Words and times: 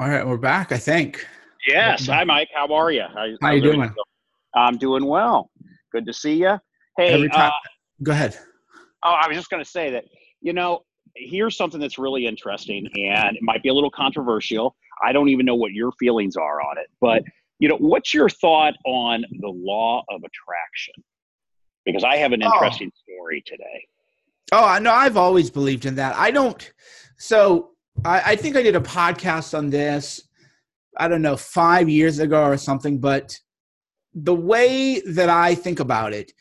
All 0.00 0.08
right, 0.08 0.26
we're 0.26 0.38
back. 0.38 0.72
I 0.72 0.78
think. 0.78 1.26
Yes. 1.68 2.06
Hi, 2.06 2.24
Mike. 2.24 2.48
How 2.54 2.72
are 2.72 2.90
you? 2.90 3.02
How, 3.14 3.26
How 3.42 3.50
you 3.50 3.60
doing? 3.60 3.94
I'm 4.54 4.78
doing 4.78 5.04
well. 5.04 5.50
Good 5.92 6.06
to 6.06 6.12
see 6.14 6.36
you. 6.36 6.58
Hey, 6.96 7.28
uh, 7.28 7.50
go 8.02 8.12
ahead. 8.12 8.38
Oh, 9.02 9.10
I 9.10 9.28
was 9.28 9.36
just 9.36 9.50
going 9.50 9.62
to 9.62 9.70
say 9.70 9.90
that. 9.90 10.04
You 10.40 10.54
know, 10.54 10.84
here's 11.16 11.54
something 11.54 11.78
that's 11.78 11.98
really 11.98 12.24
interesting, 12.24 12.88
and 12.94 13.36
it 13.36 13.42
might 13.42 13.62
be 13.62 13.68
a 13.68 13.74
little 13.74 13.90
controversial. 13.90 14.74
I 15.04 15.12
don't 15.12 15.28
even 15.28 15.44
know 15.44 15.54
what 15.54 15.72
your 15.72 15.92
feelings 16.00 16.34
are 16.34 16.62
on 16.62 16.78
it, 16.78 16.86
but 17.02 17.22
you 17.58 17.68
know, 17.68 17.76
what's 17.76 18.14
your 18.14 18.30
thought 18.30 18.72
on 18.86 19.22
the 19.40 19.50
law 19.50 20.02
of 20.08 20.22
attraction? 20.22 20.94
Because 21.84 22.04
I 22.04 22.16
have 22.16 22.32
an 22.32 22.42
oh. 22.42 22.46
interesting 22.46 22.90
oh. 22.90 23.00
story 23.12 23.44
today. 23.46 23.86
Oh, 24.50 24.64
I 24.64 24.78
know. 24.78 24.94
I've 24.94 25.18
always 25.18 25.50
believed 25.50 25.84
in 25.84 25.96
that. 25.96 26.16
I 26.16 26.30
don't. 26.30 26.72
So 27.18 27.72
I, 28.04 28.32
I 28.32 28.36
think 28.36 28.56
I 28.56 28.62
did 28.62 28.76
a 28.76 28.80
podcast 28.80 29.56
on 29.56 29.70
this. 29.70 30.22
I 30.96 31.08
don't 31.08 31.22
know, 31.22 31.36
five 31.36 31.88
years 31.88 32.18
ago 32.18 32.42
or 32.42 32.56
something. 32.56 32.98
But 32.98 33.38
the 34.14 34.34
way 34.34 35.00
that 35.00 35.28
I 35.28 35.54
think 35.54 35.80
about 35.80 36.12
it 36.12 36.32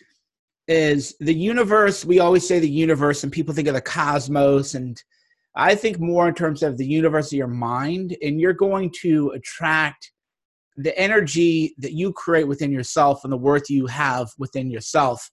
is 0.67 1.15
the 1.19 1.33
universe. 1.33 2.05
We 2.05 2.19
always 2.19 2.47
say 2.47 2.59
the 2.59 2.69
universe, 2.69 3.23
and 3.23 3.31
people 3.31 3.53
think 3.53 3.67
of 3.67 3.73
the 3.73 3.81
cosmos. 3.81 4.75
And 4.75 5.01
I 5.55 5.75
think 5.75 5.99
more 5.99 6.27
in 6.27 6.33
terms 6.33 6.63
of 6.63 6.77
the 6.77 6.87
universe 6.87 7.31
of 7.31 7.37
your 7.37 7.47
mind, 7.47 8.15
and 8.21 8.39
you're 8.39 8.53
going 8.53 8.91
to 9.01 9.29
attract 9.29 10.11
the 10.77 10.97
energy 10.97 11.75
that 11.79 11.91
you 11.91 12.13
create 12.13 12.47
within 12.47 12.71
yourself 12.71 13.23
and 13.23 13.33
the 13.33 13.37
worth 13.37 13.69
you 13.69 13.85
have 13.87 14.29
within 14.37 14.69
yourself. 14.71 15.29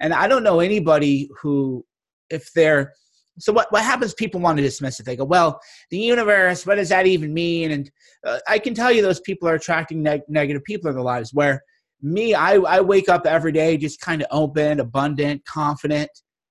And 0.00 0.14
I 0.14 0.28
don't 0.28 0.44
know 0.44 0.60
anybody 0.60 1.28
who, 1.40 1.84
if 2.30 2.52
they're 2.52 2.92
so 3.38 3.52
what, 3.52 3.70
what 3.70 3.82
happens 3.82 4.14
people 4.14 4.40
want 4.40 4.56
to 4.56 4.62
dismiss 4.62 5.00
it. 5.00 5.06
They 5.06 5.16
go 5.16 5.24
well 5.24 5.60
the 5.90 5.98
universe 5.98 6.66
what 6.66 6.76
does 6.76 6.88
that 6.90 7.06
even 7.06 7.32
mean? 7.32 7.70
And 7.72 7.90
uh, 8.26 8.38
i 8.48 8.58
can 8.58 8.74
tell 8.74 8.92
you 8.92 9.02
those 9.02 9.20
people 9.20 9.48
are 9.48 9.54
attracting 9.54 10.02
neg- 10.02 10.22
negative 10.28 10.64
people 10.64 10.88
in 10.88 10.96
their 10.96 11.04
lives 11.04 11.32
where 11.32 11.62
me 12.02 12.34
I, 12.34 12.54
I 12.54 12.80
wake 12.80 13.08
up 13.08 13.26
every 13.26 13.52
day 13.52 13.76
just 13.76 14.00
kind 14.00 14.22
of 14.22 14.28
open 14.30 14.80
abundant 14.80 15.44
confident. 15.44 16.10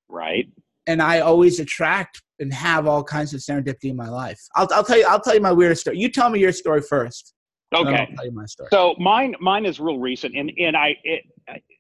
Right. 0.10 0.48
And 0.88 1.02
i 1.02 1.20
always 1.20 1.60
attract 1.60 2.22
and 2.40 2.54
have 2.54 2.86
all 2.88 3.04
kinds 3.04 3.34
of 3.34 3.40
serendipity 3.40 3.86
in 3.92 3.96
my 3.96 4.10
life. 4.10 4.40
I'll, 4.56 4.68
I'll 4.72 4.84
tell 4.84 4.98
you 4.98 5.06
i'll 5.08 5.22
tell 5.22 5.36
you 5.36 5.42
my 5.42 5.52
weirdest 5.54 5.82
story. 5.82 6.00
You 6.00 6.10
tell 6.10 6.30
me 6.30 6.40
your 6.40 6.52
story 6.52 6.82
first. 6.82 7.34
Okay. 7.74 8.08
My 8.32 8.46
so 8.70 8.96
mine 9.00 9.36
mine 9.40 9.66
is 9.66 9.80
real 9.80 10.00
recent. 10.00 10.36
And 10.36 10.52
and 10.58 10.78
i 10.78 10.96
it, 11.04 11.24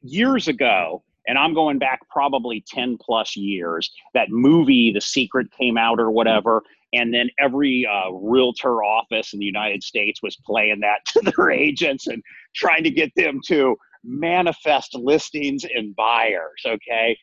years 0.01 0.47
ago 0.47 1.03
and 1.27 1.37
I'm 1.37 1.53
going 1.53 1.79
back 1.79 1.99
probably 2.09 2.63
10 2.67 2.97
plus 2.99 3.35
years. 3.35 3.91
That 4.13 4.29
movie, 4.29 4.91
The 4.91 5.01
Secret, 5.01 5.47
came 5.51 5.77
out 5.77 5.99
or 5.99 6.11
whatever. 6.11 6.63
And 6.93 7.13
then 7.13 7.29
every 7.39 7.85
uh, 7.85 8.11
realtor 8.11 8.83
office 8.83 9.33
in 9.33 9.39
the 9.39 9.45
United 9.45 9.83
States 9.83 10.21
was 10.21 10.37
playing 10.45 10.79
that 10.81 10.99
to 11.07 11.21
their 11.21 11.51
agents 11.51 12.07
and 12.07 12.23
trying 12.55 12.83
to 12.83 12.91
get 12.91 13.11
them 13.15 13.39
to 13.47 13.75
manifest 14.03 14.95
listings 14.95 15.65
and 15.65 15.95
buyers. 15.95 16.61
Okay. 16.65 17.17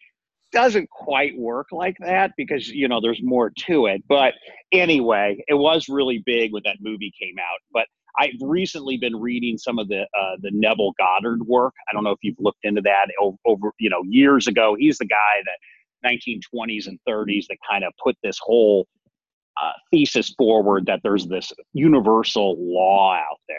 Doesn't 0.50 0.90
quite 0.90 1.38
work 1.38 1.68
like 1.72 1.96
that 2.00 2.32
because, 2.36 2.68
you 2.68 2.86
know, 2.86 3.00
there's 3.00 3.22
more 3.22 3.50
to 3.66 3.86
it. 3.86 4.02
But 4.06 4.34
anyway, 4.70 5.42
it 5.48 5.54
was 5.54 5.88
really 5.88 6.22
big 6.26 6.52
when 6.52 6.62
that 6.66 6.76
movie 6.80 7.12
came 7.18 7.36
out. 7.38 7.58
But 7.72 7.86
I've 8.18 8.40
recently 8.40 8.96
been 8.96 9.16
reading 9.16 9.56
some 9.58 9.78
of 9.78 9.88
the 9.88 10.02
uh, 10.02 10.36
the 10.40 10.50
Neville 10.52 10.92
Goddard 10.98 11.46
work. 11.46 11.74
I 11.90 11.94
don't 11.94 12.04
know 12.04 12.10
if 12.10 12.18
you've 12.22 12.36
looked 12.38 12.64
into 12.64 12.82
that 12.82 13.06
over, 13.44 13.72
you 13.78 13.90
know 13.90 14.02
years 14.06 14.46
ago. 14.46 14.76
He's 14.78 14.98
the 14.98 15.06
guy 15.06 15.42
that 15.44 15.58
1920s 16.04 16.86
and 16.86 16.98
30s 17.08 17.46
that 17.48 17.58
kind 17.68 17.84
of 17.84 17.92
put 18.02 18.16
this 18.22 18.38
whole 18.42 18.86
uh, 19.60 19.72
thesis 19.90 20.34
forward 20.36 20.86
that 20.86 21.00
there's 21.02 21.26
this 21.26 21.52
universal 21.72 22.56
law 22.58 23.14
out 23.14 23.40
there 23.48 23.58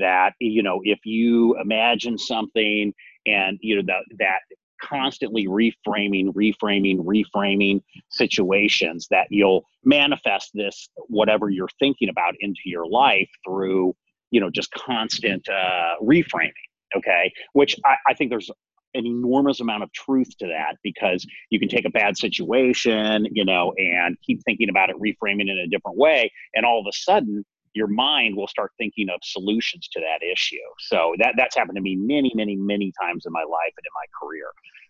that 0.00 0.32
you 0.40 0.62
know 0.62 0.80
if 0.84 0.98
you 1.04 1.56
imagine 1.60 2.18
something 2.18 2.92
and 3.26 3.58
you 3.60 3.76
know 3.76 3.82
that 3.86 4.02
that 4.18 4.40
constantly 4.82 5.46
reframing, 5.46 6.32
reframing, 6.32 6.98
reframing 6.98 7.82
situations 8.10 9.06
that 9.10 9.26
you'll 9.30 9.64
manifest 9.84 10.50
this 10.54 10.88
whatever 11.08 11.48
you're 11.48 11.68
thinking 11.78 12.08
about 12.08 12.34
into 12.40 12.62
your 12.64 12.86
life 12.86 13.28
through 13.46 13.94
you 14.30 14.40
know 14.40 14.50
just 14.50 14.70
constant 14.72 15.48
uh, 15.48 15.94
reframing. 16.02 16.52
Okay, 16.96 17.32
which 17.54 17.76
I, 17.84 17.96
I 18.08 18.14
think 18.14 18.30
there's 18.30 18.50
an 18.94 19.06
enormous 19.06 19.60
amount 19.60 19.82
of 19.82 19.92
truth 19.92 20.30
to 20.38 20.46
that 20.46 20.76
because 20.82 21.26
you 21.50 21.58
can 21.58 21.68
take 21.68 21.84
a 21.84 21.90
bad 21.90 22.16
situation, 22.16 23.26
you 23.32 23.44
know, 23.44 23.72
and 23.76 24.16
keep 24.24 24.40
thinking 24.44 24.68
about 24.68 24.88
it, 24.90 24.96
reframing 24.96 25.48
it 25.48 25.50
in 25.50 25.58
a 25.58 25.66
different 25.66 25.98
way, 25.98 26.30
and 26.54 26.64
all 26.64 26.80
of 26.80 26.86
a 26.88 26.92
sudden 26.92 27.44
your 27.74 27.88
mind 27.88 28.36
will 28.36 28.48
start 28.48 28.72
thinking 28.78 29.08
of 29.08 29.20
solutions 29.22 29.88
to 29.92 30.00
that 30.00 30.24
issue. 30.24 30.56
So 30.78 31.14
that 31.18 31.34
that's 31.36 31.56
happened 31.56 31.76
to 31.76 31.82
me 31.82 31.96
many, 31.96 32.32
many, 32.34 32.56
many 32.56 32.92
times 33.00 33.24
in 33.26 33.32
my 33.32 33.42
life 33.42 33.72
and 33.76 33.84
in 33.84 33.92
my 33.94 34.06
career. 34.20 34.46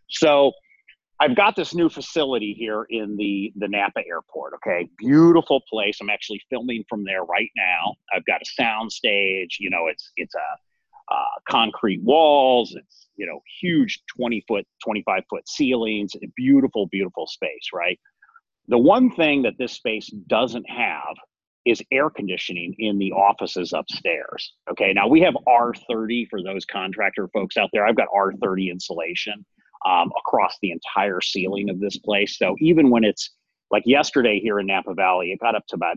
So 0.08 0.52
I've 1.20 1.36
got 1.36 1.56
this 1.56 1.74
new 1.74 1.88
facility 1.88 2.54
here 2.58 2.86
in 2.90 3.16
the 3.16 3.52
the 3.56 3.68
Napa 3.68 4.00
airport. 4.06 4.54
Okay, 4.54 4.88
beautiful 4.98 5.62
place. 5.70 5.98
I'm 6.00 6.10
actually 6.10 6.42
filming 6.50 6.84
from 6.88 7.04
there 7.04 7.24
right 7.24 7.50
now. 7.56 7.94
I've 8.14 8.26
got 8.26 8.42
a 8.42 8.44
sound 8.44 8.92
stage. 8.92 9.58
You 9.60 9.70
know, 9.70 9.86
it's 9.86 10.12
it's 10.16 10.34
a 10.34 11.14
uh, 11.14 11.40
concrete 11.48 12.02
walls. 12.02 12.74
It's 12.76 13.08
you 13.16 13.26
know 13.26 13.40
huge 13.60 14.02
20 14.16 14.44
foot, 14.48 14.66
25 14.84 15.22
foot 15.30 15.48
ceilings. 15.48 16.12
Beautiful, 16.36 16.88
beautiful 16.88 17.26
space. 17.26 17.68
Right. 17.72 17.98
The 18.68 18.78
one 18.78 19.10
thing 19.10 19.42
that 19.42 19.54
this 19.58 19.72
space 19.72 20.08
doesn't 20.26 20.68
have 20.68 21.16
is 21.64 21.82
air 21.90 22.10
conditioning 22.10 22.74
in 22.78 22.98
the 22.98 23.12
offices 23.12 23.72
upstairs. 23.72 24.54
Okay, 24.70 24.92
now 24.92 25.08
we 25.08 25.20
have 25.22 25.34
R30 25.48 26.28
for 26.28 26.42
those 26.42 26.64
contractor 26.64 27.28
folks 27.28 27.56
out 27.56 27.70
there. 27.72 27.86
I've 27.86 27.96
got 27.96 28.08
R30 28.14 28.70
insulation 28.70 29.44
um, 29.86 30.10
across 30.18 30.56
the 30.62 30.70
entire 30.70 31.20
ceiling 31.20 31.70
of 31.70 31.80
this 31.80 31.98
place. 31.98 32.38
So 32.38 32.54
even 32.60 32.90
when 32.90 33.04
it's 33.04 33.30
like 33.70 33.82
yesterday 33.86 34.40
here 34.40 34.60
in 34.60 34.66
Napa 34.66 34.94
Valley, 34.94 35.32
it 35.32 35.40
got 35.40 35.54
up 35.54 35.66
to 35.68 35.76
about 35.76 35.96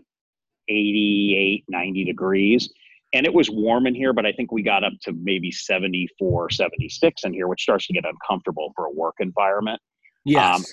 88, 0.68 1.64
90 1.68 2.04
degrees. 2.04 2.70
And 3.14 3.24
it 3.24 3.32
was 3.32 3.50
warm 3.50 3.86
in 3.86 3.94
here, 3.94 4.12
but 4.12 4.26
I 4.26 4.32
think 4.32 4.52
we 4.52 4.62
got 4.62 4.84
up 4.84 4.92
to 5.02 5.12
maybe 5.12 5.50
74, 5.50 6.50
76 6.50 7.24
in 7.24 7.32
here, 7.32 7.48
which 7.48 7.62
starts 7.62 7.86
to 7.86 7.94
get 7.94 8.04
uncomfortable 8.04 8.72
for 8.76 8.86
a 8.86 8.90
work 8.90 9.14
environment. 9.20 9.80
Yes. 10.24 10.56
Um, 10.56 10.64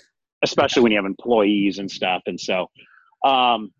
especially 0.43 0.83
when 0.83 0.91
you 0.91 0.97
have 0.97 1.05
employees 1.05 1.79
and 1.79 1.89
stuff. 1.89 2.21
And 2.25 2.39
so, 2.39 2.67
um, 3.25 3.71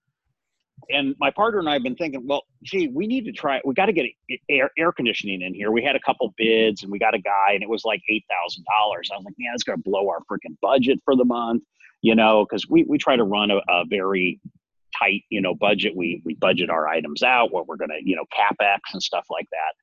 and 0.90 1.16
my 1.19 1.31
partner 1.31 1.59
and 1.59 1.69
I 1.69 1.73
have 1.73 1.84
been 1.84 1.96
thinking, 1.96 2.25
well, 2.25 2.44
gee, 2.63 2.88
we 2.88 3.07
need 3.07 3.25
to 3.25 3.31
try. 3.31 3.62
We 3.66 3.73
got 3.73 3.88
to 3.88 3.94
get 3.94 4.06
air 4.50 4.72
air 4.78 4.91
conditioning 4.91 5.41
in 5.41 5.53
here. 5.53 5.72
We 5.72 5.84
had 5.84 5.96
a 5.96 6.00
couple 6.00 6.34
bids, 6.38 6.84
and 6.84 6.91
we 6.91 7.00
got 7.00 7.13
a 7.13 7.19
guy, 7.19 7.51
and 7.53 7.63
it 7.63 7.69
was 7.69 7.85
like 7.85 8.01
eight 8.09 8.25
thousand 8.29 8.66
dollars. 8.66 9.09
I 9.12 9.18
was 9.18 9.25
like, 9.25 9.35
man, 9.38 9.53
it's 9.53 9.63
going 9.63 9.78
to 9.78 9.84
blow 9.84 10.09
our 10.09 10.19
freaking 10.31 10.57
budget 10.62 11.00
for 11.06 11.16
the 11.16 11.25
month, 11.25 11.63
you 12.01 12.16
know, 12.16 12.46
because 12.46 12.68
we 12.69 12.84
we 12.84 12.97
try 12.97 13.16
to 13.16 13.23
run 13.23 13.51
a, 13.51 13.57
a, 13.69 13.85
very 13.88 14.40
tight, 14.97 15.23
you 15.29 15.41
know, 15.41 15.56
budget. 15.56 15.96
We 15.96 16.22
we 16.25 16.35
budget 16.35 16.69
our 16.69 16.88
items 16.88 17.23
out, 17.23 17.52
what 17.52 17.67
we're 17.67 17.78
going 17.78 17.91
to, 17.91 18.00
you 18.03 18.16
know, 18.16 18.25
capex 18.38 18.79
and 18.94 19.02
stuff 19.02 19.25
like 19.29 19.47
that. 19.52 19.73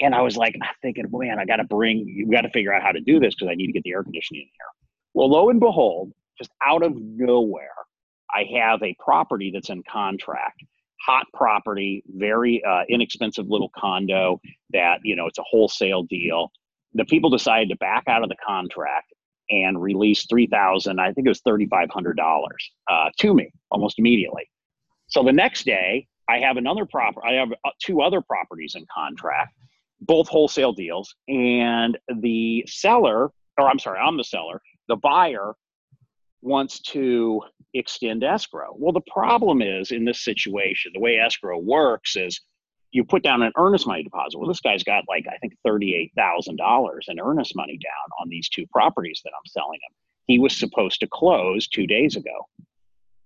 And 0.00 0.14
I 0.14 0.20
was 0.20 0.36
like, 0.36 0.56
I'm 0.60 0.74
thinking, 0.82 1.06
man, 1.12 1.38
I 1.38 1.44
got 1.44 1.56
to 1.56 1.64
bring, 1.64 1.98
you 2.08 2.28
got 2.30 2.40
to 2.40 2.50
figure 2.50 2.74
out 2.74 2.82
how 2.82 2.90
to 2.92 3.00
do 3.00 3.20
this 3.20 3.34
because 3.34 3.48
I 3.50 3.54
need 3.54 3.68
to 3.68 3.72
get 3.72 3.84
the 3.84 3.92
air 3.92 4.02
conditioning 4.02 4.42
in 4.42 4.48
here. 4.48 4.66
Well, 5.14 5.30
lo 5.30 5.48
and 5.48 5.60
behold, 5.60 6.12
just 6.38 6.50
out 6.66 6.82
of 6.82 6.94
nowhere, 6.96 7.70
I 8.34 8.44
have 8.58 8.82
a 8.82 8.96
property 8.98 9.50
that's 9.52 9.70
in 9.70 9.82
contract, 9.90 10.62
hot 11.04 11.26
property, 11.34 12.02
very 12.08 12.62
uh, 12.64 12.82
inexpensive 12.88 13.46
little 13.48 13.70
condo 13.76 14.40
that, 14.70 15.00
you 15.04 15.16
know, 15.16 15.26
it's 15.26 15.38
a 15.38 15.44
wholesale 15.48 16.04
deal. 16.04 16.50
The 16.94 17.04
people 17.04 17.30
decided 17.30 17.68
to 17.70 17.76
back 17.76 18.04
out 18.06 18.22
of 18.22 18.28
the 18.28 18.36
contract 18.46 19.12
and 19.50 19.80
release 19.80 20.26
3000 20.26 21.00
I 21.00 21.12
think 21.12 21.26
it 21.26 21.30
was 21.30 21.42
$3,500 21.42 22.48
uh, 22.90 23.10
to 23.18 23.34
me 23.34 23.52
almost 23.70 23.98
immediately. 23.98 24.48
So 25.08 25.22
the 25.22 25.32
next 25.32 25.64
day, 25.66 26.06
I 26.28 26.38
have 26.38 26.56
another 26.56 26.86
property, 26.86 27.26
I 27.28 27.34
have 27.34 27.52
uh, 27.52 27.70
two 27.82 28.00
other 28.00 28.22
properties 28.22 28.74
in 28.76 28.86
contract, 28.94 29.54
both 30.00 30.28
wholesale 30.28 30.72
deals. 30.72 31.14
And 31.28 31.98
the 32.20 32.64
seller, 32.66 33.30
or 33.58 33.68
I'm 33.68 33.78
sorry, 33.78 33.98
I'm 33.98 34.16
the 34.16 34.24
seller, 34.24 34.60
the 34.88 34.96
buyer 34.96 35.52
wants 36.42 36.80
to 36.80 37.40
extend 37.74 38.24
escrow. 38.24 38.74
Well, 38.76 38.92
the 38.92 39.02
problem 39.12 39.62
is 39.62 39.92
in 39.92 40.04
this 40.04 40.22
situation, 40.24 40.92
the 40.94 41.00
way 41.00 41.18
escrow 41.18 41.58
works 41.58 42.16
is 42.16 42.40
you 42.90 43.04
put 43.04 43.22
down 43.22 43.42
an 43.42 43.52
earnest 43.56 43.86
money 43.86 44.02
deposit. 44.02 44.38
Well, 44.38 44.48
this 44.48 44.60
guy's 44.60 44.82
got 44.82 45.04
like, 45.08 45.24
I 45.26 45.38
think, 45.38 45.54
$38,000 45.66 46.98
in 47.08 47.20
earnest 47.20 47.56
money 47.56 47.78
down 47.78 48.10
on 48.20 48.28
these 48.28 48.48
two 48.48 48.66
properties 48.70 49.20
that 49.24 49.32
I'm 49.34 49.46
selling 49.46 49.78
him. 49.88 49.94
He 50.26 50.38
was 50.38 50.56
supposed 50.56 51.00
to 51.00 51.08
close 51.10 51.66
two 51.68 51.86
days 51.86 52.16
ago. 52.16 52.48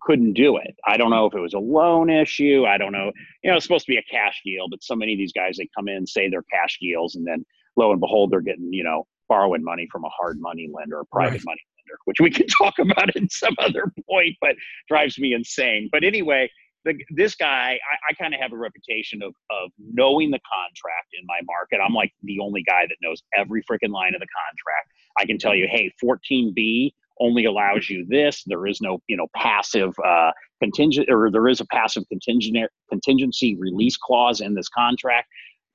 Couldn't 0.03 0.35
do 0.35 0.57
it. 0.59 0.77
I 0.87 0.97
don't 0.97 1.11
know 1.11 1.27
if 1.27 1.35
it 1.35 1.41
was 1.41 1.55
a 1.55 1.59
loan 1.59 2.11
issue. 2.11 2.65
I 2.65 2.79
don't 2.79 2.93
know. 2.93 3.11
You 3.43 3.51
know, 3.51 3.57
it's 3.57 3.65
supposed 3.65 3.87
to 3.87 3.93
be 3.93 3.99
a 3.99 4.03
cash 4.03 4.41
deal, 4.45 4.69
but 4.71 4.85
so 4.85 4.95
many 4.95 5.15
of 5.15 5.19
these 5.19 5.33
guys, 5.33 5.57
they 5.57 5.69
come 5.77 5.89
in, 5.89 6.07
say 6.07 6.29
they're 6.29 6.43
cash 6.43 6.79
deals, 6.81 7.17
and 7.17 7.27
then 7.27 7.45
lo 7.77 7.91
and 7.91 8.01
behold, 8.01 8.31
they're 8.31 8.41
getting, 8.41 8.73
you 8.73 8.85
know, 8.85 9.05
borrowing 9.29 9.65
money 9.65 9.89
from 9.91 10.05
a 10.05 10.09
hard 10.09 10.39
money 10.41 10.71
lender, 10.73 11.01
a 11.01 11.07
private 11.07 11.39
right. 11.39 11.45
money 11.45 11.61
which 12.05 12.19
we 12.21 12.31
can 12.31 12.47
talk 12.59 12.75
about 12.79 13.15
in 13.17 13.29
some 13.29 13.55
other 13.59 13.93
point, 14.09 14.37
but 14.41 14.57
drives 14.89 15.19
me 15.19 15.33
insane. 15.33 15.89
But 15.93 16.05
anyway, 16.05 16.51
the, 16.85 16.95
this 17.11 17.35
guy, 17.35 17.79
I, 17.91 18.11
I 18.11 18.15
kind 18.15 18.33
of 18.33 18.41
have 18.41 18.53
a 18.53 18.57
reputation 18.57 19.23
of, 19.23 19.35
of 19.51 19.71
knowing 19.79 20.31
the 20.31 20.39
contract 20.39 21.09
in 21.19 21.27
my 21.27 21.41
market. 21.45 21.81
I'm 21.85 21.95
like 21.95 22.13
the 22.23 22.39
only 22.41 22.63
guy 22.63 22.87
that 22.89 22.97
knows 23.03 23.23
every 23.37 23.63
freaking 23.63 23.91
line 23.91 24.15
of 24.15 24.21
the 24.21 24.29
contract. 24.29 24.89
I 25.19 25.27
can 25.27 25.39
tell 25.39 25.55
you, 25.55 25.67
hey, 25.71 25.93
14B 26.03 26.93
only 27.21 27.45
allows 27.45 27.91
you 27.91 28.07
this. 28.09 28.43
There 28.47 28.67
is 28.67 28.81
no, 28.81 29.01
you 29.09 29.17
know, 29.17 29.27
passive 29.35 29.95
uh, 30.05 30.31
contingent, 30.63 31.11
or 31.11 31.31
there 31.31 31.49
is 31.49 31.61
a 31.61 31.67
passive 31.67 32.05
contingent 32.09 32.71
contingency 32.89 33.57
release 33.57 33.97
clause 33.97 34.41
in 34.41 34.55
this 34.55 34.69
contract. 34.69 35.29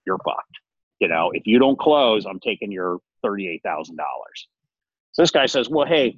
You're 0.06 0.20
fucked. 0.20 0.58
You 1.00 1.08
know, 1.08 1.32
if 1.34 1.44
you 1.46 1.60
don't 1.60 1.80
close, 1.80 2.26
I'm 2.26 2.40
taking 2.40 2.72
your 2.72 3.00
thirty-eight 3.24 3.62
thousand 3.64 3.98
dollars. 3.98 4.48
So 5.14 5.22
this 5.22 5.32
guy 5.32 5.46
says, 5.46 5.70
well, 5.70 5.86
hey, 5.86 6.18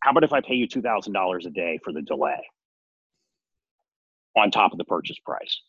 how 0.00 0.12
about 0.12 0.24
if 0.24 0.32
I 0.32 0.40
pay 0.40 0.54
you 0.54 0.66
two 0.66 0.82
thousand 0.82 1.12
dollars 1.12 1.46
a 1.46 1.50
day 1.50 1.78
for 1.84 1.92
the 1.92 2.02
delay 2.02 2.40
on 4.36 4.50
top 4.50 4.72
of 4.72 4.78
the 4.78 4.84
purchase 4.84 5.18
price? 5.24 5.60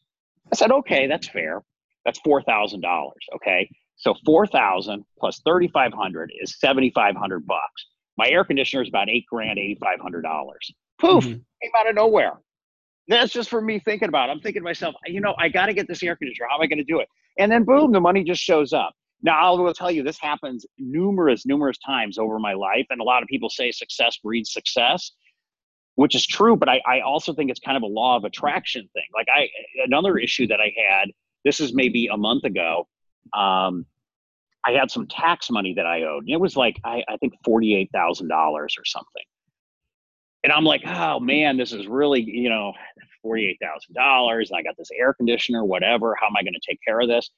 I 0.51 0.55
said, 0.55 0.71
okay, 0.71 1.07
that's 1.07 1.27
fair. 1.27 1.61
That's 2.05 2.19
four 2.19 2.41
thousand 2.41 2.81
dollars. 2.81 3.23
Okay, 3.35 3.69
so 3.97 4.15
four 4.25 4.47
thousand 4.47 5.03
plus 5.19 5.41
thirty-five 5.45 5.93
hundred 5.93 6.31
is 6.41 6.59
seventy-five 6.59 7.15
hundred 7.15 7.45
bucks. 7.45 7.85
My 8.17 8.27
air 8.29 8.43
conditioner 8.43 8.83
is 8.83 8.89
about 8.89 9.09
eight 9.09 9.25
grand, 9.29 9.59
eighty-five 9.59 9.99
hundred 9.99 10.21
dollars. 10.21 10.71
Poof, 10.99 11.23
mm-hmm. 11.23 11.33
came 11.33 11.71
out 11.77 11.89
of 11.89 11.95
nowhere. 11.95 12.33
That's 13.07 13.33
just 13.33 13.49
for 13.49 13.61
me 13.61 13.79
thinking 13.79 14.07
about. 14.07 14.29
It. 14.29 14.33
I'm 14.33 14.39
thinking 14.39 14.61
to 14.61 14.63
myself, 14.65 14.95
you 15.07 15.19
know, 15.19 15.33
I 15.39 15.49
got 15.49 15.65
to 15.65 15.73
get 15.73 15.87
this 15.87 16.03
air 16.03 16.15
conditioner. 16.15 16.47
How 16.49 16.57
am 16.57 16.61
I 16.61 16.67
going 16.67 16.77
to 16.77 16.83
do 16.83 16.99
it? 16.99 17.07
And 17.39 17.51
then 17.51 17.63
boom, 17.63 17.91
the 17.91 17.99
money 17.99 18.23
just 18.23 18.41
shows 18.41 18.71
up. 18.71 18.93
Now, 19.21 19.53
I 19.53 19.59
will 19.59 19.73
tell 19.73 19.91
you, 19.91 20.03
this 20.03 20.19
happens 20.19 20.65
numerous, 20.77 21.45
numerous 21.45 21.77
times 21.79 22.17
over 22.17 22.39
my 22.39 22.53
life. 22.53 22.85
And 22.89 23.01
a 23.01 23.03
lot 23.03 23.21
of 23.21 23.27
people 23.27 23.49
say 23.49 23.71
success 23.71 24.17
breeds 24.23 24.53
success, 24.53 25.11
which 25.95 26.15
is 26.15 26.25
true. 26.25 26.55
But 26.55 26.69
I, 26.69 26.81
I 26.87 27.01
also 27.01 27.33
think 27.33 27.51
it's 27.51 27.59
kind 27.59 27.75
of 27.75 27.83
a 27.83 27.87
law 27.87 28.15
of 28.15 28.23
attraction 28.23 28.87
thing. 28.93 29.03
Like, 29.13 29.27
I, 29.33 29.49
another 29.83 30.17
issue 30.17 30.47
that 30.47 30.61
I 30.61 30.71
had, 30.77 31.09
this 31.43 31.59
is 31.59 31.73
maybe 31.73 32.07
a 32.07 32.17
month 32.17 32.45
ago. 32.45 32.87
Um, 33.33 33.85
I 34.65 34.71
had 34.71 34.91
some 34.91 35.07
tax 35.07 35.49
money 35.49 35.73
that 35.75 35.85
I 35.85 36.03
owed. 36.03 36.25
It 36.27 36.37
was 36.37 36.55
like, 36.55 36.79
I, 36.83 37.03
I 37.09 37.17
think 37.17 37.33
$48,000 37.47 38.29
or 38.31 38.67
something. 38.85 39.23
And 40.43 40.53
I'm 40.53 40.63
like, 40.63 40.81
oh 40.85 41.19
man, 41.19 41.57
this 41.57 41.73
is 41.73 41.87
really, 41.87 42.21
you 42.21 42.49
know, 42.49 42.71
$48,000. 43.25 43.57
And 43.89 44.47
I 44.55 44.63
got 44.63 44.75
this 44.77 44.89
air 44.97 45.13
conditioner, 45.13 45.65
whatever. 45.65 46.15
How 46.19 46.27
am 46.27 46.37
I 46.37 46.43
going 46.43 46.53
to 46.53 46.61
take 46.65 46.79
care 46.85 47.01
of 47.01 47.09
this? 47.09 47.29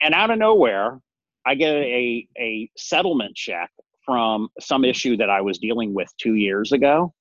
And 0.00 0.14
out 0.14 0.30
of 0.30 0.38
nowhere, 0.38 1.00
I 1.46 1.54
get 1.54 1.74
a, 1.74 2.28
a 2.38 2.70
settlement 2.76 3.34
check 3.34 3.70
from 4.04 4.48
some 4.60 4.84
issue 4.84 5.16
that 5.18 5.30
I 5.30 5.40
was 5.40 5.58
dealing 5.58 5.94
with 5.94 6.08
two 6.18 6.34
years 6.34 6.72
ago. 6.72 7.12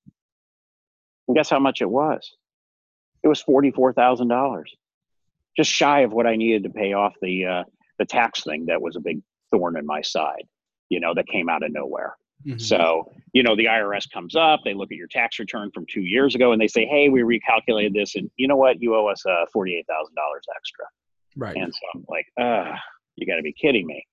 And 1.27 1.35
guess 1.35 1.49
how 1.49 1.59
much 1.59 1.81
it 1.81 1.89
was? 1.89 2.35
It 3.23 3.27
was 3.27 3.43
$44,000, 3.43 4.63
just 5.55 5.71
shy 5.71 6.01
of 6.01 6.13
what 6.13 6.27
I 6.27 6.35
needed 6.35 6.63
to 6.63 6.69
pay 6.69 6.93
off 6.93 7.13
the, 7.21 7.45
uh, 7.45 7.63
the 7.99 8.05
tax 8.05 8.43
thing 8.43 8.65
that 8.67 8.81
was 8.81 8.95
a 8.95 9.01
big 9.01 9.21
thorn 9.51 9.77
in 9.77 9.85
my 9.85 10.01
side, 10.01 10.43
you 10.89 10.99
know, 10.99 11.13
that 11.13 11.27
came 11.27 11.49
out 11.49 11.63
of 11.63 11.71
nowhere. 11.71 12.15
Mm-hmm. 12.45 12.59
So, 12.59 13.11
you 13.33 13.43
know, 13.43 13.55
the 13.55 13.65
IRS 13.65 14.09
comes 14.11 14.35
up, 14.35 14.61
they 14.63 14.73
look 14.73 14.91
at 14.91 14.97
your 14.97 15.07
tax 15.07 15.39
return 15.39 15.71
from 15.73 15.85
two 15.91 16.01
years 16.01 16.35
ago 16.35 16.51
and 16.51 16.61
they 16.61 16.67
say, 16.67 16.85
hey, 16.85 17.09
we 17.09 17.21
recalculated 17.21 17.93
this 17.93 18.15
and 18.15 18.29
you 18.37 18.47
know 18.47 18.55
what? 18.55 18.81
You 18.81 18.95
owe 18.95 19.07
us 19.07 19.25
uh, 19.25 19.45
$48,000 19.55 19.83
extra. 20.55 20.85
Right. 21.37 21.55
And 21.55 21.73
so 21.73 21.79
I'm 21.93 22.05
like, 22.09 22.25
uh, 22.39 22.75
you 23.15 23.27
got 23.27 23.35
to 23.35 23.43
be 23.43 23.53
kidding 23.53 23.85
me. 23.85 24.05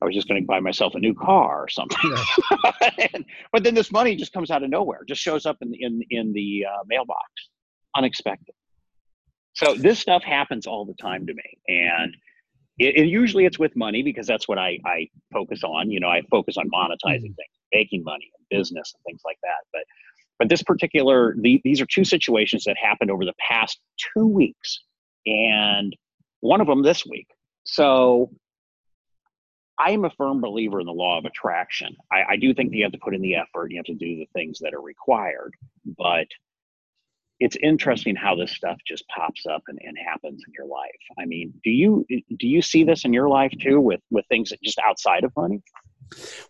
I 0.00 0.04
was 0.04 0.14
just 0.14 0.28
going 0.28 0.40
to 0.40 0.46
buy 0.46 0.60
myself 0.60 0.94
a 0.94 1.00
new 1.00 1.12
car 1.12 1.64
or 1.64 1.68
something. 1.68 1.98
Yeah. 2.04 2.72
and, 3.12 3.24
but 3.52 3.64
then 3.64 3.74
this 3.74 3.90
money 3.90 4.14
just 4.14 4.32
comes 4.32 4.50
out 4.50 4.62
of 4.62 4.70
nowhere, 4.70 5.00
just 5.08 5.20
shows 5.20 5.44
up 5.44 5.56
in 5.60 5.72
the, 5.72 5.82
in, 5.82 6.02
in 6.10 6.32
the 6.32 6.66
uh, 6.66 6.84
mailbox, 6.86 7.26
unexpected. 7.96 8.54
So 9.54 9.74
this 9.74 9.98
stuff 9.98 10.22
happens 10.22 10.68
all 10.68 10.84
the 10.84 10.94
time 10.94 11.26
to 11.26 11.34
me. 11.34 11.58
And 11.66 12.16
it, 12.78 12.96
it, 12.96 13.06
usually 13.08 13.44
it's 13.44 13.58
with 13.58 13.74
money 13.74 14.04
because 14.04 14.28
that's 14.28 14.46
what 14.46 14.56
I, 14.56 14.78
I 14.86 15.08
focus 15.32 15.64
on. 15.64 15.90
You 15.90 15.98
know, 15.98 16.08
I 16.08 16.22
focus 16.30 16.56
on 16.56 16.70
monetizing 16.70 17.16
mm-hmm. 17.16 17.24
things, 17.24 17.58
making 17.72 18.04
money 18.04 18.30
and 18.38 18.56
business 18.56 18.94
and 18.94 19.02
things 19.04 19.22
like 19.24 19.38
that. 19.42 19.66
But, 19.72 19.82
but 20.38 20.48
this 20.48 20.62
particular, 20.62 21.34
the, 21.40 21.60
these 21.64 21.80
are 21.80 21.86
two 21.86 22.04
situations 22.04 22.62
that 22.64 22.76
happened 22.80 23.10
over 23.10 23.24
the 23.24 23.34
past 23.48 23.80
two 24.14 24.28
weeks. 24.28 24.80
And 25.26 25.96
one 26.40 26.60
of 26.60 26.66
them 26.66 26.82
this 26.82 27.04
week. 27.06 27.28
So 27.64 28.30
I 29.78 29.92
am 29.92 30.04
a 30.04 30.10
firm 30.10 30.40
believer 30.40 30.80
in 30.80 30.86
the 30.86 30.92
law 30.92 31.18
of 31.18 31.24
attraction. 31.24 31.96
I, 32.10 32.32
I, 32.32 32.36
do 32.36 32.52
think 32.52 32.70
that 32.70 32.76
you 32.76 32.82
have 32.82 32.92
to 32.92 32.98
put 32.98 33.14
in 33.14 33.22
the 33.22 33.36
effort, 33.36 33.70
you 33.70 33.76
have 33.76 33.86
to 33.86 33.94
do 33.94 34.16
the 34.16 34.26
things 34.34 34.58
that 34.60 34.74
are 34.74 34.80
required, 34.80 35.54
but 35.96 36.26
it's 37.40 37.56
interesting 37.62 38.16
how 38.16 38.34
this 38.34 38.50
stuff 38.50 38.76
just 38.86 39.04
pops 39.08 39.46
up 39.46 39.62
and, 39.68 39.78
and 39.82 39.96
happens 39.96 40.42
in 40.46 40.52
your 40.56 40.66
life. 40.66 40.90
I 41.18 41.24
mean, 41.24 41.52
do 41.62 41.70
you 41.70 42.04
do 42.08 42.48
you 42.48 42.60
see 42.60 42.82
this 42.82 43.04
in 43.04 43.12
your 43.12 43.28
life 43.28 43.52
too 43.60 43.80
with 43.80 44.00
with 44.10 44.24
things 44.28 44.50
that 44.50 44.60
just 44.62 44.80
outside 44.80 45.22
of 45.22 45.32
money? 45.36 45.62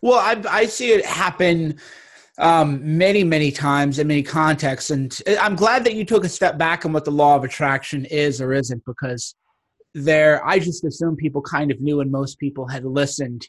Well, 0.01 0.19
I, 0.19 0.41
I 0.49 0.65
see 0.65 0.91
it 0.91 1.05
happen 1.05 1.79
um, 2.39 2.97
many, 2.97 3.23
many 3.23 3.51
times 3.51 3.99
in 3.99 4.07
many 4.07 4.23
contexts, 4.23 4.89
and 4.89 5.15
I'm 5.39 5.55
glad 5.55 5.83
that 5.83 5.93
you 5.93 6.05
took 6.05 6.23
a 6.23 6.29
step 6.29 6.57
back 6.57 6.85
on 6.85 6.93
what 6.93 7.05
the 7.05 7.11
law 7.11 7.35
of 7.35 7.43
attraction 7.43 8.05
is 8.05 8.41
or 8.41 8.53
isn't, 8.53 8.83
because 8.85 9.35
there 9.95 10.45
i 10.45 10.59
just 10.59 10.83
assume 10.83 11.15
people 11.15 11.41
kind 11.41 11.71
of 11.71 11.81
knew 11.81 11.99
and 11.99 12.11
most 12.11 12.37
people 12.39 12.67
had 12.67 12.85
listened 12.85 13.47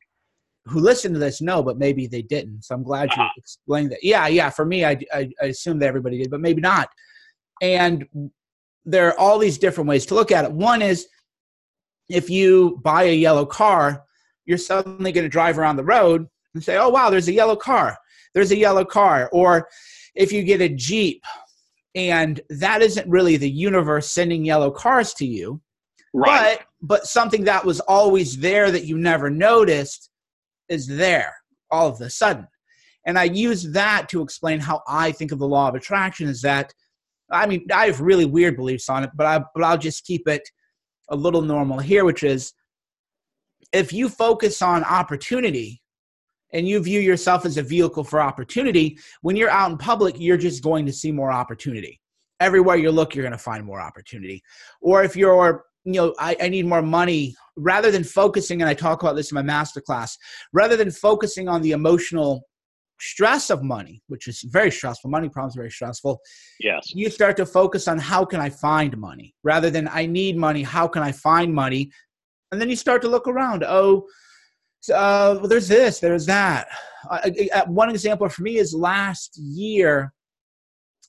who 0.67 0.81
listened 0.81 1.15
to 1.15 1.19
this 1.21 1.41
know 1.41 1.63
but 1.63 1.79
maybe 1.79 2.07
they 2.07 2.23
didn't. 2.23 2.63
So 2.63 2.75
i'm 2.75 2.83
glad 2.83 3.11
you 3.17 3.23
uh-huh. 3.23 3.31
explained 3.37 3.93
that. 3.93 4.03
Yeah 4.03 4.27
yeah 4.29 4.51
for 4.51 4.65
me 4.65 4.85
I, 4.85 4.99
I, 5.13 5.31
I 5.43 5.47
assume 5.47 5.79
that 5.81 5.87
everybody 5.87 6.19
did 6.19 6.31
but 6.31 6.41
maybe 6.41 6.61
not. 6.61 6.89
And 7.63 8.07
there 8.85 9.09
are 9.09 9.19
all 9.19 9.39
these 9.39 9.59
different 9.59 9.89
ways 9.89 10.07
to 10.07 10.15
look 10.15 10.33
at 10.33 10.45
it. 10.45 10.53
One 10.53 10.81
is 10.81 11.07
if 12.09 12.31
you 12.31 12.81
buy 12.83 13.05
a 13.05 13.15
yellow 13.15 13.47
car 13.47 14.05
you're 14.47 14.59
suddenly 14.59 15.13
going 15.13 15.25
to 15.25 15.29
drive 15.29 15.59
around 15.59 15.77
the 15.77 15.85
road 15.85 16.27
and 16.55 16.63
say 16.63 16.77
oh 16.77 16.89
wow 16.89 17.11
there's 17.11 17.29
a 17.29 17.33
yellow 17.33 17.57
car. 17.57 17.97
There's 18.35 18.53
a 18.53 18.57
yellow 18.57 18.85
car. 18.85 19.29
Or 19.33 19.69
if 20.15 20.31
you 20.31 20.43
get 20.43 20.61
a 20.61 20.69
jeep 20.69 21.25
and 21.95 22.41
that 22.51 22.83
isn't 22.83 23.09
really 23.09 23.37
the 23.37 23.51
universe 23.51 24.13
sending 24.13 24.45
yellow 24.45 24.71
cars 24.71 25.13
to 25.15 25.27
you 25.27 25.61
Right. 26.13 26.59
But 26.59 26.67
but 26.83 27.07
something 27.07 27.45
that 27.45 27.65
was 27.65 27.81
always 27.81 28.39
there 28.39 28.71
that 28.71 28.85
you 28.85 28.99
never 28.99 29.31
noticed 29.31 30.11
is 30.69 30.87
there 30.87 31.35
all 31.71 31.89
of 31.89 32.01
a 32.01 32.11
sudden. 32.11 32.47
And 33.07 33.19
I 33.19 33.25
use 33.25 33.71
that 33.73 34.09
to 34.11 34.23
explain 34.23 34.61
how 34.61 34.83
I 34.89 35.13
think 35.13 35.33
of 35.33 35.39
the 35.39 35.49
law 35.49 35.69
of 35.69 35.75
attraction 35.75 36.29
is 36.29 36.43
that 36.43 36.73
I 37.33 37.47
mean, 37.47 37.67
I 37.73 37.87
have 37.87 38.01
really 38.01 38.25
weird 38.25 38.57
beliefs 38.57 38.89
on 38.89 39.05
it, 39.05 39.11
but 39.15 39.27
I 39.27 39.41
but 39.55 39.65
I'll 39.65 39.79
just 39.79 40.05
keep 40.05 40.27
it 40.27 40.43
a 41.11 41.17
little 41.17 41.43
normal 41.43 41.79
here, 41.79 42.05
which 42.05 42.23
is 42.23 42.53
if 43.73 43.93
you 43.93 44.09
focus 44.09 44.63
on 44.63 44.85
opportunity 44.85 45.81
and 46.53 46.67
you 46.67 46.83
view 46.83 47.01
yourself 47.01 47.47
as 47.47 47.57
a 47.57 47.63
vehicle 47.63 48.03
for 48.03 48.21
opportunity, 48.21 48.99
when 49.23 49.37
you're 49.37 49.51
out 49.51 49.71
in 49.71 49.79
public, 49.79 50.17
you're 50.19 50.37
just 50.37 50.63
going 50.63 50.87
to 50.87 50.93
see 50.93 51.13
more 51.13 51.31
opportunity. 51.31 52.01
Everywhere 52.41 52.77
you 52.77 52.91
look, 52.91 53.15
you're 53.15 53.23
going 53.23 53.33
to 53.33 53.39
find 53.39 53.65
more 53.65 53.81
opportunity. 53.81 54.43
Or 54.81 55.05
if 55.05 55.15
you're 55.15 55.65
you 55.85 55.93
know 55.93 56.15
I, 56.19 56.37
I 56.41 56.49
need 56.49 56.67
more 56.67 56.83
money 56.83 57.35
rather 57.57 57.91
than 57.91 58.05
focusing 58.05 58.61
and 58.61 58.69
i 58.69 58.75
talk 58.75 59.03
about 59.03 59.17
this 59.17 59.31
in 59.31 59.35
my 59.35 59.43
master 59.43 59.81
class 59.81 60.17
rather 60.53 60.77
than 60.77 60.91
focusing 60.91 61.49
on 61.49 61.63
the 61.63 61.73
emotional 61.73 62.43
stress 63.01 63.49
of 63.49 63.63
money 63.63 64.03
which 64.09 64.29
is 64.29 64.43
very 64.43 64.71
stressful 64.71 65.11
money 65.11 65.29
problems 65.29 65.57
are 65.57 65.61
very 65.61 65.71
stressful 65.71 66.21
yes. 66.61 66.93
you 66.95 67.09
start 67.09 67.37
to 67.37 67.47
focus 67.47 67.89
on 67.89 67.99
how 67.99 68.25
can 68.25 68.41
i 68.41 68.51
find 68.51 68.97
money 68.99 69.35
rather 69.43 69.71
than 69.71 69.89
i 69.89 70.05
need 70.05 70.37
money 70.37 70.63
how 70.63 70.87
can 70.87 71.03
i 71.03 71.13
find 71.13 71.53
money? 71.55 71.91
And 72.53 72.61
then 72.61 72.69
you 72.69 72.75
start 72.75 73.01
to 73.03 73.09
look 73.09 73.29
around 73.29 73.65
oh 73.65 74.07
uh, 74.89 75.37
well, 75.39 75.47
there's 75.47 75.69
this 75.69 76.01
there's 76.01 76.27
that. 76.27 76.67
Uh, 77.11 77.31
one 77.67 77.91
example 77.91 78.29
for 78.29 78.43
me 78.43 78.57
is 78.57 78.75
last 78.75 79.37
year 79.37 80.13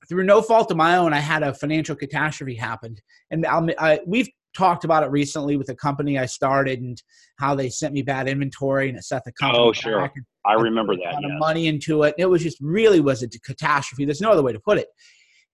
through 0.10 0.24
no 0.24 0.42
fault 0.42 0.72
of 0.72 0.78
my 0.78 0.98
own, 0.98 1.14
I 1.14 1.20
had 1.20 1.42
a 1.42 1.54
financial 1.54 1.96
catastrophe 1.96 2.56
happen, 2.56 2.98
and 3.30 3.46
I, 3.48 4.00
we've 4.06 4.30
talked 4.56 4.84
about 4.84 5.04
it 5.04 5.12
recently 5.12 5.58
with 5.58 5.68
the 5.68 5.76
company 5.76 6.18
I 6.18 6.26
started 6.26 6.80
and 6.82 7.02
how 7.40 7.56
they 7.56 7.70
sent 7.70 7.94
me 7.94 8.02
bad 8.02 8.28
inventory 8.28 8.90
and 8.90 8.98
it 8.98 9.04
set 9.04 9.24
the 9.26 9.32
company. 9.34 9.64
Oh, 9.64 9.72
sure. 9.72 10.12
I 10.46 10.54
remember 10.54 10.96
that. 10.96 11.24
A 11.24 11.38
money 11.40 11.68
into 11.68 12.04
it. 12.04 12.16
It 12.18 12.26
was 12.26 12.44
just 12.44 12.58
really 12.62 13.00
was 13.00 13.24
a 13.24 13.30
catastrophe. 13.30 14.06
There's 14.06 14.22
no 14.22 14.32
other 14.32 14.44
way 14.44 14.54
to 14.54 14.60
put 14.60 14.78
it. 14.78 14.88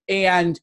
And 0.09 0.59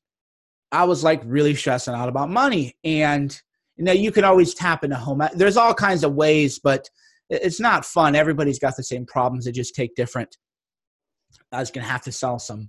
I 0.72 0.84
was 0.84 1.04
like 1.04 1.22
really 1.24 1.54
stressing 1.54 1.94
out 1.94 2.08
about 2.08 2.30
money. 2.30 2.74
And 2.82 3.38
you 3.76 3.84
know, 3.84 3.92
you 3.92 4.12
can 4.12 4.24
always 4.24 4.54
tap 4.54 4.84
into 4.84 4.96
home. 4.96 5.22
There's 5.34 5.56
all 5.56 5.74
kinds 5.74 6.04
of 6.04 6.14
ways, 6.14 6.58
but 6.58 6.88
it's 7.28 7.60
not 7.60 7.84
fun. 7.84 8.14
Everybody's 8.14 8.58
got 8.58 8.76
the 8.76 8.84
same 8.84 9.04
problems. 9.06 9.44
They 9.44 9.52
just 9.52 9.74
take 9.74 9.94
different. 9.94 10.36
I 11.52 11.60
was 11.60 11.70
gonna 11.70 11.86
have 11.86 12.02
to 12.02 12.12
sell 12.12 12.38
some 12.38 12.68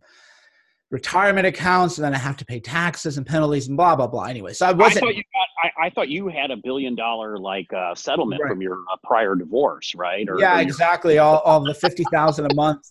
retirement 0.92 1.48
accounts, 1.48 1.98
and 1.98 2.06
then 2.06 2.14
I 2.14 2.18
have 2.18 2.38
to 2.38 2.46
pay 2.46 2.60
taxes 2.60 3.18
and 3.18 3.26
penalties 3.26 3.68
and 3.68 3.78
blah 3.78 3.96
blah 3.96 4.08
blah. 4.08 4.26
Anyway, 4.26 4.54
so 4.54 4.68
I 4.68 4.72
wasn't. 4.72 4.98
I 4.98 5.08
thought 5.08 5.16
you, 5.16 5.24
got, 5.34 5.48
I, 5.64 5.86
I 5.88 5.90
thought 5.90 6.10
you 6.10 6.28
had 6.28 6.52
a 6.52 6.58
billion 6.58 6.96
dollar 6.96 7.38
like 7.38 7.72
uh, 7.74 7.96
settlement 7.96 8.42
right. 8.42 8.50
from 8.50 8.62
your 8.62 8.80
uh, 8.92 8.98
prior 9.04 9.36
divorce, 9.36 9.96
right? 9.96 10.28
Or, 10.30 10.40
yeah, 10.40 10.58
or 10.58 10.62
exactly. 10.62 11.18
All, 11.18 11.40
all 11.40 11.64
the 11.64 11.74
fifty 11.74 12.04
thousand 12.12 12.52
a 12.52 12.56
month 12.56 12.90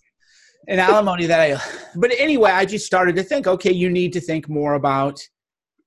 in 0.69 0.79
alimony 0.79 1.27
that 1.27 1.41
I. 1.41 1.61
But 1.95 2.13
anyway, 2.19 2.51
I 2.51 2.65
just 2.65 2.87
started 2.87 3.17
to 3.17 3.23
think. 3.23 3.47
Okay, 3.47 3.73
you 3.73 3.91
need 3.91 4.13
to 4.15 4.21
think 4.21 4.49
more 4.49 4.75
about 4.75 5.21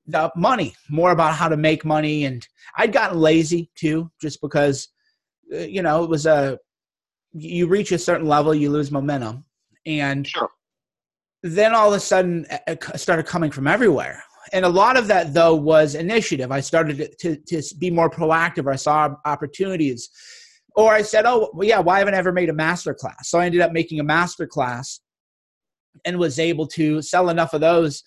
the 0.07 0.31
money, 0.35 0.73
more 0.89 1.11
about 1.11 1.35
how 1.35 1.49
to 1.49 1.57
make 1.57 1.83
money. 1.83 2.25
And 2.25 2.47
I'd 2.77 2.93
gotten 2.93 3.19
lazy 3.19 3.69
too, 3.75 4.09
just 4.21 4.39
because, 4.41 4.87
uh, 5.53 5.57
you 5.57 5.81
know, 5.81 6.03
it 6.03 6.09
was 6.09 6.25
a, 6.25 6.57
you 7.33 7.67
reach 7.67 7.91
a 7.91 7.97
certain 7.97 8.25
level, 8.25 8.55
you 8.55 8.69
lose 8.69 8.89
momentum. 8.89 9.43
And 9.85 10.25
sure. 10.25 10.49
Then 11.43 11.73
all 11.73 11.89
of 11.89 11.97
a 11.97 11.99
sudden 11.99 12.45
uh, 12.49 12.57
uh, 12.67 12.75
it 12.93 12.99
started 12.99 13.25
coming 13.25 13.51
from 13.51 13.67
everywhere. 13.67 14.23
And 14.53 14.63
a 14.63 14.69
lot 14.69 14.97
of 14.97 15.07
that, 15.07 15.33
though, 15.33 15.55
was 15.55 15.95
initiative. 15.95 16.51
I 16.51 16.61
started 16.61 17.15
to, 17.19 17.35
to 17.35 17.75
be 17.79 17.91
more 17.91 18.09
proactive. 18.09 18.71
I 18.71 18.77
saw 18.77 19.09
opportunities. 19.25 20.09
Or 20.75 20.93
I 20.93 21.01
said, 21.01 21.25
oh, 21.25 21.49
well, 21.53 21.67
yeah, 21.67 21.79
why 21.79 21.99
haven't 21.99 22.13
I 22.13 22.17
ever 22.17 22.31
made 22.31 22.49
a 22.49 22.53
master 22.53 22.93
class? 22.93 23.29
So 23.29 23.39
I 23.39 23.45
ended 23.45 23.61
up 23.61 23.73
making 23.73 23.99
a 23.99 24.03
master 24.03 24.47
class 24.47 25.01
and 26.05 26.17
was 26.17 26.39
able 26.39 26.67
to 26.67 27.01
sell 27.01 27.29
enough 27.29 27.53
of 27.53 27.61
those 27.61 28.03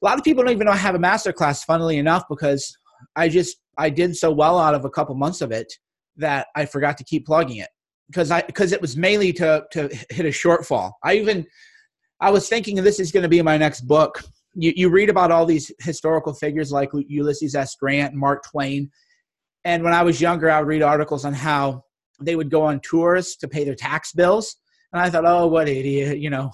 a 0.00 0.04
lot 0.04 0.18
of 0.18 0.24
people 0.24 0.44
don't 0.44 0.52
even 0.52 0.66
know 0.66 0.72
I 0.72 0.76
have 0.76 0.94
a 0.94 1.00
master 1.00 1.32
class, 1.32 1.64
funnily 1.64 1.98
enough, 1.98 2.24
because 2.28 2.76
I 3.16 3.28
just 3.28 3.56
I 3.76 3.90
did 3.90 4.16
so 4.16 4.30
well 4.30 4.58
out 4.58 4.74
of 4.74 4.84
a 4.84 4.90
couple 4.90 5.14
months 5.14 5.40
of 5.40 5.52
it 5.52 5.72
that 6.16 6.48
I 6.54 6.66
forgot 6.66 6.96
to 6.98 7.04
keep 7.04 7.26
plugging 7.26 7.58
it 7.58 7.68
because 8.08 8.30
I 8.30 8.42
because 8.42 8.72
it 8.72 8.80
was 8.80 8.96
mainly 8.96 9.32
to 9.34 9.64
to 9.72 9.88
hit 10.10 10.26
a 10.26 10.30
shortfall. 10.30 10.92
I 11.02 11.14
even 11.14 11.46
I 12.20 12.30
was 12.30 12.48
thinking 12.48 12.76
this 12.76 13.00
is 13.00 13.12
going 13.12 13.22
to 13.22 13.28
be 13.28 13.42
my 13.42 13.56
next 13.56 13.82
book. 13.82 14.22
You 14.54 14.72
you 14.74 14.88
read 14.90 15.10
about 15.10 15.30
all 15.30 15.46
these 15.46 15.70
historical 15.80 16.34
figures 16.34 16.72
like 16.72 16.90
Ulysses 16.92 17.54
S. 17.54 17.76
Grant 17.76 18.14
Mark 18.14 18.44
Twain, 18.50 18.90
and 19.64 19.82
when 19.82 19.94
I 19.94 20.02
was 20.02 20.20
younger, 20.20 20.50
I 20.50 20.58
would 20.58 20.68
read 20.68 20.82
articles 20.82 21.24
on 21.24 21.34
how 21.34 21.84
they 22.20 22.34
would 22.34 22.50
go 22.50 22.62
on 22.62 22.80
tours 22.80 23.36
to 23.36 23.48
pay 23.48 23.64
their 23.64 23.76
tax 23.76 24.12
bills, 24.12 24.56
and 24.92 25.00
I 25.00 25.10
thought, 25.10 25.26
oh, 25.26 25.46
what 25.46 25.68
idiot, 25.68 26.18
you 26.18 26.30
know. 26.30 26.50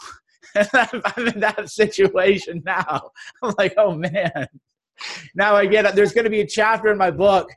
I'm 0.56 1.26
in 1.28 1.40
that 1.40 1.68
situation 1.68 2.62
now. 2.64 3.10
I'm 3.42 3.54
like, 3.58 3.74
oh 3.76 3.94
man. 3.94 4.46
Now 5.34 5.56
I 5.56 5.66
get 5.66 5.84
it. 5.84 5.94
There's 5.94 6.12
going 6.12 6.24
to 6.24 6.30
be 6.30 6.40
a 6.40 6.46
chapter 6.46 6.90
in 6.90 6.98
my 6.98 7.10
book. 7.10 7.48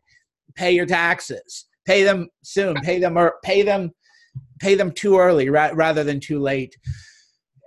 Pay 0.56 0.72
your 0.72 0.86
taxes. 0.86 1.66
Pay 1.86 2.04
them 2.04 2.28
soon. 2.44 2.76
Pay 2.82 3.00
them 3.00 3.18
or 3.18 3.36
pay 3.44 3.62
them. 3.62 3.92
Pay 4.60 4.76
them 4.76 4.92
too 4.92 5.18
early 5.18 5.50
ra- 5.50 5.72
rather 5.74 6.04
than 6.04 6.20
too 6.20 6.40
late. 6.40 6.76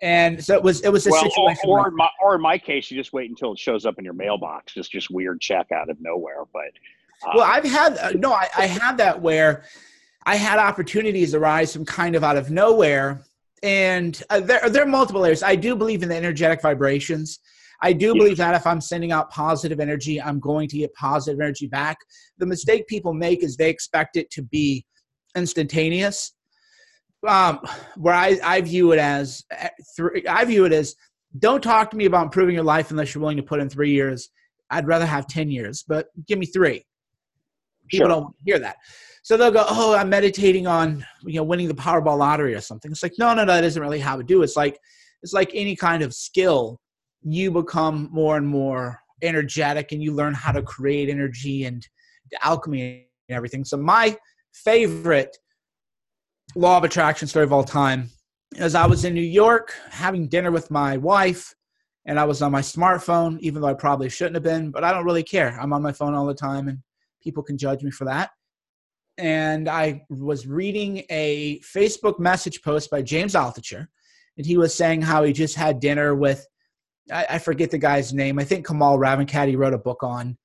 And 0.02 0.42
so 0.42 0.54
it 0.54 0.62
was. 0.62 0.80
It 0.80 0.90
was 0.90 1.06
a 1.06 1.10
well, 1.10 1.22
situation. 1.22 1.68
Or, 1.68 1.80
or, 1.80 1.88
in 1.88 1.96
my, 1.96 2.08
or 2.22 2.34
in 2.34 2.40
my 2.40 2.56
case, 2.56 2.90
you 2.90 2.96
just 2.96 3.12
wait 3.12 3.28
until 3.28 3.52
it 3.52 3.58
shows 3.58 3.84
up 3.84 3.98
in 3.98 4.04
your 4.04 4.14
mailbox. 4.14 4.72
It's 4.76 4.88
just 4.88 5.10
weird 5.10 5.40
check 5.40 5.72
out 5.72 5.90
of 5.90 6.00
nowhere. 6.00 6.44
But 6.52 6.72
um, 7.26 7.32
well, 7.36 7.44
I've 7.44 7.64
had 7.64 7.98
uh, 7.98 8.12
no. 8.12 8.32
I, 8.32 8.48
I 8.56 8.66
had 8.66 8.96
that 8.98 9.20
where 9.20 9.64
I 10.24 10.36
had 10.36 10.58
opportunities 10.58 11.34
arise 11.34 11.72
from 11.72 11.84
kind 11.84 12.16
of 12.16 12.24
out 12.24 12.36
of 12.36 12.50
nowhere 12.50 13.24
and 13.62 14.22
uh, 14.30 14.40
there, 14.40 14.68
there 14.68 14.82
are 14.82 14.86
multiple 14.86 15.20
layers. 15.22 15.42
I 15.42 15.54
do 15.54 15.76
believe 15.76 16.02
in 16.02 16.08
the 16.08 16.16
energetic 16.16 16.62
vibrations. 16.62 17.40
I 17.82 17.92
do 17.92 18.14
believe 18.14 18.36
that 18.36 18.54
if 18.54 18.66
I'm 18.66 18.80
sending 18.80 19.10
out 19.10 19.30
positive 19.30 19.80
energy, 19.80 20.20
I'm 20.20 20.38
going 20.38 20.68
to 20.68 20.78
get 20.78 20.92
positive 20.94 21.40
energy 21.40 21.66
back. 21.66 21.96
The 22.38 22.46
mistake 22.46 22.86
people 22.86 23.14
make 23.14 23.42
is 23.42 23.56
they 23.56 23.70
expect 23.70 24.16
it 24.16 24.30
to 24.32 24.42
be 24.42 24.84
instantaneous. 25.34 26.32
Um, 27.26 27.60
where 27.96 28.14
I, 28.14 28.38
I 28.42 28.60
view 28.62 28.92
it 28.92 28.98
as, 28.98 29.44
eh, 29.50 29.68
I 30.28 30.44
view 30.46 30.64
it 30.64 30.72
as, 30.72 30.96
don't 31.38 31.62
talk 31.62 31.90
to 31.90 31.96
me 31.96 32.06
about 32.06 32.24
improving 32.24 32.54
your 32.54 32.64
life 32.64 32.90
unless 32.90 33.14
you're 33.14 33.20
willing 33.20 33.36
to 33.36 33.42
put 33.42 33.60
in 33.60 33.68
three 33.68 33.92
years. 33.92 34.30
I'd 34.70 34.86
rather 34.86 35.06
have 35.06 35.26
ten 35.26 35.50
years, 35.50 35.84
but 35.86 36.06
give 36.26 36.38
me 36.38 36.46
three. 36.46 36.84
People 37.88 38.06
sure. 38.06 38.08
don't 38.08 38.34
hear 38.44 38.58
that. 38.58 38.76
So 39.22 39.36
they'll 39.36 39.50
go, 39.50 39.64
"Oh, 39.68 39.94
I'm 39.94 40.08
meditating 40.08 40.66
on 40.66 41.04
you 41.24 41.34
know 41.34 41.42
winning 41.42 41.68
the 41.68 41.74
Powerball 41.74 42.18
lottery 42.18 42.54
or 42.54 42.60
something." 42.60 42.90
It's 42.90 43.02
like, 43.02 43.14
no, 43.18 43.34
no, 43.34 43.44
no, 43.44 43.52
that 43.52 43.64
isn't 43.64 43.82
really 43.82 44.00
how 44.00 44.16
to 44.16 44.22
do. 44.22 44.40
It. 44.40 44.44
It's 44.44 44.56
like 44.56 44.78
it's 45.22 45.32
like 45.32 45.50
any 45.54 45.76
kind 45.76 46.02
of 46.02 46.14
skill. 46.14 46.80
You 47.22 47.50
become 47.50 48.08
more 48.12 48.36
and 48.36 48.46
more 48.46 49.00
energetic, 49.22 49.92
and 49.92 50.02
you 50.02 50.12
learn 50.12 50.34
how 50.34 50.52
to 50.52 50.62
create 50.62 51.10
energy 51.10 51.64
and 51.64 51.86
alchemy 52.42 53.08
and 53.28 53.36
everything. 53.36 53.64
So 53.64 53.76
my 53.76 54.16
favorite 54.54 55.36
law 56.54 56.78
of 56.78 56.84
attraction 56.84 57.28
story 57.28 57.44
of 57.44 57.52
all 57.52 57.64
time 57.64 58.10
is 58.56 58.74
I 58.74 58.86
was 58.86 59.04
in 59.04 59.14
New 59.14 59.20
York 59.20 59.74
having 59.90 60.28
dinner 60.28 60.50
with 60.50 60.70
my 60.70 60.96
wife, 60.96 61.54
and 62.06 62.18
I 62.18 62.24
was 62.24 62.42
on 62.42 62.52
my 62.52 62.60
smartphone, 62.60 63.38
even 63.40 63.62
though 63.62 63.68
I 63.68 63.74
probably 63.74 64.08
shouldn't 64.08 64.36
have 64.36 64.42
been, 64.42 64.70
but 64.70 64.84
I 64.84 64.92
don't 64.92 65.04
really 65.04 65.22
care. 65.22 65.58
I'm 65.60 65.72
on 65.72 65.82
my 65.82 65.92
phone 65.92 66.14
all 66.14 66.26
the 66.26 66.34
time, 66.34 66.68
and 66.68 66.78
people 67.22 67.42
can 67.42 67.56
judge 67.56 67.82
me 67.82 67.90
for 67.90 68.04
that 68.06 68.30
and 69.20 69.68
I 69.68 70.02
was 70.08 70.46
reading 70.46 71.04
a 71.10 71.60
Facebook 71.60 72.18
message 72.18 72.62
post 72.62 72.90
by 72.90 73.02
James 73.02 73.34
Altucher, 73.34 73.86
and 74.38 74.46
he 74.46 74.56
was 74.56 74.74
saying 74.74 75.02
how 75.02 75.22
he 75.24 75.32
just 75.34 75.54
had 75.54 75.78
dinner 75.78 76.14
with, 76.14 76.46
I, 77.12 77.26
I 77.30 77.38
forget 77.38 77.70
the 77.70 77.78
guy's 77.78 78.14
name. 78.14 78.38
I 78.38 78.44
think 78.44 78.66
Kamal 78.66 78.98
Ravikant. 78.98 79.48
He 79.48 79.56
wrote 79.56 79.74
a 79.74 79.78
book 79.78 80.02
on 80.02 80.38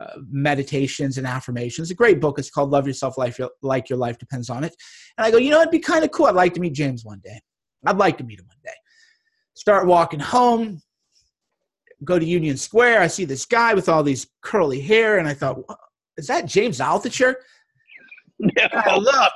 uh, 0.00 0.18
meditations 0.30 1.18
and 1.18 1.26
affirmations. 1.26 1.90
A 1.90 1.94
great 1.94 2.20
book. 2.20 2.38
It's 2.38 2.50
called 2.50 2.70
Love 2.70 2.86
Yourself 2.86 3.18
Life 3.18 3.38
Your, 3.38 3.50
Like 3.62 3.90
Your 3.90 3.98
Life 3.98 4.18
Depends 4.18 4.48
on 4.48 4.64
It. 4.64 4.74
And 5.18 5.26
I 5.26 5.30
go, 5.30 5.36
you 5.36 5.50
know, 5.50 5.60
it'd 5.60 5.70
be 5.70 5.78
kind 5.78 6.04
of 6.04 6.10
cool. 6.10 6.26
I'd 6.26 6.34
like 6.34 6.54
to 6.54 6.60
meet 6.60 6.72
James 6.72 7.04
one 7.04 7.20
day. 7.22 7.38
I'd 7.86 7.98
like 7.98 8.16
to 8.18 8.24
meet 8.24 8.38
him 8.38 8.46
one 8.46 8.56
day. 8.64 8.72
Start 9.54 9.86
walking 9.86 10.20
home, 10.20 10.80
go 12.04 12.18
to 12.18 12.24
Union 12.24 12.56
Square. 12.56 13.02
I 13.02 13.08
see 13.08 13.24
this 13.24 13.44
guy 13.44 13.74
with 13.74 13.88
all 13.88 14.02
these 14.02 14.26
curly 14.42 14.80
hair, 14.80 15.18
and 15.18 15.28
I 15.28 15.34
thought, 15.34 15.58
is 16.16 16.26
that 16.28 16.46
James 16.46 16.78
Altucher? 16.78 17.34
No. 18.38 18.96
look. 18.96 19.32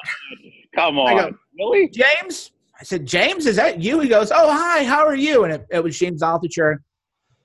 Come 0.75 0.99
on. 0.99 1.17
Go, 1.17 1.37
really? 1.59 1.91
James? 1.91 2.53
I 2.81 2.85
said, 2.85 3.05
James, 3.07 3.45
is 3.47 3.57
that 3.57 3.83
you? 3.83 4.01
He 4.01 4.09
goes, 4.09 4.33
Oh, 4.35 4.51
hi, 4.51 4.83
how 4.83 5.07
are 5.07 5.15
you? 5.15 5.45
And 5.45 5.53
it, 5.53 5.67
it 5.71 5.85
was 5.85 5.99
James 5.99 6.23
Altucher 6.23 6.77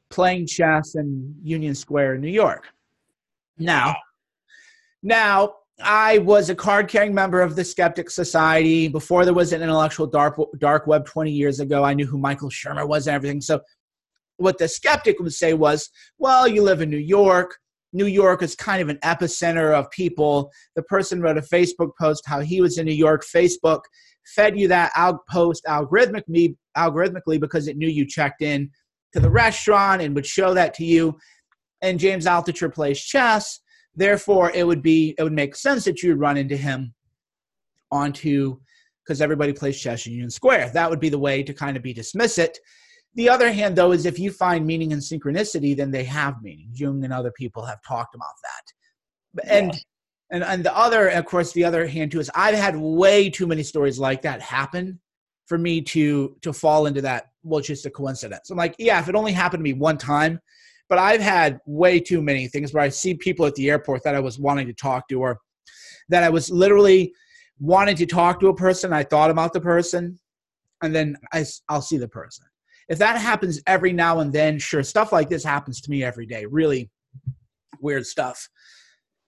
playing 0.10 0.48
chess 0.48 0.96
in 0.96 1.36
Union 1.44 1.76
Square 1.76 2.16
in 2.16 2.22
New 2.22 2.30
York. 2.30 2.68
Now, 3.60 3.96
now 5.04 5.56
I 5.82 6.20
was 6.20 6.50
a 6.50 6.56
card 6.56 6.88
carrying 6.88 7.14
member 7.14 7.42
of 7.42 7.56
the 7.56 7.64
Skeptic 7.64 8.10
Society 8.10 8.88
before 8.88 9.26
there 9.26 9.34
was 9.34 9.54
an 9.54 9.62
intellectual 9.62 10.08
dark 10.08 10.40
dark 10.60 10.88
web 10.88 11.06
20 11.06 11.32
years 11.32 11.60
ago. 11.60 11.84
I 11.84 11.94
knew 11.94 12.06
who 12.06 12.18
Michael 12.18 12.50
Shermer 12.50 12.88
was 12.88 13.08
and 13.08 13.16
everything. 13.16 13.42
So, 13.42 13.62
what 14.38 14.58
the 14.58 14.68
skeptic 14.68 15.20
would 15.20 15.34
say 15.34 15.54
was, 15.54 15.90
"Well, 16.18 16.48
you 16.48 16.64
live 16.64 16.82
in 16.82 16.90
New 16.90 16.98
York. 16.98 17.58
New 17.92 18.06
York 18.06 18.42
is 18.42 18.56
kind 18.56 18.82
of 18.82 18.90
an 18.90 19.00
epicenter 19.04 19.74
of 19.74 19.90
people. 19.92 20.52
The 20.76 20.84
person 20.84 21.22
wrote 21.22 21.38
a 21.38 21.42
Facebook 21.42 21.92
post 22.00 22.24
how 22.26 22.40
he 22.40 22.62
was 22.62 22.78
in 22.78 22.86
New 22.86 22.94
York. 22.94 23.26
Facebook 23.26 23.82
fed 24.36 24.58
you 24.58 24.68
that 24.68 24.92
out 24.96 25.26
post 25.28 25.64
algorithmically, 25.68 26.56
algorithmically 26.78 27.40
because 27.40 27.68
it 27.68 27.78
knew 27.78 27.88
you 27.88 28.06
checked 28.06 28.42
in 28.42 28.70
to 29.14 29.20
the 29.20 29.30
restaurant 29.30 30.02
and 30.02 30.14
would 30.16 30.26
show 30.26 30.54
that 30.54 30.74
to 30.76 30.86
you. 30.86 31.18
And 31.82 32.00
James 32.00 32.26
Altucher 32.26 32.74
plays 32.74 33.00
chess. 33.00 33.62
Therefore, 33.96 34.52
it 34.54 34.66
would 34.66 34.82
be 34.82 35.16
it 35.18 35.24
would 35.24 35.34
make 35.34 35.56
sense 35.56 35.86
that 35.86 36.04
you 36.04 36.16
run 36.16 36.38
into 36.38 36.56
him 36.56 36.94
onto 37.92 38.60
because 39.04 39.22
everybody 39.22 39.54
plays 39.54 39.80
chess 39.80 40.06
in 40.06 40.14
Union 40.14 40.30
Square. 40.30 40.72
That 40.74 40.90
would 40.90 41.00
be 41.00 41.10
the 41.10 41.18
way 41.18 41.42
to 41.42 41.54
kind 41.54 41.76
of 41.76 41.84
be 41.84 41.94
dismiss 41.94 42.38
it. 42.38 42.60
The 43.16 43.28
other 43.28 43.52
hand, 43.52 43.76
though, 43.76 43.92
is 43.92 44.06
if 44.06 44.20
you 44.20 44.32
find 44.32 44.66
meaning 44.66 44.92
in 44.92 45.00
synchronicity, 45.00 45.76
then 45.76 45.90
they 45.90 46.04
have 46.04 46.42
meaning. 46.44 46.70
Jung 46.74 47.04
and 47.04 47.12
other 47.12 47.32
people 47.32 47.66
have 47.66 47.82
talked 47.82 48.14
about 48.14 48.28
that. 48.44 49.50
And 49.52 49.74
yeah. 49.74 49.80
and 50.32 50.44
and 50.44 50.64
the 50.64 50.78
other, 50.78 51.10
of 51.10 51.26
course, 51.26 51.52
the 51.52 51.66
other 51.66 51.88
hand 51.88 52.12
too 52.12 52.20
is 52.20 52.30
I've 52.36 52.56
had 52.56 52.78
way 52.78 53.30
too 53.30 53.48
many 53.48 53.64
stories 53.64 54.00
like 54.00 54.22
that 54.22 54.42
happen 54.42 55.00
for 55.48 55.58
me 55.58 55.82
to 55.82 56.36
to 56.42 56.54
fall 56.54 56.86
into 56.86 57.02
that. 57.02 57.26
Well, 57.44 57.60
it's 57.60 57.68
just 57.68 57.86
a 57.86 57.90
coincidence. 57.90 58.50
I'm 58.50 58.58
like, 58.58 58.76
yeah, 58.78 59.00
if 59.00 59.10
it 59.10 59.16
only 59.16 59.32
happened 59.32 59.62
to 59.62 59.64
me 59.64 59.74
one 59.74 59.98
time, 59.98 60.40
but 60.90 60.98
I've 60.98 61.22
had 61.22 61.60
way 61.66 62.00
too 62.00 62.22
many 62.22 62.48
things 62.48 62.74
where 62.74 62.84
I 62.84 62.90
see 62.90 63.14
people 63.14 63.46
at 63.46 63.56
the 63.56 63.70
airport 63.70 64.04
that 64.04 64.16
I 64.16 64.20
was 64.20 64.40
wanting 64.40 64.68
to 64.68 64.74
talk 64.74 65.08
to, 65.10 65.22
or 65.22 65.40
that 66.10 66.24
I 66.24 66.30
was 66.30 66.50
literally 66.50 67.14
wanting 67.60 67.96
to 67.98 68.06
talk 68.06 68.40
to 68.40 68.48
a 68.48 68.56
person. 68.56 68.92
I 68.92 69.04
thought 69.04 69.30
about 69.30 69.54
the 69.54 69.62
person, 69.62 70.20
and 70.82 70.94
then 70.94 71.16
I, 71.32 71.46
I'll 71.70 71.82
see 71.82 71.98
the 71.98 72.08
person 72.08 72.46
if 72.90 72.98
that 72.98 73.22
happens 73.22 73.62
every 73.68 73.94
now 73.94 74.20
and 74.20 74.34
then, 74.34 74.58
sure, 74.58 74.84
stuff 74.84 75.12
like 75.12 75.30
this 75.30 75.44
happens 75.44 75.80
to 75.82 75.92
me 75.92 76.04
every 76.04 76.26
day. 76.26 76.46
Really 76.46 76.90
weird 77.80 78.06
stuff. 78.06 78.50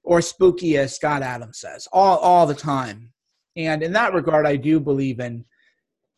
Or 0.03 0.19
spooky, 0.19 0.77
as 0.77 0.95
Scott 0.95 1.21
Adams 1.21 1.59
says, 1.59 1.87
all, 1.93 2.17
all 2.17 2.47
the 2.47 2.55
time. 2.55 3.13
And 3.55 3.83
in 3.83 3.93
that 3.93 4.15
regard, 4.15 4.47
I 4.47 4.55
do 4.55 4.79
believe 4.79 5.19
in 5.19 5.45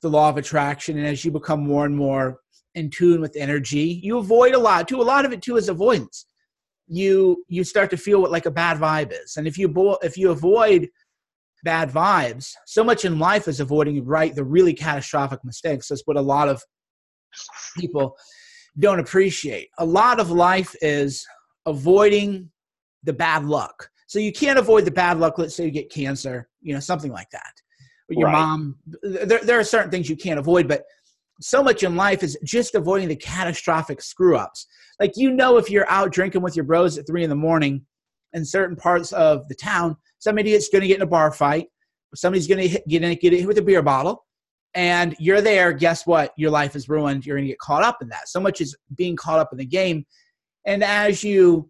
the 0.01 0.09
law 0.09 0.29
of 0.29 0.37
attraction. 0.37 0.97
And 0.97 1.05
as 1.05 1.25
you 1.25 1.31
become 1.31 1.67
more 1.67 1.85
and 1.85 1.95
more 1.95 2.39
in 2.75 2.89
tune 2.89 3.21
with 3.21 3.35
energy, 3.35 3.99
you 4.03 4.17
avoid 4.17 4.53
a 4.53 4.59
lot 4.59 4.87
too. 4.87 5.01
A 5.01 5.03
lot 5.03 5.25
of 5.25 5.33
it 5.33 5.41
too 5.41 5.57
is 5.57 5.69
avoidance. 5.69 6.25
You 6.87 7.43
you 7.47 7.63
start 7.63 7.89
to 7.91 7.97
feel 7.97 8.21
what 8.21 8.31
like 8.31 8.45
a 8.45 8.51
bad 8.51 8.77
vibe 8.77 9.13
is, 9.13 9.37
and 9.37 9.47
if 9.47 9.57
you 9.57 9.67
bo- 9.69 9.99
if 10.01 10.17
you 10.17 10.31
avoid 10.31 10.89
bad 11.63 11.89
vibes, 11.89 12.51
so 12.65 12.83
much 12.83 13.05
in 13.05 13.19
life 13.19 13.47
is 13.47 13.59
avoiding 13.59 14.03
right 14.03 14.35
the 14.35 14.43
really 14.43 14.73
catastrophic 14.73 15.39
mistakes. 15.43 15.87
That's 15.87 16.03
what 16.05 16.17
a 16.17 16.21
lot 16.21 16.49
of 16.49 16.61
people 17.77 18.17
don't 18.79 18.99
appreciate. 18.99 19.69
A 19.77 19.85
lot 19.85 20.19
of 20.19 20.29
life 20.29 20.75
is 20.81 21.25
avoiding 21.65 22.51
the 23.03 23.13
bad 23.13 23.45
luck. 23.45 23.89
So 24.07 24.19
you 24.19 24.31
can't 24.31 24.59
avoid 24.59 24.85
the 24.85 24.91
bad 24.91 25.19
luck. 25.19 25.37
Let's 25.37 25.55
say 25.55 25.65
you 25.65 25.71
get 25.71 25.91
cancer, 25.91 26.49
you 26.61 26.73
know, 26.73 26.79
something 26.79 27.11
like 27.11 27.29
that. 27.31 27.53
Or 28.09 28.15
your 28.15 28.27
right. 28.27 28.33
mom. 28.33 28.77
There, 29.01 29.39
there 29.39 29.59
are 29.59 29.63
certain 29.63 29.89
things 29.91 30.09
you 30.09 30.15
can't 30.15 30.39
avoid, 30.39 30.67
but 30.67 30.83
so 31.41 31.63
much 31.63 31.83
in 31.83 31.95
life 31.95 32.23
is 32.23 32.37
just 32.43 32.75
avoiding 32.75 33.07
the 33.07 33.15
catastrophic 33.15 34.01
screw 34.01 34.37
ups. 34.37 34.67
Like, 34.99 35.13
you 35.15 35.31
know, 35.31 35.57
if 35.57 35.69
you're 35.69 35.89
out 35.89 36.11
drinking 36.11 36.41
with 36.41 36.55
your 36.55 36.65
bros 36.65 36.97
at 36.97 37.07
three 37.07 37.23
in 37.23 37.29
the 37.29 37.35
morning 37.35 37.85
in 38.33 38.45
certain 38.45 38.75
parts 38.75 39.11
of 39.13 39.47
the 39.47 39.55
town, 39.55 39.95
some 40.19 40.37
idiot's 40.37 40.69
going 40.69 40.81
to 40.81 40.87
get 40.87 40.97
in 40.97 41.01
a 41.01 41.07
bar 41.07 41.31
fight. 41.31 41.67
Somebody's 42.15 42.47
going 42.47 42.69
to 42.69 42.81
get 42.87 43.03
in, 43.03 43.15
get 43.15 43.33
hit 43.33 43.47
with 43.47 43.57
a 43.57 43.61
beer 43.61 43.81
bottle. 43.81 44.25
And 44.75 45.15
you're 45.19 45.41
there. 45.41 45.73
Guess 45.73 46.07
what? 46.07 46.33
Your 46.37 46.49
life 46.49 46.75
is 46.75 46.89
ruined. 46.89 47.25
You're 47.25 47.37
going 47.37 47.45
to 47.45 47.51
get 47.51 47.59
caught 47.59 47.83
up 47.83 47.97
in 48.01 48.09
that. 48.09 48.27
So 48.27 48.39
much 48.39 48.61
is 48.61 48.75
being 48.95 49.15
caught 49.15 49.39
up 49.39 49.49
in 49.51 49.57
the 49.57 49.65
game. 49.65 50.05
And 50.65 50.83
as 50.83 51.23
you 51.23 51.69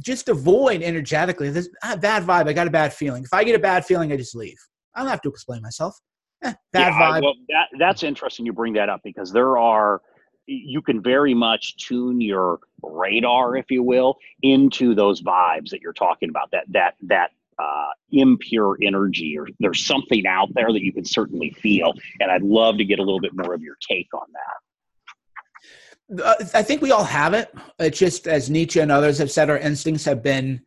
just 0.00 0.28
avoid 0.28 0.82
energetically 0.82 1.50
this 1.50 1.68
bad 1.82 2.24
vibe, 2.24 2.48
I 2.48 2.52
got 2.52 2.66
a 2.66 2.70
bad 2.70 2.94
feeling. 2.94 3.24
If 3.24 3.34
I 3.34 3.44
get 3.44 3.56
a 3.56 3.58
bad 3.58 3.84
feeling, 3.84 4.12
I 4.12 4.16
just 4.16 4.34
leave. 4.34 4.56
I 4.94 5.00
don't 5.00 5.10
have 5.10 5.22
to 5.22 5.28
explain 5.28 5.60
myself. 5.60 5.98
Bad 6.42 6.56
yeah, 6.74 6.90
vibe. 6.92 7.22
Well, 7.22 7.34
that, 7.48 7.68
that's 7.78 8.02
interesting 8.02 8.46
you 8.46 8.52
bring 8.52 8.74
that 8.74 8.88
up 8.88 9.00
because 9.02 9.32
there 9.32 9.58
are 9.58 10.00
you 10.46 10.80
can 10.80 11.02
very 11.02 11.34
much 11.34 11.76
tune 11.76 12.20
your 12.20 12.60
radar, 12.82 13.56
if 13.56 13.70
you 13.70 13.82
will, 13.82 14.16
into 14.42 14.94
those 14.94 15.20
vibes 15.22 15.68
that 15.70 15.82
you're 15.82 15.92
talking 15.92 16.30
about. 16.30 16.50
That 16.52 16.64
that 16.68 16.94
that 17.02 17.30
uh, 17.58 17.88
impure 18.12 18.78
energy, 18.82 19.36
or 19.38 19.48
there's 19.60 19.84
something 19.84 20.26
out 20.26 20.48
there 20.54 20.72
that 20.72 20.82
you 20.82 20.92
can 20.92 21.04
certainly 21.04 21.50
feel. 21.50 21.92
And 22.20 22.30
I'd 22.30 22.42
love 22.42 22.78
to 22.78 22.84
get 22.84 22.98
a 22.98 23.02
little 23.02 23.20
bit 23.20 23.32
more 23.34 23.52
of 23.52 23.62
your 23.62 23.76
take 23.86 24.08
on 24.14 24.26
that. 24.32 26.24
Uh, 26.24 26.34
I 26.54 26.62
think 26.62 26.80
we 26.80 26.92
all 26.92 27.04
have 27.04 27.34
it. 27.34 27.52
It's 27.78 27.98
just 27.98 28.26
as 28.26 28.48
Nietzsche 28.48 28.80
and 28.80 28.90
others 28.90 29.18
have 29.18 29.30
said, 29.30 29.50
our 29.50 29.58
instincts 29.58 30.04
have 30.04 30.22
been 30.22 30.62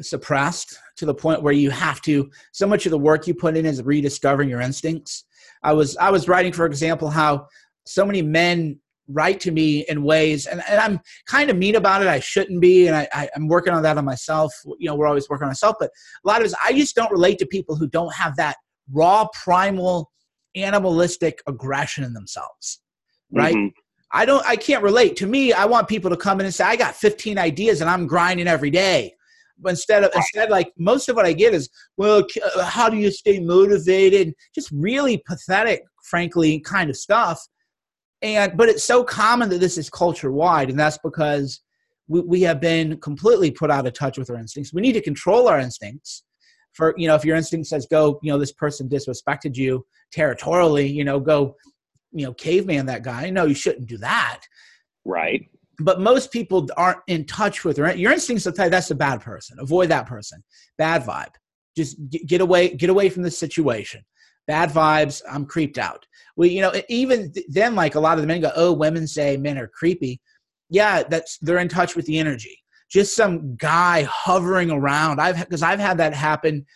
suppressed 0.00 0.78
to 0.96 1.06
the 1.06 1.14
point 1.14 1.42
where 1.42 1.52
you 1.52 1.70
have 1.70 2.00
to. 2.02 2.30
So 2.52 2.66
much 2.66 2.86
of 2.86 2.90
the 2.90 2.98
work 2.98 3.26
you 3.26 3.34
put 3.34 3.56
in 3.56 3.66
is 3.66 3.82
rediscovering 3.82 4.48
your 4.48 4.60
instincts. 4.60 5.24
I 5.62 5.72
was 5.72 5.96
I 5.96 6.10
was 6.10 6.28
writing, 6.28 6.52
for 6.52 6.66
example, 6.66 7.08
how 7.10 7.46
so 7.84 8.04
many 8.04 8.22
men 8.22 8.78
write 9.08 9.40
to 9.40 9.50
me 9.50 9.84
in 9.88 10.02
ways 10.04 10.46
and, 10.46 10.62
and 10.68 10.80
i'm 10.80 11.00
kind 11.26 11.50
of 11.50 11.56
mean 11.56 11.74
about 11.74 12.02
it 12.02 12.08
i 12.08 12.20
shouldn't 12.20 12.60
be 12.60 12.86
and 12.86 12.96
I, 12.96 13.08
I, 13.12 13.28
am 13.34 13.48
working 13.48 13.72
on 13.72 13.82
that 13.82 13.98
on 13.98 14.04
myself 14.04 14.52
you 14.78 14.86
know 14.86 14.94
we're 14.94 15.08
always 15.08 15.28
working 15.28 15.44
on 15.44 15.50
ourselves 15.50 15.76
but 15.80 15.90
a 16.24 16.28
lot 16.28 16.40
of 16.40 16.46
us 16.46 16.54
i 16.64 16.72
just 16.72 16.94
don't 16.94 17.10
relate 17.10 17.38
to 17.38 17.46
people 17.46 17.74
who 17.74 17.88
don't 17.88 18.14
have 18.14 18.36
that 18.36 18.56
raw 18.92 19.26
primal 19.42 20.10
animalistic 20.54 21.42
aggression 21.48 22.04
in 22.04 22.12
themselves 22.12 22.80
right 23.32 23.56
mm-hmm. 23.56 23.68
i 24.12 24.24
don't 24.24 24.46
i 24.46 24.54
can't 24.54 24.84
relate 24.84 25.16
to 25.16 25.26
me 25.26 25.52
i 25.52 25.64
want 25.64 25.88
people 25.88 26.08
to 26.08 26.16
come 26.16 26.38
in 26.38 26.46
and 26.46 26.54
say 26.54 26.64
i 26.64 26.76
got 26.76 26.94
15 26.94 27.38
ideas 27.38 27.80
and 27.80 27.90
i'm 27.90 28.06
grinding 28.06 28.46
every 28.46 28.70
day 28.70 29.12
instead 29.66 30.04
of 30.04 30.10
instead 30.14 30.50
like 30.50 30.72
most 30.78 31.08
of 31.08 31.16
what 31.16 31.26
i 31.26 31.32
get 31.32 31.54
is 31.54 31.68
well 31.96 32.24
uh, 32.56 32.64
how 32.64 32.88
do 32.88 32.96
you 32.96 33.10
stay 33.10 33.40
motivated? 33.40 34.34
Just 34.54 34.70
really 34.72 35.22
pathetic 35.26 35.82
frankly 36.04 36.60
kind 36.60 36.90
of 36.90 36.96
stuff. 36.96 37.40
And 38.22 38.56
but 38.56 38.68
it's 38.68 38.84
so 38.84 39.04
common 39.04 39.48
that 39.50 39.60
this 39.60 39.78
is 39.78 39.90
culture 39.90 40.32
wide 40.32 40.70
and 40.70 40.78
that's 40.78 40.98
because 40.98 41.60
we, 42.08 42.20
we 42.20 42.40
have 42.42 42.60
been 42.60 42.98
completely 43.00 43.50
put 43.50 43.70
out 43.70 43.86
of 43.86 43.92
touch 43.92 44.18
with 44.18 44.30
our 44.30 44.36
instincts. 44.36 44.72
We 44.72 44.82
need 44.82 44.92
to 44.92 45.00
control 45.02 45.48
our 45.48 45.58
instincts 45.58 46.24
for 46.72 46.94
you 46.96 47.08
know 47.08 47.14
if 47.14 47.24
your 47.24 47.36
instinct 47.36 47.68
says 47.68 47.86
go 47.90 48.18
you 48.22 48.32
know 48.32 48.38
this 48.38 48.52
person 48.52 48.88
disrespected 48.88 49.56
you 49.56 49.84
territorially 50.12 50.86
you 50.86 51.04
know 51.04 51.20
go 51.20 51.54
you 52.12 52.24
know 52.24 52.32
caveman 52.34 52.86
that 52.86 53.02
guy 53.02 53.28
no 53.30 53.44
you 53.44 53.54
shouldn't 53.54 53.88
do 53.88 53.98
that. 53.98 54.40
Right 55.04 55.48
but 55.84 56.00
most 56.00 56.32
people 56.32 56.68
aren't 56.76 57.00
in 57.06 57.24
touch 57.26 57.64
with 57.64 57.76
their 57.76 57.94
your 57.94 58.12
instincts 58.12 58.44
will 58.44 58.52
tell 58.52 58.66
you 58.66 58.70
that's 58.70 58.90
a 58.90 58.94
bad 58.94 59.20
person. 59.20 59.58
Avoid 59.60 59.88
that 59.90 60.06
person. 60.06 60.42
Bad 60.78 61.02
vibe. 61.02 61.34
Just 61.76 61.96
get 62.10 62.40
away 62.40 62.74
get 62.74 62.90
away 62.90 63.08
from 63.08 63.22
the 63.22 63.30
situation. 63.30 64.02
Bad 64.46 64.70
vibes 64.70 65.22
i'm 65.30 65.46
creeped 65.46 65.78
out. 65.78 66.06
We 66.36 66.50
you 66.50 66.60
know 66.60 66.72
even 66.88 67.32
then 67.48 67.74
like 67.74 67.94
a 67.94 68.00
lot 68.00 68.18
of 68.18 68.22
the 68.22 68.26
men 68.26 68.40
go 68.40 68.52
oh 68.56 68.72
women 68.72 69.06
say 69.06 69.36
men 69.36 69.58
are 69.58 69.68
creepy. 69.68 70.20
Yeah 70.70 71.02
that's 71.02 71.38
they're 71.38 71.58
in 71.58 71.68
touch 71.68 71.96
with 71.96 72.06
the 72.06 72.18
energy. 72.18 72.58
Just 72.90 73.16
some 73.16 73.56
guy 73.56 74.02
hovering 74.02 74.70
around. 74.70 75.20
I've 75.20 75.38
because 75.38 75.62
i've 75.62 75.80
had 75.80 75.98
that 75.98 76.14
happen 76.14 76.66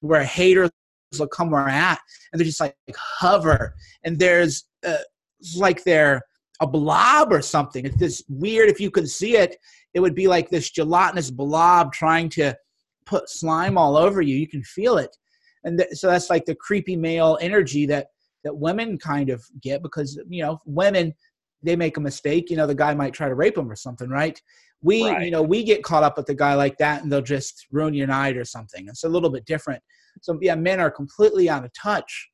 where 0.00 0.24
haters 0.24 0.70
will 1.18 1.28
come 1.28 1.50
where 1.50 1.62
i'm 1.62 1.68
at 1.68 2.00
and 2.32 2.40
they're 2.40 2.46
just 2.46 2.60
like, 2.60 2.74
like 2.88 2.96
hover 2.96 3.74
and 4.02 4.18
there's 4.18 4.64
uh, 4.86 4.96
like 5.56 5.84
they're 5.84 6.22
a 6.62 6.66
blob 6.66 7.32
or 7.32 7.42
something. 7.42 7.84
It's 7.84 7.96
this 7.96 8.22
weird 8.28 8.70
if 8.70 8.80
you 8.80 8.90
could 8.90 9.10
see 9.10 9.36
it 9.36 9.58
it 9.94 10.00
would 10.00 10.14
be 10.14 10.28
like 10.28 10.48
this 10.48 10.70
gelatinous 10.70 11.30
blob 11.30 11.92
trying 11.92 12.28
to 12.30 12.56
put 13.04 13.28
slime 13.28 13.76
all 13.76 13.96
over 13.96 14.22
you. 14.22 14.36
You 14.36 14.48
can 14.48 14.62
feel 14.62 14.96
it. 14.96 15.14
And 15.64 15.78
th- 15.78 15.92
so 15.92 16.08
that's 16.08 16.30
like 16.30 16.44
the 16.44 16.54
creepy 16.54 16.96
male 16.96 17.38
energy 17.40 17.86
that 17.86 18.06
that 18.44 18.56
women 18.56 18.98
kind 18.98 19.30
of 19.30 19.44
get 19.60 19.82
because 19.82 20.20
you 20.28 20.42
know 20.42 20.58
women 20.64 21.14
they 21.62 21.76
make 21.76 21.96
a 21.96 22.00
mistake. 22.00 22.50
You 22.50 22.56
know 22.56 22.66
the 22.66 22.74
guy 22.74 22.94
might 22.94 23.12
try 23.12 23.28
to 23.28 23.34
rape 23.34 23.54
them 23.54 23.70
or 23.70 23.76
something 23.76 24.08
right? 24.08 24.40
We 24.80 25.08
right. 25.08 25.24
you 25.24 25.30
know 25.30 25.42
we 25.42 25.62
get 25.62 25.84
caught 25.84 26.02
up 26.02 26.16
with 26.16 26.28
a 26.28 26.34
guy 26.34 26.54
like 26.54 26.78
that 26.78 27.02
and 27.02 27.12
they'll 27.12 27.22
just 27.22 27.66
ruin 27.70 27.94
your 27.94 28.06
night 28.06 28.36
or 28.36 28.44
something. 28.44 28.88
It's 28.88 29.04
a 29.04 29.08
little 29.08 29.30
bit 29.30 29.44
different. 29.44 29.82
So 30.20 30.38
yeah 30.40 30.54
men 30.54 30.80
are 30.80 30.90
completely 30.90 31.48
out 31.48 31.64
of 31.64 31.72
touch 31.74 32.30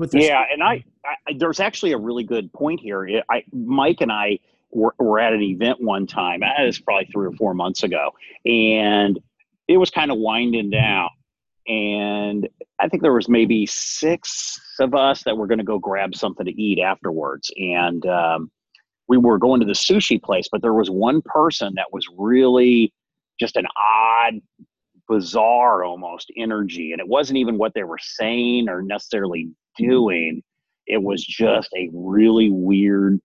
with 0.00 0.10
this. 0.10 0.26
Yeah 0.26 0.44
and 0.52 0.62
I, 0.62 0.84
I, 1.04 1.34
there's 1.38 1.60
actually 1.60 1.92
a 1.92 1.98
really 1.98 2.24
good 2.24 2.52
point 2.52 2.80
here. 2.80 3.22
I, 3.30 3.44
mike 3.52 4.00
and 4.00 4.10
i 4.10 4.38
were, 4.72 4.94
were 4.98 5.18
at 5.18 5.32
an 5.32 5.42
event 5.42 5.80
one 5.80 6.06
time 6.06 6.40
that 6.40 6.64
is 6.64 6.80
probably 6.80 7.08
three 7.12 7.26
or 7.26 7.32
four 7.32 7.54
months 7.54 7.82
ago 7.82 8.12
and 8.44 9.20
it 9.70 9.76
was 9.76 9.90
kind 9.90 10.10
of 10.10 10.18
winding 10.18 10.70
down. 10.70 11.08
And 11.68 12.48
I 12.80 12.88
think 12.88 13.02
there 13.04 13.12
was 13.12 13.28
maybe 13.28 13.66
six 13.66 14.58
of 14.80 14.94
us 14.94 15.22
that 15.22 15.36
were 15.36 15.46
going 15.46 15.58
to 15.58 15.64
go 15.64 15.78
grab 15.78 16.16
something 16.16 16.44
to 16.44 16.60
eat 16.60 16.80
afterwards, 16.80 17.52
and 17.56 18.04
um, 18.06 18.50
we 19.06 19.16
were 19.16 19.38
going 19.38 19.60
to 19.60 19.66
the 19.66 19.74
sushi 19.74 20.20
place. 20.20 20.48
But 20.50 20.62
there 20.62 20.74
was 20.74 20.90
one 20.90 21.22
person 21.22 21.74
that 21.76 21.92
was 21.92 22.04
really 22.18 22.92
just 23.38 23.54
an 23.54 23.66
odd, 23.76 24.40
bizarre, 25.08 25.84
almost 25.84 26.32
energy, 26.36 26.90
and 26.90 27.00
it 27.00 27.06
wasn't 27.06 27.38
even 27.38 27.56
what 27.56 27.74
they 27.74 27.84
were 27.84 27.98
saying 28.00 28.68
or 28.68 28.82
necessarily 28.82 29.50
doing. 29.76 30.42
It 30.86 31.02
was 31.02 31.24
just 31.24 31.70
a 31.76 31.90
really 31.92 32.50
weird, 32.50 33.20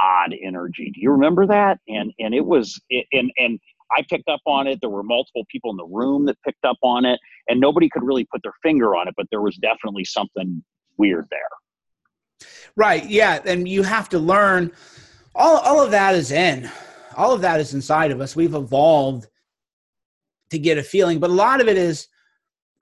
odd 0.00 0.34
energy. 0.42 0.90
Do 0.94 1.00
you 1.00 1.10
remember 1.12 1.46
that? 1.46 1.78
And 1.88 2.12
and 2.18 2.34
it 2.34 2.44
was 2.44 2.80
and 3.12 3.30
and 3.36 3.58
I 3.92 4.02
picked 4.08 4.28
up 4.28 4.40
on 4.46 4.66
it. 4.66 4.80
There 4.80 4.90
were 4.90 5.02
multiple 5.02 5.44
people 5.50 5.70
in 5.70 5.76
the 5.76 5.86
room 5.86 6.26
that 6.26 6.36
picked 6.44 6.64
up 6.64 6.78
on 6.82 7.04
it, 7.04 7.20
and 7.48 7.60
nobody 7.60 7.88
could 7.88 8.02
really 8.02 8.24
put 8.24 8.42
their 8.42 8.54
finger 8.62 8.96
on 8.96 9.08
it, 9.08 9.14
but 9.16 9.26
there 9.30 9.42
was 9.42 9.56
definitely 9.56 10.04
something 10.04 10.64
weird 10.96 11.26
there. 11.30 12.48
Right. 12.76 13.08
Yeah. 13.08 13.40
And 13.44 13.68
you 13.68 13.82
have 13.82 14.08
to 14.10 14.18
learn 14.18 14.72
all, 15.34 15.58
all 15.58 15.82
of 15.82 15.90
that 15.92 16.14
is 16.14 16.32
in. 16.32 16.70
All 17.16 17.32
of 17.32 17.40
that 17.42 17.60
is 17.60 17.74
inside 17.74 18.10
of 18.10 18.20
us. 18.20 18.34
We've 18.34 18.54
evolved 18.54 19.28
to 20.50 20.58
get 20.58 20.78
a 20.78 20.82
feeling, 20.82 21.20
but 21.20 21.30
a 21.30 21.34
lot 21.34 21.60
of 21.60 21.68
it 21.68 21.76
is 21.76 22.08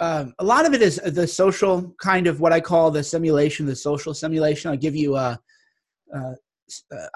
um, 0.01 0.35
a 0.39 0.45
lot 0.45 0.67
of 0.67 0.75
it 0.75 0.83
is 0.83 0.97
the 0.97 1.27
social 1.27 1.95
kind 2.01 2.27
of 2.27 2.41
what 2.41 2.53
I 2.53 2.61
call 2.61 2.91
the 2.91 3.03
simulation, 3.05 3.67
the 3.67 3.77
social 3.77 4.15
simulation. 4.15 4.71
I'll 4.71 4.77
give 4.77 4.97
you 4.97 5.17
a, 5.17 5.39
uh, 6.15 6.33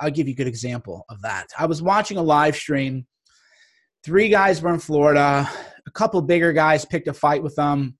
I'll 0.00 0.10
give 0.10 0.28
you 0.28 0.34
a 0.34 0.36
good 0.36 0.46
example 0.46 1.04
of 1.08 1.20
that. 1.22 1.46
I 1.58 1.66
was 1.66 1.82
watching 1.82 2.16
a 2.16 2.22
live 2.22 2.54
stream 2.54 3.06
three 4.06 4.28
guys 4.28 4.62
were 4.62 4.72
in 4.72 4.78
Florida. 4.78 5.50
A 5.86 5.90
couple 5.90 6.22
bigger 6.22 6.52
guys 6.52 6.84
picked 6.84 7.08
a 7.08 7.12
fight 7.12 7.42
with 7.42 7.56
them, 7.56 7.98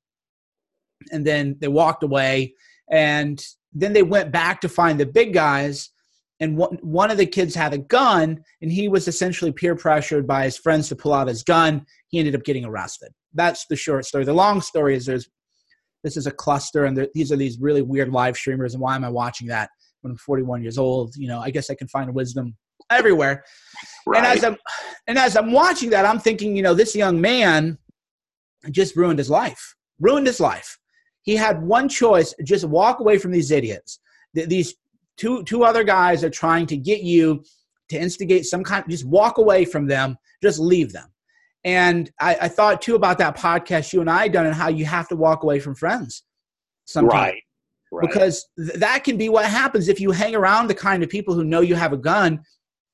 and 1.11 1.27
then 1.27 1.57
they 1.61 1.67
walked 1.67 2.05
away. 2.05 2.55
And 2.91 3.45
then 3.73 3.93
they 3.93 4.05
went 4.05 4.31
back 4.31 4.61
to 4.61 4.69
find 4.69 5.01
the 5.01 5.07
big 5.07 5.35
guys. 5.35 5.91
And 6.39 6.57
one, 6.57 6.79
one 6.81 7.11
of 7.11 7.19
the 7.19 7.27
kids 7.27 7.57
had 7.57 7.75
a 7.75 7.79
gun, 7.79 8.41
and 8.63 8.71
he 8.71 8.89
was 8.89 9.09
essentially 9.09 9.51
peer 9.51 9.75
pressured 9.75 10.29
by 10.29 10.45
his 10.45 10.57
friends 10.57 10.89
to 10.89 10.97
pull 10.97 11.13
out 11.13 11.27
his 11.27 11.43
gun. 11.43 11.85
He 12.09 12.21
ended 12.21 12.37
up 12.37 12.45
getting 12.45 12.65
arrested. 12.65 13.13
That's 13.37 13.67
the 13.67 13.77
short 13.77 14.05
story. 14.05 14.25
The 14.25 14.33
long 14.33 14.61
story 14.61 14.97
is 14.97 15.07
there's 15.07 15.29
this 16.03 16.17
is 16.17 16.27
a 16.27 16.31
cluster, 16.31 16.85
and 16.85 16.97
there, 16.97 17.09
these 17.15 17.33
are 17.33 17.37
these 17.37 17.59
really 17.61 17.83
weird 17.83 18.11
live 18.11 18.37
streamers. 18.37 18.75
And 18.75 18.81
why 18.81 18.95
am 18.95 19.05
I 19.05 19.09
watching 19.09 19.49
that 19.49 19.71
when 20.01 20.13
I'm 20.13 20.17
41 20.17 20.63
years 20.63 20.79
old? 20.79 21.15
You 21.17 21.29
know, 21.29 21.41
I 21.41 21.51
guess 21.51 21.71
I 21.71 21.75
can 21.75 21.89
find 21.89 22.13
wisdom 22.15 22.57
everywhere. 22.91 23.45
Right. 24.07 24.19
And 24.19 24.27
as 24.27 24.45
I'm 24.45 24.57
and 25.07 25.19
as 25.19 25.37
I'm 25.37 25.53
watching 25.53 25.91
that, 25.91 26.05
I'm 26.05 26.19
thinking, 26.19 26.57
you 26.57 26.63
know, 26.63 26.75
this 26.75 26.95
young 26.95 27.21
man 27.21 27.79
just 28.71 28.97
ruined 28.97 29.19
his 29.19 29.31
life. 29.31 29.75
Ruined 30.01 30.27
his 30.27 30.41
life. 30.41 30.79
He 31.23 31.37
had 31.37 31.63
one 31.63 31.89
choice: 31.89 32.35
just 32.45 32.65
walk 32.65 33.01
away 33.01 33.19
from 33.19 33.33
these 33.33 33.51
idiots. 33.51 33.99
These 34.35 34.75
two 35.17 35.43
two 35.45 35.65
other 35.65 35.83
guys 35.85 36.23
are 36.23 36.31
trying 36.31 36.67
to 36.67 36.77
get 36.77 37.03
you 37.03 37.43
to 37.89 37.99
instigate 37.99 38.47
some 38.47 38.63
kind. 38.63 38.85
Just 38.89 39.07
walk 39.07 39.39
away 39.39 39.65
from 39.65 39.87
them. 39.87 40.17
Just 40.43 40.59
leave 40.59 40.93
them. 40.93 41.09
And 41.67 42.11
I, 42.21 42.37
I 42.43 42.49
thought 42.49 42.81
too 42.81 42.95
about 42.95 43.19
that 43.19 43.37
podcast 43.37 43.93
you 43.93 44.01
and 44.01 44.09
I 44.09 44.29
done 44.29 44.47
and 44.47 44.55
how 44.55 44.69
you 44.69 44.87
have 44.87 45.09
to 45.09 45.17
walk 45.17 45.43
away 45.43 45.59
from 45.59 45.75
friends. 45.75 46.23
Sometimes. 46.87 47.13
Right. 47.13 47.43
Right. 47.93 48.09
Because 48.09 48.47
th- 48.57 48.79
that 48.79 49.05
can 49.05 49.17
be 49.17 49.29
what 49.29 49.45
happens 49.47 49.89
if 49.89 50.01
you 50.01 50.13
hang 50.13 50.35
around 50.35 50.69
the 50.69 50.75
kind 50.75 51.03
of 51.03 51.09
people 51.09 51.35
who 51.35 51.45
know 51.45 51.61
you 51.61 51.75
have 51.75 51.93
a 51.93 51.97
gun 51.97 52.41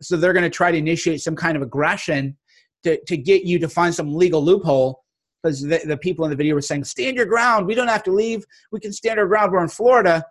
so 0.01 0.17
they're 0.17 0.33
going 0.33 0.43
to 0.43 0.51
try 0.51 0.73
to 0.73 0.77
initiate 0.77 1.21
some 1.21 1.37
kind 1.37 1.57
of 1.57 1.63
aggression 1.63 2.37
to, 2.85 2.99
to 3.07 3.17
get 3.17 3.45
you 3.45 3.59
to 3.59 3.69
find 3.69 3.95
some 3.95 4.15
legal 4.15 4.45
loophole 4.45 5.01
because 5.43 5.63
the, 5.63 5.81
the 5.87 5.97
people 5.97 6.25
in 6.25 6.31
the 6.31 6.37
video 6.37 6.55
were 6.55 6.61
saying 6.61 6.85
stand 6.85 7.17
your 7.17 7.25
ground 7.25 7.67
we 7.67 7.75
don't 7.75 7.89
have 7.89 8.03
to 8.03 8.11
leave 8.11 8.45
we 8.71 8.81
can 8.81 8.93
stand 8.93 9.19
our 9.19 9.27
ground 9.27 9.53
we're 9.53 9.63
in 9.63 9.69
florida 9.69 10.23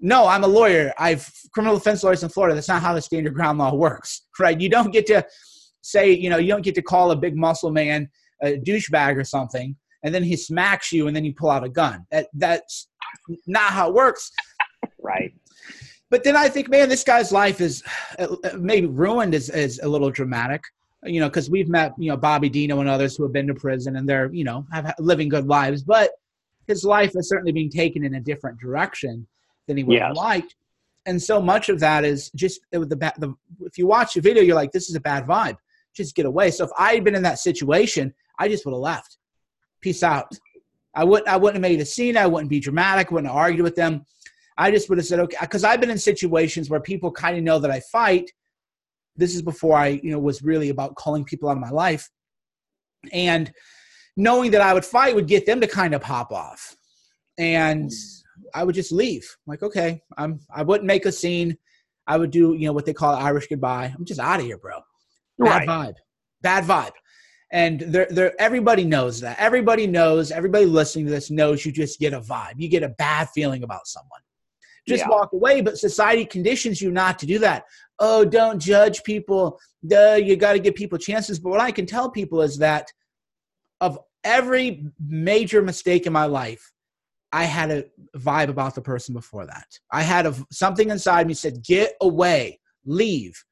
no, 0.00 0.26
I'm 0.26 0.44
a 0.44 0.48
lawyer. 0.48 0.92
I've 0.98 1.28
criminal 1.52 1.76
defense 1.76 2.04
lawyers 2.04 2.22
in 2.22 2.28
Florida. 2.28 2.54
That's 2.54 2.68
not 2.68 2.82
how 2.82 2.94
the 2.94 3.02
stand 3.02 3.24
your 3.24 3.32
ground 3.32 3.58
law 3.58 3.74
works, 3.74 4.26
right? 4.38 4.60
You 4.60 4.68
don't 4.68 4.92
get 4.92 5.06
to 5.06 5.26
say, 5.88 6.12
you 6.12 6.30
know, 6.30 6.36
you 6.36 6.48
don't 6.48 6.62
get 6.62 6.74
to 6.74 6.82
call 6.82 7.10
a 7.10 7.16
big 7.16 7.36
muscle 7.36 7.70
man 7.70 8.08
a 8.42 8.56
douchebag 8.56 9.16
or 9.16 9.24
something, 9.24 9.74
and 10.02 10.14
then 10.14 10.22
he 10.22 10.36
smacks 10.36 10.92
you, 10.92 11.08
and 11.08 11.16
then 11.16 11.24
you 11.24 11.34
pull 11.34 11.50
out 11.50 11.64
a 11.64 11.68
gun. 11.68 12.06
That 12.10 12.28
that's 12.34 12.88
not 13.46 13.72
how 13.72 13.88
it 13.88 13.94
works. 13.94 14.30
Right. 15.02 15.34
But 16.10 16.24
then 16.24 16.36
I 16.36 16.48
think, 16.48 16.70
man, 16.70 16.88
this 16.88 17.04
guy's 17.04 17.32
life 17.32 17.60
is 17.60 17.82
maybe 18.56 18.86
ruined 18.86 19.34
is, 19.34 19.50
is 19.50 19.78
a 19.82 19.88
little 19.88 20.10
dramatic, 20.10 20.62
you 21.04 21.20
know, 21.20 21.28
because 21.28 21.50
we've 21.50 21.68
met, 21.68 21.92
you 21.98 22.10
know, 22.10 22.16
Bobby 22.16 22.48
Dino 22.48 22.80
and 22.80 22.88
others 22.88 23.16
who 23.16 23.24
have 23.24 23.32
been 23.32 23.46
to 23.48 23.54
prison 23.54 23.96
and 23.96 24.08
they're, 24.08 24.32
you 24.32 24.44
know, 24.44 24.66
have 24.72 24.94
living 24.98 25.28
good 25.28 25.46
lives. 25.46 25.82
But 25.82 26.10
his 26.66 26.84
life 26.84 27.12
is 27.14 27.28
certainly 27.28 27.52
being 27.52 27.70
taken 27.70 28.04
in 28.04 28.14
a 28.14 28.20
different 28.20 28.58
direction 28.58 29.26
than 29.66 29.76
he 29.76 29.84
would 29.84 29.98
yes. 29.98 30.06
have 30.08 30.16
liked. 30.16 30.54
And 31.04 31.20
so 31.20 31.42
much 31.42 31.68
of 31.68 31.80
that 31.80 32.04
is 32.04 32.30
just 32.34 32.60
the, 32.70 32.80
the 32.80 33.34
if 33.60 33.76
you 33.76 33.86
watch 33.86 34.14
the 34.14 34.20
video, 34.20 34.42
you're 34.42 34.54
like, 34.54 34.72
this 34.72 34.88
is 34.88 34.94
a 34.94 35.00
bad 35.00 35.26
vibe. 35.26 35.56
Just 35.98 36.14
get 36.14 36.26
away. 36.26 36.50
So 36.52 36.64
if 36.64 36.70
I 36.78 36.94
had 36.94 37.04
been 37.04 37.16
in 37.16 37.22
that 37.24 37.40
situation, 37.40 38.14
I 38.38 38.48
just 38.48 38.64
would 38.64 38.72
have 38.72 38.80
left. 38.80 39.18
Peace 39.80 40.02
out. 40.02 40.30
I 40.94 41.04
wouldn't 41.04 41.28
I 41.28 41.36
wouldn't 41.36 41.62
have 41.62 41.70
made 41.70 41.80
a 41.80 41.84
scene. 41.84 42.16
I 42.16 42.26
wouldn't 42.26 42.50
be 42.50 42.60
dramatic. 42.60 43.10
Wouldn't 43.10 43.28
have 43.28 43.36
argued 43.36 43.64
with 43.64 43.74
them. 43.74 44.04
I 44.56 44.70
just 44.70 44.88
would 44.88 44.98
have 44.98 45.06
said, 45.06 45.20
okay, 45.20 45.36
because 45.40 45.64
I've 45.64 45.80
been 45.80 45.90
in 45.90 45.98
situations 45.98 46.70
where 46.70 46.80
people 46.80 47.10
kind 47.10 47.36
of 47.36 47.42
know 47.42 47.58
that 47.58 47.70
I 47.70 47.80
fight. 47.80 48.30
This 49.16 49.34
is 49.34 49.42
before 49.42 49.76
I, 49.76 50.00
you 50.02 50.12
know, 50.12 50.20
was 50.20 50.42
really 50.42 50.68
about 50.68 50.94
calling 50.94 51.24
people 51.24 51.48
out 51.48 51.56
of 51.56 51.60
my 51.60 51.70
life. 51.70 52.08
And 53.12 53.52
knowing 54.16 54.52
that 54.52 54.60
I 54.60 54.72
would 54.72 54.84
fight 54.84 55.16
would 55.16 55.26
get 55.26 55.46
them 55.46 55.60
to 55.60 55.66
kind 55.66 55.94
of 55.94 56.00
pop 56.00 56.30
off. 56.30 56.76
And 57.38 57.90
hmm. 57.90 58.48
I 58.54 58.62
would 58.62 58.76
just 58.76 58.92
leave. 58.92 59.24
I'm 59.46 59.50
like, 59.50 59.64
okay, 59.64 60.00
I'm 60.16 60.38
I 60.54 60.62
wouldn't 60.62 60.86
make 60.86 61.06
a 61.06 61.12
scene. 61.12 61.58
I 62.06 62.16
would 62.16 62.30
do, 62.30 62.54
you 62.54 62.66
know, 62.66 62.72
what 62.72 62.86
they 62.86 62.94
call 62.94 63.14
Irish 63.14 63.48
goodbye. 63.48 63.92
I'm 63.96 64.04
just 64.04 64.20
out 64.20 64.40
of 64.40 64.46
here, 64.46 64.58
bro. 64.58 64.80
Bad 65.38 65.68
right. 65.68 65.68
vibe. 65.68 65.94
Bad 66.42 66.64
vibe. 66.64 66.92
And 67.50 67.80
they're, 67.80 68.08
they're, 68.10 68.40
everybody 68.40 68.84
knows 68.84 69.20
that. 69.20 69.38
Everybody 69.38 69.86
knows, 69.86 70.30
everybody 70.30 70.66
listening 70.66 71.06
to 71.06 71.10
this 71.10 71.30
knows 71.30 71.64
you 71.64 71.72
just 71.72 71.98
get 71.98 72.12
a 72.12 72.20
vibe. 72.20 72.54
You 72.56 72.68
get 72.68 72.82
a 72.82 72.90
bad 72.90 73.28
feeling 73.30 73.62
about 73.62 73.86
someone 73.86 74.20
just 74.88 75.04
yeah. 75.04 75.08
walk 75.10 75.32
away. 75.32 75.60
But 75.60 75.78
society 75.78 76.24
conditions 76.24 76.80
you 76.82 76.90
not 76.90 77.18
to 77.20 77.26
do 77.26 77.38
that. 77.40 77.64
Oh, 77.98 78.24
don't 78.24 78.58
judge 78.58 79.04
people. 79.04 79.60
Duh, 79.86 80.18
you 80.20 80.36
got 80.36 80.54
to 80.54 80.58
give 80.58 80.74
people 80.74 80.98
chances. 80.98 81.38
But 81.38 81.50
what 81.50 81.60
I 81.60 81.70
can 81.70 81.86
tell 81.86 82.10
people 82.10 82.42
is 82.42 82.58
that 82.58 82.90
of 83.80 83.98
every 84.24 84.84
major 85.06 85.62
mistake 85.62 86.06
in 86.06 86.12
my 86.12 86.24
life, 86.24 86.72
I 87.30 87.44
had 87.44 87.70
a 87.70 87.84
vibe 88.16 88.48
about 88.48 88.74
the 88.74 88.80
person 88.80 89.14
before 89.14 89.46
that. 89.46 89.66
I 89.92 90.02
had 90.02 90.26
a, 90.26 90.34
something 90.50 90.88
inside 90.88 91.26
me 91.26 91.34
said, 91.34 91.62
"Get 91.62 91.94
away, 92.00 92.58
leave." 92.86 93.44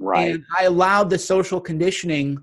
Right. 0.00 0.34
And 0.34 0.44
I 0.58 0.64
allowed 0.64 1.10
the 1.10 1.18
social 1.18 1.60
conditioning 1.60 2.38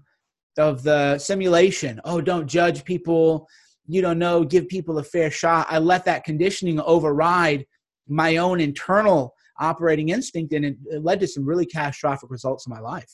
of 0.58 0.84
the 0.84 1.18
simulation. 1.18 2.00
Oh, 2.06 2.22
don't 2.22 2.48
judge 2.48 2.86
people. 2.86 3.48
You 3.88 4.02
don't 4.02 4.20
know. 4.20 4.44
Give 4.44 4.68
people 4.68 5.00
a 5.00 5.04
fair 5.04 5.32
shot. 5.32 5.68
I 5.70 5.80
let 5.80 6.06
that 6.06 6.24
conditioning 6.24 6.80
override 6.80 7.66
my 8.08 8.38
own 8.38 8.60
internal 8.60 9.34
operating 9.60 10.10
instinct 10.10 10.54
and 10.54 10.66
it, 10.66 10.78
it 10.86 11.04
led 11.04 11.20
to 11.20 11.28
some 11.28 11.46
really 11.46 11.66
catastrophic 11.66 12.30
results 12.30 12.68
in 12.68 12.74
my 12.74 12.80
life 12.80 13.12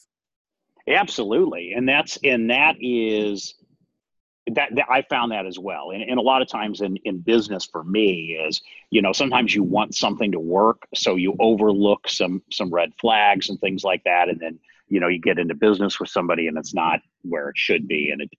absolutely 0.89 1.71
and 1.73 1.87
that's 1.87 2.17
and 2.23 2.49
that 2.49 2.75
is 2.81 3.55
that, 4.51 4.75
that, 4.75 4.85
I 4.89 5.03
found 5.03 5.31
that 5.31 5.45
as 5.45 5.57
well. 5.57 5.91
And, 5.91 6.03
and 6.03 6.19
a 6.19 6.21
lot 6.21 6.41
of 6.41 6.47
times 6.47 6.81
in, 6.81 6.97
in 6.97 7.19
business 7.19 7.65
for 7.65 7.83
me 7.83 8.37
is, 8.47 8.61
you 8.89 9.01
know, 9.01 9.13
sometimes 9.13 9.55
you 9.55 9.63
want 9.63 9.95
something 9.95 10.31
to 10.33 10.39
work. 10.39 10.87
So 10.93 11.15
you 11.15 11.35
overlook 11.39 12.09
some, 12.09 12.41
some 12.51 12.73
red 12.73 12.91
flags 12.99 13.49
and 13.49 13.59
things 13.59 13.83
like 13.83 14.03
that. 14.03 14.29
And 14.29 14.39
then, 14.39 14.59
you 14.87 14.99
know, 14.99 15.07
you 15.07 15.19
get 15.19 15.39
into 15.39 15.55
business 15.55 15.99
with 15.99 16.09
somebody 16.09 16.47
and 16.47 16.57
it's 16.57 16.73
not 16.73 16.99
where 17.21 17.49
it 17.49 17.57
should 17.57 17.87
be 17.87 18.09
and 18.11 18.21
it 18.21 18.29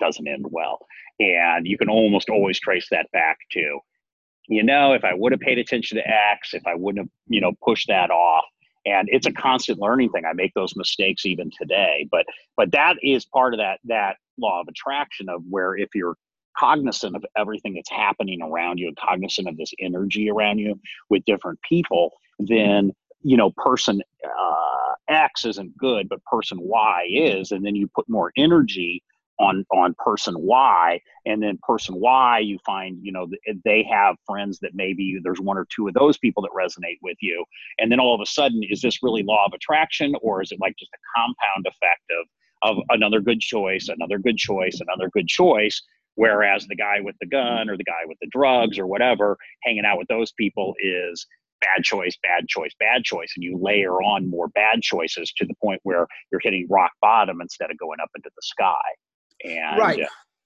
doesn't 0.00 0.26
end 0.26 0.46
well. 0.48 0.86
And 1.20 1.66
you 1.66 1.76
can 1.78 1.90
almost 1.90 2.30
always 2.30 2.58
trace 2.58 2.88
that 2.90 3.10
back 3.12 3.38
to, 3.52 3.80
you 4.48 4.62
know, 4.62 4.92
if 4.92 5.04
I 5.04 5.14
would 5.14 5.32
have 5.32 5.40
paid 5.40 5.58
attention 5.58 5.98
to 5.98 6.08
X, 6.08 6.54
if 6.54 6.66
I 6.66 6.74
wouldn't 6.74 7.04
have, 7.04 7.10
you 7.28 7.40
know, 7.40 7.52
pushed 7.62 7.88
that 7.88 8.10
off. 8.10 8.44
And 8.86 9.08
it's 9.10 9.26
a 9.26 9.32
constant 9.32 9.78
learning 9.78 10.10
thing. 10.10 10.24
I 10.24 10.32
make 10.34 10.52
those 10.54 10.76
mistakes 10.76 11.24
even 11.24 11.50
today. 11.58 12.06
But 12.10 12.26
but 12.56 12.72
that 12.72 12.96
is 13.02 13.24
part 13.24 13.54
of 13.54 13.58
that 13.58 13.80
that 13.84 14.16
law 14.38 14.60
of 14.60 14.68
attraction 14.68 15.28
of 15.28 15.42
where 15.48 15.76
if 15.76 15.90
you're 15.94 16.16
cognizant 16.56 17.16
of 17.16 17.24
everything 17.36 17.74
that's 17.74 17.90
happening 17.90 18.40
around 18.42 18.78
you 18.78 18.86
and 18.88 18.96
cognizant 18.96 19.48
of 19.48 19.56
this 19.56 19.72
energy 19.80 20.30
around 20.30 20.58
you 20.58 20.78
with 21.10 21.24
different 21.24 21.58
people, 21.68 22.12
then 22.38 22.92
you 23.22 23.36
know 23.36 23.50
person 23.56 24.02
uh, 24.24 24.94
X 25.08 25.44
isn't 25.44 25.76
good, 25.76 26.08
but 26.08 26.24
person 26.24 26.58
Y 26.60 27.06
is, 27.10 27.52
and 27.52 27.64
then 27.64 27.74
you 27.74 27.88
put 27.94 28.08
more 28.08 28.32
energy 28.36 29.02
on 29.38 29.64
on 29.72 29.94
person 29.98 30.34
Y, 30.38 31.00
and 31.26 31.42
then 31.42 31.58
person 31.62 31.96
Y, 31.96 32.38
you 32.40 32.58
find 32.64 32.98
you 33.02 33.12
know 33.12 33.28
they 33.64 33.86
have 33.90 34.16
friends 34.26 34.58
that 34.60 34.72
maybe 34.74 35.18
there's 35.22 35.40
one 35.40 35.58
or 35.58 35.66
two 35.74 35.88
of 35.88 35.94
those 35.94 36.18
people 36.18 36.42
that 36.42 36.50
resonate 36.56 36.98
with 37.02 37.16
you, 37.20 37.44
and 37.78 37.90
then 37.90 38.00
all 38.00 38.14
of 38.14 38.20
a 38.20 38.26
sudden, 38.26 38.62
is 38.68 38.80
this 38.80 39.02
really 39.02 39.22
law 39.22 39.44
of 39.46 39.52
attraction, 39.52 40.14
or 40.22 40.42
is 40.42 40.52
it 40.52 40.60
like 40.60 40.76
just 40.78 40.92
a 40.94 41.18
compound 41.18 41.66
effect 41.66 42.02
of 42.20 42.76
of 42.76 42.82
another 42.90 43.20
good 43.20 43.40
choice, 43.40 43.88
another 43.88 44.18
good 44.18 44.36
choice, 44.36 44.80
another 44.80 45.10
good 45.12 45.28
choice? 45.28 45.82
Whereas 46.16 46.66
the 46.68 46.76
guy 46.76 47.00
with 47.00 47.16
the 47.20 47.26
gun 47.26 47.68
or 47.68 47.76
the 47.76 47.84
guy 47.84 48.06
with 48.06 48.18
the 48.20 48.28
drugs 48.30 48.78
or 48.78 48.86
whatever, 48.86 49.36
hanging 49.64 49.84
out 49.84 49.98
with 49.98 50.06
those 50.08 50.30
people 50.32 50.74
is 50.80 51.26
bad 51.60 51.82
choice, 51.82 52.16
bad 52.22 52.46
choice, 52.46 52.72
bad 52.78 53.04
choice. 53.04 53.32
And 53.36 53.42
you 53.42 53.58
layer 53.60 54.02
on 54.02 54.28
more 54.28 54.48
bad 54.48 54.82
choices 54.82 55.32
to 55.38 55.46
the 55.46 55.54
point 55.62 55.80
where 55.82 56.06
you're 56.30 56.40
hitting 56.42 56.66
rock 56.70 56.92
bottom 57.00 57.40
instead 57.40 57.70
of 57.70 57.78
going 57.78 58.00
up 58.00 58.10
into 58.14 58.30
the 58.34 58.42
sky. 58.42 58.74
And, 59.44 59.78
right. 59.78 60.00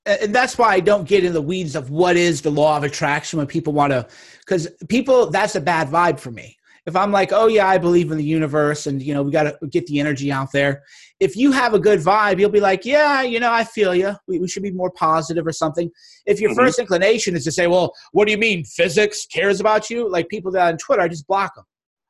and 0.07 0.35
that's 0.35 0.59
why 0.59 0.75
I 0.75 0.81
don't 0.81 1.07
get 1.07 1.25
in 1.25 1.33
the 1.33 1.41
weeds 1.41 1.77
of 1.77 1.91
what 1.91 2.17
is 2.17 2.43
the 2.43 2.51
law 2.51 2.77
of 2.77 2.83
attraction 2.83 3.37
when 3.37 3.47
people 3.47 3.73
want 3.73 3.93
to, 3.93 4.09
because 4.41 4.69
people, 4.89 5.31
that's 5.31 5.55
a 5.55 5.61
bad 5.61 5.89
vibe 5.89 6.19
for 6.19 6.33
me. 6.33 6.57
If 6.85 6.97
I'm 6.97 7.13
like, 7.13 7.33
oh 7.33 7.47
yeah, 7.47 7.69
I 7.69 7.79
believe 7.79 8.11
in 8.11 8.17
the 8.17 8.25
universe 8.25 8.87
and, 8.87 9.01
you 9.03 9.15
know, 9.15 9.23
we 9.23 9.31
got 9.31 9.43
to 9.43 9.67
get 9.69 9.87
the 9.87 10.01
energy 10.01 10.33
out 10.33 10.51
there. 10.53 10.83
If 11.21 11.37
you 11.37 11.53
have 11.53 11.75
a 11.75 11.79
good 11.79 12.01
vibe, 12.01 12.41
you'll 12.41 12.49
be 12.51 12.61
like, 12.61 12.85
yeah, 12.85 13.23
you 13.23 13.41
know, 13.41 13.53
I 13.53 13.63
feel 13.63 13.95
you. 13.95 14.17
We, 14.27 14.39
we 14.39 14.49
should 14.49 14.63
be 14.63 14.73
more 14.73 14.91
positive 14.91 15.47
or 15.47 15.53
something. 15.53 15.91
If 16.25 16.41
your 16.41 16.51
mm-hmm. 16.51 16.61
first 16.61 16.79
inclination 16.79 17.37
is 17.37 17.45
to 17.45 17.53
say, 17.53 17.67
well, 17.67 17.93
what 18.13 18.25
do 18.25 18.33
you 18.33 18.39
mean 18.39 18.65
physics 18.65 19.27
cares 19.27 19.61
about 19.61 19.91
you? 19.91 20.11
Like 20.11 20.29
people 20.29 20.51
that 20.53 20.67
on 20.67 20.79
Twitter, 20.79 21.03
I 21.03 21.09
just 21.09 21.27
block 21.27 21.55
them. 21.55 21.65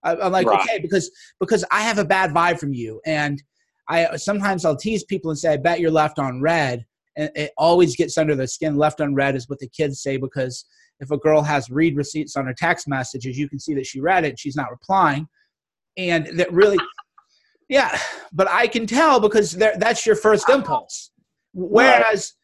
I, 0.04 0.14
I'm 0.16 0.32
like, 0.32 0.46
right. 0.46 0.60
okay, 0.60 0.78
because, 0.78 1.10
because 1.40 1.64
I 1.72 1.82
have 1.82 1.98
a 1.98 2.04
bad 2.04 2.30
vibe 2.30 2.60
from 2.60 2.72
you. 2.72 3.00
And, 3.04 3.42
I 3.88 4.16
sometimes 4.16 4.64
I'll 4.64 4.76
tease 4.76 5.04
people 5.04 5.30
and 5.30 5.38
say, 5.38 5.52
I 5.52 5.56
bet 5.56 5.80
you're 5.80 5.90
left 5.90 6.18
on 6.18 6.40
read," 6.40 6.84
And 7.16 7.30
it 7.34 7.52
always 7.58 7.96
gets 7.96 8.16
under 8.16 8.36
the 8.36 8.46
skin. 8.46 8.76
Left 8.76 9.00
on 9.00 9.14
read 9.14 9.34
is 9.34 9.48
what 9.48 9.58
the 9.58 9.68
kids 9.68 10.00
say 10.00 10.16
because 10.16 10.64
if 11.00 11.10
a 11.10 11.18
girl 11.18 11.42
has 11.42 11.68
read 11.68 11.96
receipts 11.96 12.36
on 12.36 12.46
her 12.46 12.54
text 12.54 12.88
messages, 12.88 13.36
you 13.36 13.48
can 13.48 13.58
see 13.58 13.74
that 13.74 13.86
she 13.86 14.00
read 14.00 14.24
it. 14.24 14.38
She's 14.38 14.56
not 14.56 14.70
replying. 14.70 15.26
And 15.96 16.26
that 16.38 16.52
really, 16.52 16.78
yeah, 17.68 17.98
but 18.32 18.48
I 18.48 18.68
can 18.68 18.86
tell 18.86 19.20
because 19.20 19.52
that's 19.52 20.06
your 20.06 20.16
first 20.16 20.48
impulse. 20.48 21.10
Whereas 21.54 22.34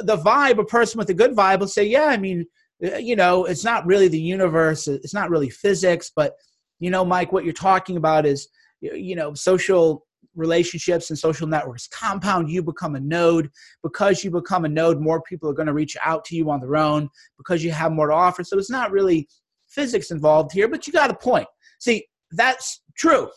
the 0.00 0.16
vibe, 0.16 0.58
a 0.58 0.64
person 0.64 0.98
with 0.98 1.10
a 1.10 1.14
good 1.14 1.34
vibe 1.34 1.60
will 1.60 1.68
say, 1.68 1.84
yeah, 1.84 2.06
I 2.06 2.16
mean, 2.16 2.46
uh, 2.84 2.96
you 2.96 3.16
know, 3.16 3.44
it's 3.44 3.64
not 3.64 3.84
really 3.86 4.08
the 4.08 4.20
universe, 4.20 4.86
it's 4.86 5.14
not 5.14 5.30
really 5.30 5.50
physics, 5.50 6.12
but, 6.14 6.34
you 6.78 6.90
know, 6.90 7.04
Mike, 7.04 7.32
what 7.32 7.44
you're 7.44 7.52
talking 7.52 7.96
about 7.96 8.26
is, 8.26 8.48
you 8.80 9.16
know, 9.16 9.34
social 9.34 10.06
relationships 10.34 11.10
and 11.10 11.18
social 11.18 11.46
networks. 11.46 11.88
Compound 11.88 12.50
you 12.50 12.62
become 12.62 12.94
a 12.94 13.00
node. 13.00 13.50
Because 13.82 14.24
you 14.24 14.30
become 14.30 14.64
a 14.64 14.68
node 14.68 15.00
more 15.00 15.22
people 15.22 15.48
are 15.48 15.54
going 15.54 15.66
to 15.66 15.72
reach 15.72 15.96
out 16.02 16.24
to 16.26 16.36
you 16.36 16.50
on 16.50 16.60
their 16.60 16.76
own. 16.76 17.08
Because 17.36 17.62
you 17.64 17.72
have 17.72 17.92
more 17.92 18.08
to 18.08 18.14
offer. 18.14 18.44
So 18.44 18.58
it's 18.58 18.70
not 18.70 18.92
really 18.92 19.28
physics 19.68 20.10
involved 20.10 20.52
here 20.52 20.68
but 20.68 20.86
you 20.86 20.92
got 20.92 21.10
a 21.10 21.14
point. 21.14 21.46
See 21.78 22.06
that's 22.32 22.82
true. 22.96 23.30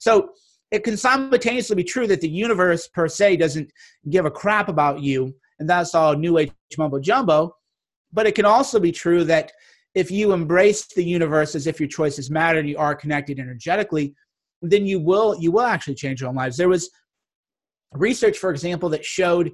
So 0.00 0.30
it 0.70 0.84
can 0.84 0.96
simultaneously 0.96 1.76
be 1.76 1.84
true 1.84 2.06
that 2.08 2.20
the 2.20 2.28
universe 2.28 2.88
per 2.88 3.08
se 3.08 3.36
doesn't 3.36 3.70
give 4.10 4.24
a 4.24 4.30
crap 4.30 4.68
about 4.68 5.00
you 5.00 5.34
and 5.58 5.68
that's 5.68 5.94
all 5.94 6.14
new 6.14 6.38
age 6.38 6.52
mumbo 6.76 6.98
jumbo 6.98 7.54
but 8.12 8.26
it 8.26 8.34
can 8.34 8.44
also 8.44 8.78
be 8.80 8.92
true 8.92 9.24
that 9.24 9.52
if 9.94 10.10
you 10.10 10.32
embrace 10.32 10.86
the 10.88 11.04
universe 11.04 11.54
as 11.54 11.66
if 11.66 11.80
your 11.80 11.88
choices 11.88 12.30
matter 12.30 12.58
and 12.58 12.68
you 12.68 12.76
are 12.76 12.94
connected 12.94 13.38
energetically 13.38 14.14
then 14.62 14.86
you 14.86 15.00
will 15.00 15.36
you 15.38 15.52
will 15.52 15.62
actually 15.62 15.94
change 15.94 16.20
your 16.20 16.30
own 16.30 16.36
lives. 16.36 16.56
There 16.56 16.68
was 16.68 16.90
research, 17.92 18.38
for 18.38 18.50
example, 18.50 18.88
that 18.90 19.04
showed 19.04 19.52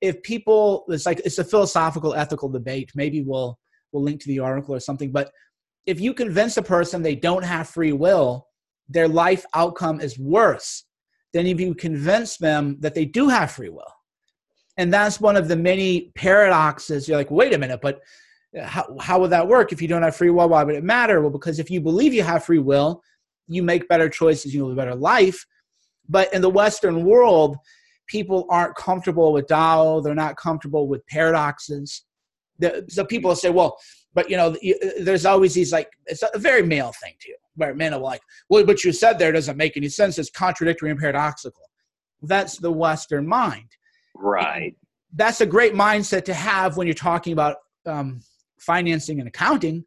if 0.00 0.22
people 0.22 0.84
it's 0.88 1.06
like 1.06 1.20
it's 1.24 1.38
a 1.38 1.44
philosophical 1.44 2.14
ethical 2.14 2.48
debate. 2.48 2.90
Maybe 2.94 3.22
we'll 3.22 3.58
we'll 3.92 4.02
link 4.02 4.20
to 4.22 4.28
the 4.28 4.40
article 4.40 4.74
or 4.74 4.80
something. 4.80 5.12
But 5.12 5.30
if 5.86 6.00
you 6.00 6.14
convince 6.14 6.56
a 6.56 6.62
person 6.62 7.02
they 7.02 7.16
don't 7.16 7.44
have 7.44 7.68
free 7.68 7.92
will, 7.92 8.46
their 8.88 9.08
life 9.08 9.44
outcome 9.54 10.00
is 10.00 10.18
worse 10.18 10.84
than 11.32 11.46
if 11.46 11.60
you 11.60 11.74
convince 11.74 12.36
them 12.36 12.76
that 12.80 12.94
they 12.94 13.04
do 13.04 13.28
have 13.28 13.52
free 13.52 13.68
will. 13.68 13.92
And 14.76 14.92
that's 14.92 15.20
one 15.20 15.36
of 15.36 15.48
the 15.48 15.56
many 15.56 16.10
paradoxes. 16.14 17.08
You're 17.08 17.18
like, 17.18 17.30
wait 17.30 17.54
a 17.54 17.58
minute, 17.58 17.80
but 17.82 18.00
how, 18.62 18.96
how 19.00 19.20
would 19.20 19.30
that 19.30 19.46
work 19.46 19.72
if 19.72 19.80
you 19.80 19.88
don't 19.88 20.02
have 20.02 20.16
free 20.16 20.30
will? 20.30 20.48
Why 20.48 20.64
would 20.64 20.74
it 20.74 20.84
matter? 20.84 21.20
Well, 21.20 21.30
because 21.30 21.58
if 21.58 21.70
you 21.70 21.80
believe 21.80 22.12
you 22.12 22.22
have 22.22 22.44
free 22.44 22.58
will, 22.58 23.02
you 23.50 23.62
make 23.62 23.88
better 23.88 24.08
choices, 24.08 24.54
you 24.54 24.64
live 24.64 24.78
a 24.78 24.80
better 24.80 24.94
life. 24.94 25.44
But 26.08 26.32
in 26.32 26.40
the 26.40 26.50
Western 26.50 27.04
world, 27.04 27.56
people 28.06 28.46
aren't 28.48 28.76
comfortable 28.76 29.32
with 29.32 29.48
Tao. 29.48 30.00
They're 30.00 30.14
not 30.14 30.36
comfortable 30.36 30.88
with 30.88 31.06
paradoxes. 31.06 32.04
So 32.88 33.04
people 33.04 33.34
say, 33.34 33.50
well, 33.50 33.78
but 34.14 34.30
you 34.30 34.36
know, 34.36 34.56
there's 35.00 35.26
always 35.26 35.54
these 35.54 35.72
like 35.72 35.88
it's 36.06 36.22
a 36.22 36.38
very 36.38 36.62
male 36.62 36.92
thing 37.02 37.14
too, 37.20 37.34
where 37.54 37.74
men 37.74 37.94
are 37.94 38.00
like, 38.00 38.20
well, 38.48 38.64
what 38.64 38.84
you 38.84 38.92
said 38.92 39.18
there 39.18 39.32
doesn't 39.32 39.56
make 39.56 39.76
any 39.76 39.88
sense. 39.88 40.18
It's 40.18 40.30
contradictory 40.30 40.90
and 40.90 40.98
paradoxical. 40.98 41.62
That's 42.22 42.58
the 42.58 42.72
Western 42.72 43.26
mind. 43.26 43.68
Right. 44.14 44.76
That's 45.14 45.40
a 45.40 45.46
great 45.46 45.74
mindset 45.74 46.24
to 46.26 46.34
have 46.34 46.76
when 46.76 46.86
you're 46.86 46.94
talking 46.94 47.32
about 47.32 47.56
um, 47.86 48.20
financing 48.58 49.20
and 49.20 49.28
accounting. 49.28 49.84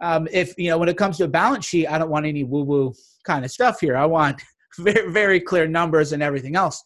Um, 0.00 0.28
if 0.30 0.54
you 0.58 0.70
know 0.70 0.78
when 0.78 0.88
it 0.88 0.96
comes 0.96 1.16
to 1.18 1.24
a 1.24 1.28
balance 1.28 1.64
sheet, 1.64 1.86
I 1.86 1.98
don't 1.98 2.10
want 2.10 2.26
any 2.26 2.44
woo-woo 2.44 2.92
kind 3.24 3.44
of 3.44 3.50
stuff 3.50 3.80
here. 3.80 3.96
I 3.96 4.06
want 4.06 4.42
very 4.78 5.10
very 5.10 5.40
clear 5.40 5.66
numbers 5.66 6.12
and 6.12 6.22
everything 6.22 6.56
else. 6.56 6.82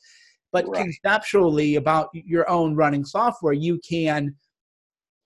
But 0.52 0.68
right. 0.68 0.82
conceptually, 0.82 1.76
about 1.76 2.08
your 2.12 2.48
own 2.48 2.74
running 2.74 3.04
software, 3.04 3.52
you 3.52 3.80
can. 3.88 4.34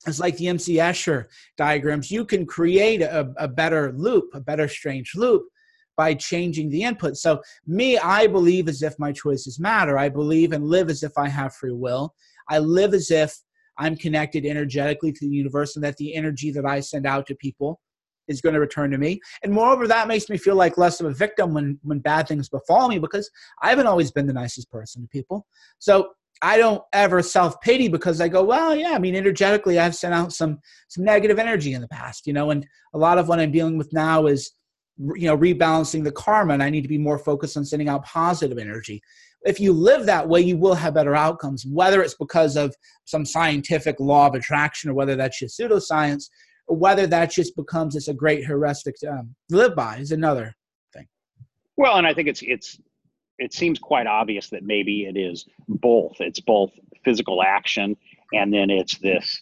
It's 0.06 0.20
like 0.20 0.36
the 0.36 0.48
MC 0.48 0.76
Escher 0.76 1.26
diagrams. 1.56 2.10
You 2.10 2.26
can 2.26 2.44
create 2.44 3.00
a, 3.00 3.32
a 3.38 3.48
better 3.48 3.92
loop, 3.92 4.26
a 4.34 4.40
better 4.40 4.68
strange 4.68 5.12
loop 5.14 5.44
by 5.96 6.12
changing 6.12 6.68
the 6.68 6.82
input. 6.82 7.16
So, 7.16 7.40
me, 7.66 7.96
I 7.96 8.26
believe 8.26 8.68
as 8.68 8.82
if 8.82 8.98
my 8.98 9.12
choices 9.12 9.58
matter. 9.58 9.96
I 9.98 10.10
believe 10.10 10.52
and 10.52 10.66
live 10.66 10.90
as 10.90 11.02
if 11.02 11.12
I 11.16 11.28
have 11.28 11.54
free 11.54 11.72
will. 11.72 12.14
I 12.50 12.58
live 12.58 12.92
as 12.92 13.10
if 13.10 13.34
I'm 13.78 13.96
connected 13.96 14.46
energetically 14.46 15.12
to 15.12 15.28
the 15.28 15.34
universe 15.34 15.76
and 15.76 15.84
that 15.84 15.96
the 15.96 16.14
energy 16.14 16.50
that 16.52 16.64
I 16.64 16.80
send 16.80 17.06
out 17.06 17.26
to 17.26 17.34
people 17.34 17.80
is 18.28 18.40
going 18.40 18.54
to 18.54 18.60
return 18.60 18.90
to 18.90 18.98
me. 18.98 19.20
And 19.42 19.52
moreover, 19.52 19.86
that 19.86 20.08
makes 20.08 20.28
me 20.28 20.38
feel 20.38 20.54
like 20.54 20.78
less 20.78 21.00
of 21.00 21.06
a 21.06 21.12
victim 21.12 21.52
when 21.52 21.78
when 21.82 21.98
bad 21.98 22.26
things 22.28 22.48
befall 22.48 22.88
me 22.88 22.98
because 22.98 23.30
I 23.62 23.70
haven't 23.70 23.86
always 23.86 24.10
been 24.10 24.26
the 24.26 24.32
nicest 24.32 24.70
person 24.70 25.02
to 25.02 25.08
people. 25.08 25.46
So 25.78 26.10
I 26.42 26.56
don't 26.56 26.82
ever 26.92 27.22
self 27.22 27.60
pity 27.60 27.88
because 27.88 28.20
I 28.20 28.28
go, 28.28 28.42
well, 28.42 28.74
yeah. 28.74 28.92
I 28.92 28.98
mean, 28.98 29.14
energetically, 29.14 29.78
I've 29.78 29.94
sent 29.94 30.14
out 30.14 30.32
some 30.32 30.58
some 30.88 31.04
negative 31.04 31.38
energy 31.38 31.74
in 31.74 31.80
the 31.80 31.88
past, 31.88 32.26
you 32.26 32.32
know, 32.32 32.50
and 32.50 32.66
a 32.94 32.98
lot 32.98 33.18
of 33.18 33.28
what 33.28 33.40
I'm 33.40 33.52
dealing 33.52 33.78
with 33.78 33.92
now 33.92 34.26
is, 34.26 34.52
you 34.98 35.26
know, 35.26 35.36
rebalancing 35.36 36.04
the 36.04 36.12
karma, 36.12 36.54
and 36.54 36.62
I 36.62 36.70
need 36.70 36.82
to 36.82 36.88
be 36.88 36.98
more 36.98 37.18
focused 37.18 37.56
on 37.56 37.64
sending 37.64 37.88
out 37.88 38.04
positive 38.04 38.58
energy 38.58 39.02
if 39.44 39.60
you 39.60 39.72
live 39.72 40.06
that 40.06 40.28
way, 40.28 40.40
you 40.40 40.56
will 40.56 40.74
have 40.74 40.94
better 40.94 41.14
outcomes, 41.14 41.66
whether 41.66 42.02
it's 42.02 42.14
because 42.14 42.56
of 42.56 42.74
some 43.04 43.24
scientific 43.24 44.00
law 44.00 44.26
of 44.26 44.34
attraction 44.34 44.90
or 44.90 44.94
whether 44.94 45.16
that's 45.16 45.38
just 45.38 45.58
pseudoscience 45.58 46.30
or 46.66 46.76
whether 46.76 47.06
that 47.06 47.30
just 47.30 47.54
becomes 47.54 47.94
it's 47.94 48.08
a 48.08 48.14
great 48.14 48.44
heuristic 48.44 48.96
to 49.00 49.12
um, 49.12 49.34
live 49.50 49.76
by 49.76 49.96
is 49.96 50.12
another 50.12 50.54
thing. 50.92 51.06
Well, 51.76 51.96
and 51.96 52.06
I 52.06 52.14
think 52.14 52.28
it's 52.28 52.42
it's 52.42 52.80
it 53.38 53.52
seems 53.52 53.78
quite 53.78 54.06
obvious 54.06 54.48
that 54.50 54.62
maybe 54.62 55.04
it 55.04 55.18
is 55.18 55.46
both. 55.68 56.16
It's 56.20 56.40
both 56.40 56.70
physical 57.04 57.42
action 57.42 57.96
and 58.32 58.52
then 58.52 58.70
it's 58.70 58.98
this 58.98 59.40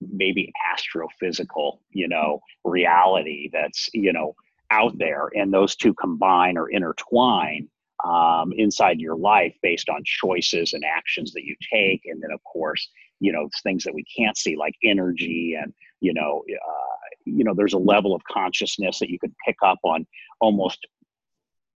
maybe 0.00 0.52
astrophysical, 0.74 1.78
you 1.90 2.08
know, 2.08 2.40
reality 2.64 3.50
that's, 3.52 3.88
you 3.92 4.12
know, 4.12 4.34
out 4.70 4.96
there 4.98 5.28
and 5.34 5.52
those 5.52 5.74
two 5.74 5.92
combine 5.94 6.56
or 6.56 6.70
intertwine 6.70 7.68
um, 8.04 8.52
inside 8.56 9.00
your 9.00 9.16
life 9.16 9.54
based 9.62 9.88
on 9.88 10.02
choices 10.04 10.72
and 10.72 10.84
actions 10.84 11.32
that 11.32 11.44
you 11.44 11.56
take. 11.72 12.02
And 12.06 12.22
then 12.22 12.30
of 12.32 12.42
course 12.44 12.88
you 13.20 13.32
know 13.32 13.48
things 13.62 13.84
that 13.84 13.94
we 13.94 14.04
can't 14.16 14.36
see 14.36 14.56
like 14.56 14.74
energy 14.84 15.56
and 15.60 15.72
you 16.00 16.12
know 16.12 16.42
uh, 16.48 17.08
you 17.24 17.44
know 17.44 17.54
there's 17.54 17.74
a 17.74 17.78
level 17.78 18.14
of 18.14 18.22
consciousness 18.24 18.98
that 18.98 19.10
you 19.10 19.18
could 19.18 19.32
pick 19.46 19.56
up 19.64 19.78
on 19.82 20.06
almost 20.40 20.86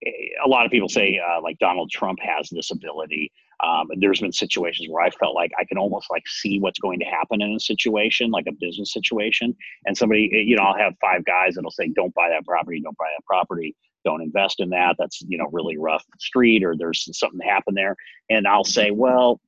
a 0.04 0.48
lot 0.48 0.66
of 0.66 0.72
people 0.72 0.90
say 0.90 1.20
uh, 1.20 1.42
like 1.42 1.58
donald 1.60 1.90
trump 1.92 2.20
has 2.22 2.50
this 2.52 2.72
ability 2.72 3.32
um, 3.64 3.88
there's 4.00 4.22
been 4.22 4.32
situations 4.32 4.88
where 4.90 5.04
i 5.04 5.10
felt 5.12 5.36
like 5.36 5.52
i 5.60 5.64
can 5.66 5.78
almost 5.78 6.08
like 6.10 6.24
see 6.28 6.60
what's 6.60 6.80
going 6.80 7.00
to 7.00 7.06
happen 7.06 7.42
in 7.42 7.56
a 7.56 7.60
situation 7.60 8.32
like 8.32 8.46
a 8.48 8.54
business 8.60 8.94
situation. 8.94 9.56
And 9.86 9.96
somebody 9.98 10.30
you 10.32 10.56
know 10.56 10.64
i'll 10.64 10.78
have 10.78 10.94
five 11.02 11.26
guys 11.26 11.56
that'll 11.56 11.72
say 11.72 11.90
don't 11.90 12.14
buy 12.14 12.30
that 12.30 12.46
property 12.46 12.82
don't 12.84 12.98
buy 12.98 13.10
that 13.16 13.26
property 13.26 13.76
don't 14.04 14.22
invest 14.22 14.60
in 14.60 14.70
that 14.70 14.96
that's 14.98 15.22
you 15.22 15.38
know 15.38 15.48
really 15.52 15.78
rough 15.78 16.04
street 16.20 16.64
or 16.64 16.76
there's 16.78 17.08
something 17.18 17.40
happen 17.42 17.74
there. 17.74 17.96
And 18.30 18.48
i'll 18.48 18.64
say 18.64 18.92
well 18.92 19.40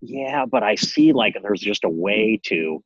yeah 0.00 0.44
but 0.44 0.62
i 0.62 0.74
see 0.74 1.12
like 1.12 1.36
there's 1.42 1.60
just 1.60 1.84
a 1.84 1.88
way 1.88 2.40
to 2.44 2.82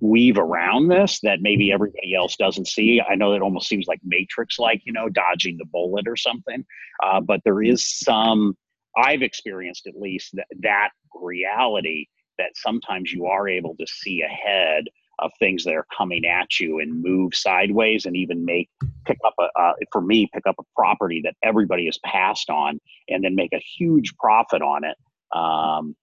weave 0.00 0.38
around 0.38 0.88
this 0.88 1.20
that 1.22 1.40
maybe 1.40 1.72
everybody 1.72 2.14
else 2.14 2.36
doesn't 2.36 2.68
see. 2.68 3.00
I 3.00 3.14
know 3.14 3.32
it 3.32 3.42
almost 3.42 3.68
seems 3.68 3.86
like 3.86 4.00
matrix 4.04 4.58
like 4.58 4.82
you 4.84 4.92
know 4.92 5.08
dodging 5.08 5.56
the 5.56 5.64
bullet 5.64 6.06
or 6.06 6.16
something 6.16 6.64
uh, 7.02 7.20
but 7.20 7.40
there 7.44 7.62
is 7.62 7.86
some 7.86 8.56
i've 8.96 9.22
experienced 9.22 9.86
at 9.86 9.98
least 9.98 10.34
that, 10.34 10.46
that 10.60 10.90
reality 11.14 12.06
that 12.38 12.50
sometimes 12.54 13.10
you 13.10 13.26
are 13.26 13.48
able 13.48 13.74
to 13.76 13.86
see 13.86 14.20
ahead 14.22 14.84
of 15.18 15.30
things 15.38 15.64
that 15.64 15.74
are 15.74 15.86
coming 15.96 16.26
at 16.26 16.60
you 16.60 16.80
and 16.80 17.02
move 17.02 17.34
sideways 17.34 18.06
and 18.06 18.16
even 18.16 18.44
make 18.44 18.68
pick 19.06 19.18
up 19.24 19.34
a 19.38 19.60
uh, 19.60 19.72
for 19.90 20.00
me 20.00 20.28
pick 20.32 20.46
up 20.46 20.56
a 20.58 20.62
property 20.74 21.20
that 21.24 21.34
everybody 21.42 21.86
has 21.86 21.98
passed 22.04 22.50
on 22.50 22.78
and 23.08 23.24
then 23.24 23.34
make 23.34 23.52
a 23.52 23.58
huge 23.78 24.14
profit 24.16 24.62
on 24.62 24.84
it. 24.84 24.96
Um, 25.36 25.96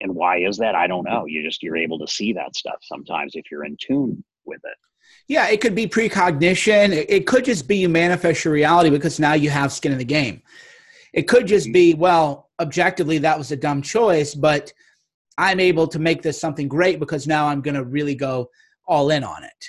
and 0.00 0.14
why 0.14 0.38
is 0.38 0.58
that? 0.58 0.74
I 0.74 0.86
don't 0.86 1.04
know. 1.04 1.26
You 1.26 1.42
just 1.42 1.62
you're 1.62 1.76
able 1.76 1.98
to 2.00 2.08
see 2.08 2.32
that 2.34 2.56
stuff 2.56 2.78
sometimes 2.82 3.32
if 3.34 3.50
you're 3.50 3.64
in 3.64 3.76
tune 3.80 4.24
with 4.44 4.60
it. 4.64 4.76
Yeah 5.28 5.48
it 5.48 5.60
could 5.60 5.74
be 5.74 5.86
precognition. 5.86 6.92
It 6.92 7.26
could 7.26 7.44
just 7.44 7.68
be 7.68 7.78
you 7.78 7.88
manifest 7.88 8.44
your 8.44 8.54
reality 8.54 8.90
because 8.90 9.20
now 9.20 9.34
you 9.34 9.50
have 9.50 9.72
skin 9.72 9.92
in 9.92 9.98
the 9.98 10.04
game. 10.04 10.42
It 11.12 11.28
could 11.28 11.46
just 11.46 11.72
be 11.72 11.94
well 11.94 12.50
objectively 12.58 13.18
that 13.18 13.36
was 13.36 13.52
a 13.52 13.56
dumb 13.56 13.82
choice 13.82 14.34
but 14.34 14.72
I'm 15.38 15.60
able 15.60 15.86
to 15.88 15.98
make 15.98 16.22
this 16.22 16.40
something 16.40 16.68
great 16.68 16.98
because 16.98 17.26
now 17.26 17.46
I'm 17.46 17.60
going 17.60 17.74
to 17.74 17.84
really 17.84 18.14
go 18.14 18.50
all 18.86 19.10
in 19.10 19.24
on 19.24 19.44
it. 19.44 19.66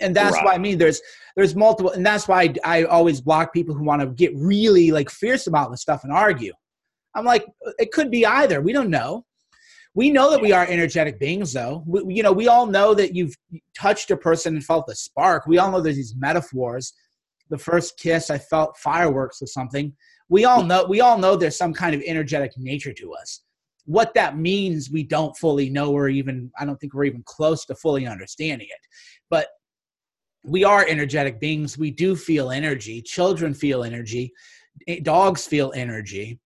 And 0.00 0.16
that's 0.16 0.36
right. 0.36 0.44
why 0.46 0.54
I 0.54 0.58
mean 0.58 0.78
there's 0.78 1.00
there's 1.36 1.54
multiple 1.54 1.92
and 1.92 2.04
that's 2.04 2.26
why 2.26 2.42
I, 2.42 2.80
I 2.80 2.84
always 2.84 3.20
block 3.20 3.52
people 3.52 3.74
who 3.74 3.84
want 3.84 4.00
to 4.00 4.08
get 4.08 4.34
really 4.34 4.92
like 4.92 5.10
fierce 5.10 5.46
about 5.46 5.70
this 5.70 5.82
stuff 5.82 6.04
and 6.04 6.12
argue. 6.12 6.52
I'm 7.14 7.24
like 7.24 7.44
it 7.78 7.92
could 7.92 8.10
be 8.10 8.24
either. 8.24 8.62
We 8.62 8.72
don't 8.72 8.88
know. 8.88 9.26
We 9.94 10.08
know 10.08 10.30
that 10.30 10.40
we 10.40 10.52
are 10.52 10.64
energetic 10.66 11.18
beings 11.18 11.52
though. 11.52 11.84
We, 11.86 12.14
you 12.14 12.22
know, 12.22 12.32
we 12.32 12.48
all 12.48 12.64
know 12.64 12.94
that 12.94 13.14
you've 13.14 13.34
touched 13.76 14.10
a 14.10 14.16
person 14.16 14.54
and 14.54 14.64
felt 14.64 14.86
the 14.86 14.94
spark. 14.94 15.46
We 15.46 15.58
all 15.58 15.70
know 15.70 15.80
there's 15.80 15.96
these 15.96 16.14
metaphors. 16.16 16.94
The 17.50 17.58
first 17.58 17.98
kiss 17.98 18.30
I 18.30 18.38
felt 18.38 18.78
fireworks 18.78 19.42
or 19.42 19.46
something. 19.48 19.92
We 20.30 20.46
all 20.46 20.62
know 20.62 20.86
we 20.86 21.02
all 21.02 21.18
know 21.18 21.36
there's 21.36 21.58
some 21.58 21.74
kind 21.74 21.94
of 21.94 22.00
energetic 22.06 22.52
nature 22.56 22.94
to 22.94 23.12
us 23.12 23.42
what 23.90 24.14
that 24.14 24.38
means 24.38 24.88
we 24.88 25.02
don't 25.02 25.36
fully 25.36 25.68
know 25.68 25.90
or 25.92 26.08
even 26.08 26.48
i 26.58 26.64
don't 26.64 26.78
think 26.80 26.94
we're 26.94 27.04
even 27.04 27.24
close 27.24 27.64
to 27.64 27.74
fully 27.74 28.06
understanding 28.06 28.68
it. 28.70 28.86
But 29.28 29.48
we 30.42 30.64
are 30.64 30.86
energetic 30.86 31.38
beings. 31.38 31.76
We 31.76 31.90
do 31.90 32.16
feel 32.16 32.50
energy. 32.50 33.02
Children 33.02 33.52
feel 33.52 33.84
energy. 33.84 34.32
Eh, 34.88 35.00
dogs 35.02 35.46
feel 35.46 35.70
energy. 35.74 36.40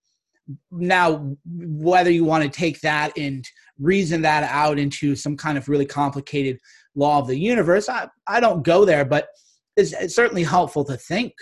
Now 0.71 1.35
whether 1.45 2.11
you 2.11 2.25
want 2.25 2.43
to 2.43 2.49
take 2.49 2.81
that 2.81 3.17
and 3.17 3.45
reason 3.79 4.21
that 4.23 4.43
out 4.43 4.77
into 4.79 5.15
some 5.15 5.37
kind 5.37 5.57
of 5.57 5.69
really 5.69 5.85
complicated 5.85 6.59
law 6.95 7.19
of 7.19 7.27
the 7.27 7.37
universe 7.37 7.89
i, 7.89 8.07
I 8.25 8.39
don't 8.39 8.63
go 8.63 8.85
there 8.85 9.03
but 9.03 9.27
it's, 9.75 9.91
it's 9.91 10.15
certainly 10.15 10.43
helpful 10.43 10.85
to 10.85 10.95
think 10.95 11.33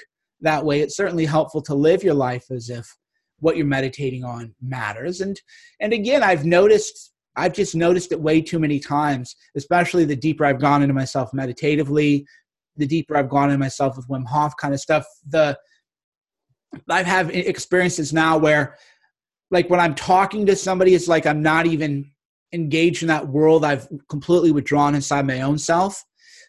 that 0.44 0.64
way. 0.64 0.82
It's 0.82 0.96
certainly 0.96 1.26
helpful 1.26 1.62
to 1.64 1.74
live 1.74 2.04
your 2.04 2.14
life 2.14 2.46
as 2.52 2.70
if 2.70 2.88
what 3.44 3.58
you're 3.58 3.66
meditating 3.66 4.24
on 4.24 4.56
matters. 4.62 5.22
And 5.22 5.40
and 5.80 5.94
again 5.94 6.24
i've 6.24 6.46
noticed 6.46 7.12
i've 7.36 7.54
just 7.54 7.76
noticed 7.76 8.12
it 8.12 8.20
way 8.20 8.42
too 8.42 8.60
many 8.60 8.80
times 8.80 9.36
especially 9.56 10.06
the 10.06 10.16
deeper 10.16 10.46
i've 10.46 10.60
gone 10.60 10.82
into 10.82 10.94
myself 10.94 11.34
meditatively 11.34 12.26
the 12.78 12.88
deeper 12.88 13.18
i've 13.18 13.30
gone 13.30 13.50
into 13.50 13.60
myself 13.60 13.98
with 13.98 14.08
wim 14.08 14.26
hof 14.26 14.56
kind 14.58 14.74
of 14.74 14.80
stuff 14.80 15.06
the 15.30 15.58
i've 16.90 17.06
have 17.06 17.30
experiences 17.32 18.14
now 18.14 18.38
where 18.38 18.78
like 19.52 19.70
when 19.70 19.80
i'm 19.80 19.96
talking 19.96 20.46
to 20.46 20.56
somebody 20.56 20.96
it's 20.96 21.08
like 21.08 21.26
i'm 21.26 21.42
not 21.42 21.66
even 21.66 22.10
engaged 22.54 23.02
in 23.02 23.08
that 23.08 23.28
world 23.28 23.66
i've 23.66 23.88
completely 24.10 24.52
withdrawn 24.52 24.96
inside 24.96 25.28
my 25.28 25.42
own 25.42 25.58
self. 25.58 26.04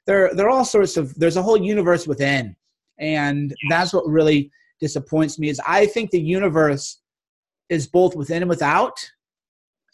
There 0.06 0.34
there 0.34 0.46
are 0.46 0.50
all 0.50 0.64
sorts 0.64 0.96
of 0.96 1.14
there's 1.14 1.36
a 1.36 1.42
whole 1.42 1.56
universe 1.56 2.06
within. 2.06 2.54
And 2.98 3.52
that's 3.70 3.92
what 3.92 4.06
really 4.06 4.50
disappoints 4.84 5.38
me 5.38 5.48
is 5.48 5.60
I 5.66 5.86
think 5.86 6.10
the 6.10 6.20
universe 6.20 7.00
is 7.70 7.86
both 7.86 8.14
within 8.14 8.42
and 8.42 8.48
without. 8.50 8.98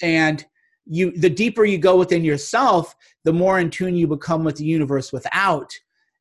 And 0.02 0.44
you 0.84 1.12
the 1.12 1.30
deeper 1.30 1.64
you 1.64 1.78
go 1.78 1.96
within 1.96 2.24
yourself, 2.24 2.96
the 3.22 3.32
more 3.32 3.60
in 3.60 3.70
tune 3.70 3.94
you 3.94 4.08
become 4.08 4.42
with 4.42 4.56
the 4.56 4.64
universe 4.64 5.12
without. 5.12 5.72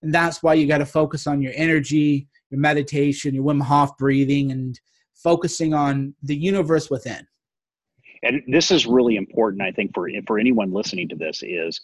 And 0.04 0.14
that's 0.14 0.44
why 0.44 0.54
you 0.54 0.68
got 0.68 0.78
to 0.78 0.86
focus 0.86 1.26
on 1.26 1.42
your 1.42 1.54
energy, 1.56 2.28
your 2.52 2.60
meditation, 2.60 3.34
your 3.34 3.44
Wim 3.44 3.62
Hof 3.62 3.98
breathing, 3.98 4.52
and 4.52 4.80
focusing 5.16 5.74
on 5.74 6.14
the 6.22 6.36
universe 6.36 6.92
within. 6.92 7.28
And 8.22 8.44
this 8.48 8.70
is 8.70 8.86
really 8.86 9.16
important, 9.16 9.64
I 9.64 9.72
think, 9.72 9.96
for 9.96 10.08
for 10.28 10.38
anyone 10.38 10.72
listening 10.72 11.10
to 11.10 11.16
this 11.16 11.42
is 11.42 11.82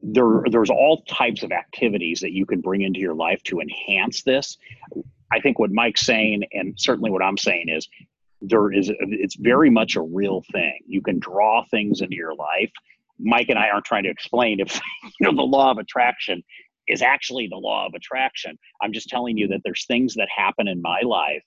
there 0.00 0.42
there's 0.50 0.70
all 0.70 1.02
types 1.08 1.42
of 1.42 1.50
activities 1.50 2.20
that 2.20 2.32
you 2.32 2.46
can 2.46 2.60
bring 2.60 2.82
into 2.82 3.00
your 3.00 3.14
life 3.14 3.42
to 3.44 3.60
enhance 3.60 4.22
this. 4.22 4.56
I 5.32 5.40
think 5.40 5.58
what 5.58 5.70
Mike's 5.70 6.06
saying, 6.06 6.44
and 6.52 6.74
certainly 6.78 7.10
what 7.10 7.22
I'm 7.22 7.36
saying, 7.36 7.68
is 7.68 7.88
there 8.40 8.72
is 8.72 8.90
it's 9.00 9.36
very 9.36 9.70
much 9.70 9.96
a 9.96 10.02
real 10.02 10.42
thing. 10.52 10.78
You 10.86 11.02
can 11.02 11.18
draw 11.18 11.64
things 11.64 12.00
into 12.00 12.16
your 12.16 12.34
life. 12.34 12.70
Mike 13.18 13.48
and 13.48 13.58
I 13.58 13.68
aren't 13.70 13.84
trying 13.84 14.04
to 14.04 14.10
explain 14.10 14.60
if 14.60 14.80
you 15.04 15.26
know 15.26 15.34
the 15.34 15.42
law 15.42 15.70
of 15.70 15.78
attraction 15.78 16.42
is 16.86 17.02
actually 17.02 17.48
the 17.48 17.56
law 17.56 17.86
of 17.86 17.94
attraction. 17.94 18.58
I'm 18.80 18.92
just 18.92 19.08
telling 19.08 19.36
you 19.36 19.48
that 19.48 19.60
there's 19.64 19.84
things 19.86 20.14
that 20.14 20.28
happen 20.34 20.68
in 20.68 20.80
my 20.80 21.00
life 21.04 21.42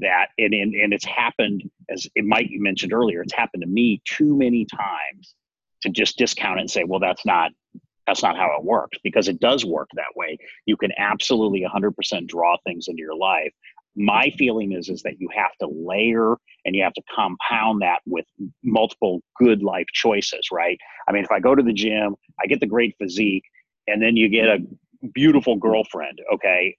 that 0.00 0.26
and 0.38 0.54
and, 0.54 0.74
and 0.74 0.92
it's 0.92 1.04
happened 1.04 1.68
as 1.90 2.06
it 2.14 2.24
Mike 2.24 2.48
mentioned 2.52 2.92
earlier, 2.92 3.22
it's 3.22 3.34
happened 3.34 3.62
to 3.62 3.68
me 3.68 4.02
too 4.04 4.36
many 4.36 4.66
times 4.66 5.34
to 5.82 5.90
just 5.90 6.16
discount 6.18 6.58
it 6.58 6.62
and 6.62 6.70
say, 6.70 6.84
well, 6.84 7.00
that's 7.00 7.26
not 7.26 7.50
that's 8.06 8.22
not 8.22 8.36
how 8.36 8.54
it 8.58 8.64
works 8.64 8.98
because 9.02 9.28
it 9.28 9.40
does 9.40 9.64
work 9.64 9.88
that 9.94 10.14
way. 10.16 10.36
You 10.66 10.76
can 10.76 10.92
absolutely 10.98 11.64
100% 11.64 12.26
draw 12.26 12.56
things 12.64 12.88
into 12.88 13.00
your 13.00 13.16
life. 13.16 13.52
My 13.96 14.30
feeling 14.36 14.72
is 14.72 14.88
is 14.88 15.02
that 15.02 15.20
you 15.20 15.28
have 15.34 15.56
to 15.60 15.68
layer 15.68 16.34
and 16.64 16.74
you 16.74 16.82
have 16.82 16.94
to 16.94 17.02
compound 17.14 17.82
that 17.82 18.00
with 18.06 18.26
multiple 18.62 19.22
good 19.38 19.62
life 19.62 19.86
choices, 19.92 20.48
right? 20.52 20.78
I 21.08 21.12
mean, 21.12 21.24
if 21.24 21.30
I 21.30 21.40
go 21.40 21.54
to 21.54 21.62
the 21.62 21.72
gym, 21.72 22.16
I 22.42 22.46
get 22.46 22.60
the 22.60 22.66
great 22.66 22.96
physique, 22.98 23.44
and 23.86 24.02
then 24.02 24.16
you 24.16 24.28
get 24.28 24.46
a 24.46 24.58
beautiful 25.12 25.56
girlfriend 25.56 26.18
okay 26.32 26.74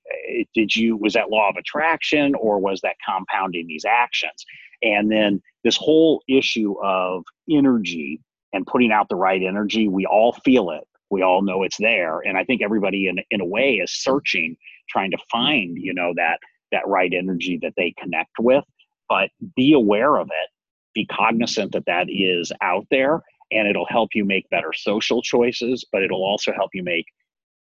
did 0.56 0.76
you 0.76 0.98
was 0.98 1.14
that 1.14 1.30
law 1.30 1.48
of 1.48 1.56
attraction 1.58 2.34
or 2.36 2.58
was 2.58 2.82
that 2.82 2.96
compounding 3.08 3.68
these 3.68 3.86
actions 3.86 4.46
and 4.82 5.12
then 5.12 5.40
this 5.64 5.78
whole 5.78 6.24
issue 6.28 6.76
of 6.84 7.24
energy 7.50 8.20
and 8.54 8.66
putting 8.66 8.92
out 8.92 9.08
the 9.10 9.16
right 9.16 9.44
energy 9.44 9.88
we 9.88 10.08
all 10.08 10.34
feel 10.44 10.72
it 10.72 10.88
we 11.10 11.22
all 11.22 11.42
know 11.42 11.64
it's 11.64 11.78
there. 11.78 12.20
And 12.20 12.38
i 12.38 12.44
think 12.44 12.62
everybody 12.62 13.08
in, 13.08 13.20
in 13.32 13.42
a 13.42 13.46
way 13.46 13.76
is 13.76 13.92
searching 13.92 14.58
trying 14.90 15.12
to 15.12 15.18
find 15.32 15.78
you 15.78 15.94
know 15.94 16.14
that 16.16 16.40
that 16.72 16.88
right 16.88 17.14
energy 17.14 17.60
that 17.62 17.74
they 17.78 17.94
connect 17.98 18.40
with. 18.40 18.64
But 19.08 19.30
be 19.56 19.74
aware 19.74 20.18
of 20.18 20.28
it 20.28 20.50
be 20.96 21.06
cognizant 21.06 21.74
that 21.74 21.86
that 21.86 22.08
is 22.10 22.52
out 22.62 22.88
there 22.90 23.22
and 23.52 23.68
it'll 23.68 23.86
help 23.86 24.10
you 24.16 24.26
make 24.26 24.50
better 24.50 24.72
social 24.74 25.22
choices 25.22 25.86
but 25.92 26.02
it'll 26.02 26.24
also 26.24 26.52
help 26.54 26.72
you 26.74 26.82
make 26.82 27.06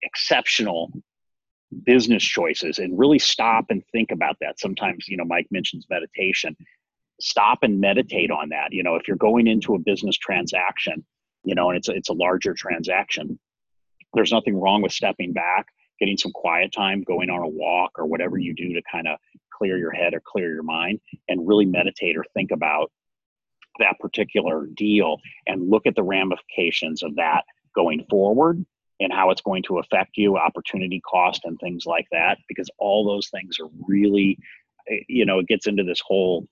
exceptional 0.03 0.91
business 1.85 2.23
choices 2.23 2.77
and 2.77 2.99
really 2.99 3.17
stop 3.17 3.65
and 3.69 3.81
think 3.91 4.11
about 4.11 4.35
that. 4.41 4.59
Sometimes 4.59 5.07
you 5.07 5.17
know 5.17 5.25
mike 5.25 5.47
mentions 5.51 5.85
meditation. 5.89 6.55
Stop 7.19 7.59
and 7.61 7.79
meditate 7.79 8.31
on 8.31 8.49
that. 8.49 8.73
You 8.73 8.83
know 8.83 8.95
if 8.95 9.07
you're 9.07 9.17
going 9.17 9.47
into 9.47 9.75
a 9.75 9.79
business 9.79 10.17
transaction 10.17 11.05
you 11.43 11.55
know 11.55 11.69
and 11.69 11.77
it's 11.77 11.89
it's 11.89 12.09
a 12.09 12.13
larger 12.13 12.53
transaction. 12.53 13.39
There's 14.13 14.31
nothing 14.31 14.59
wrong 14.59 14.81
with 14.81 14.91
stepping 14.91 15.33
back 15.33 15.67
getting 16.01 16.17
some 16.17 16.31
quiet 16.31 16.73
time 16.73 17.03
going 17.03 17.29
on 17.29 17.43
a 17.43 17.47
walk 17.47 17.91
or 17.97 18.07
whatever 18.07 18.37
you 18.37 18.53
do 18.55 18.73
to 18.73 18.81
kind 18.91 19.07
of 19.07 19.17
clear 19.53 19.77
your 19.77 19.91
head 19.91 20.13
or 20.15 20.21
clear 20.25 20.51
your 20.51 20.63
mind 20.63 20.99
and 21.29 21.47
really 21.47 21.65
meditate 21.65 22.17
or 22.17 22.25
think 22.33 22.49
about 22.51 22.91
that 23.79 23.97
particular 23.99 24.65
deal 24.75 25.17
and 25.47 25.69
look 25.69 25.85
at 25.85 25.95
the 25.95 26.03
ramifications 26.03 27.03
of 27.03 27.15
that 27.15 27.43
going 27.75 28.03
forward 28.09 28.65
and 28.99 29.13
how 29.13 29.29
it's 29.29 29.41
going 29.41 29.63
to 29.63 29.77
affect 29.77 30.17
you 30.17 30.37
opportunity 30.37 30.99
cost 31.01 31.45
and 31.45 31.57
things 31.59 31.85
like 31.85 32.07
that 32.11 32.39
because 32.47 32.69
all 32.79 33.05
those 33.05 33.29
things 33.29 33.57
are 33.61 33.69
really 33.87 34.37
eh, 34.89 34.99
you 35.07 35.25
know 35.25 35.39
it 35.39 35.47
gets 35.47 35.67
into 35.67 35.83
this 35.83 36.01
whole 36.03 36.47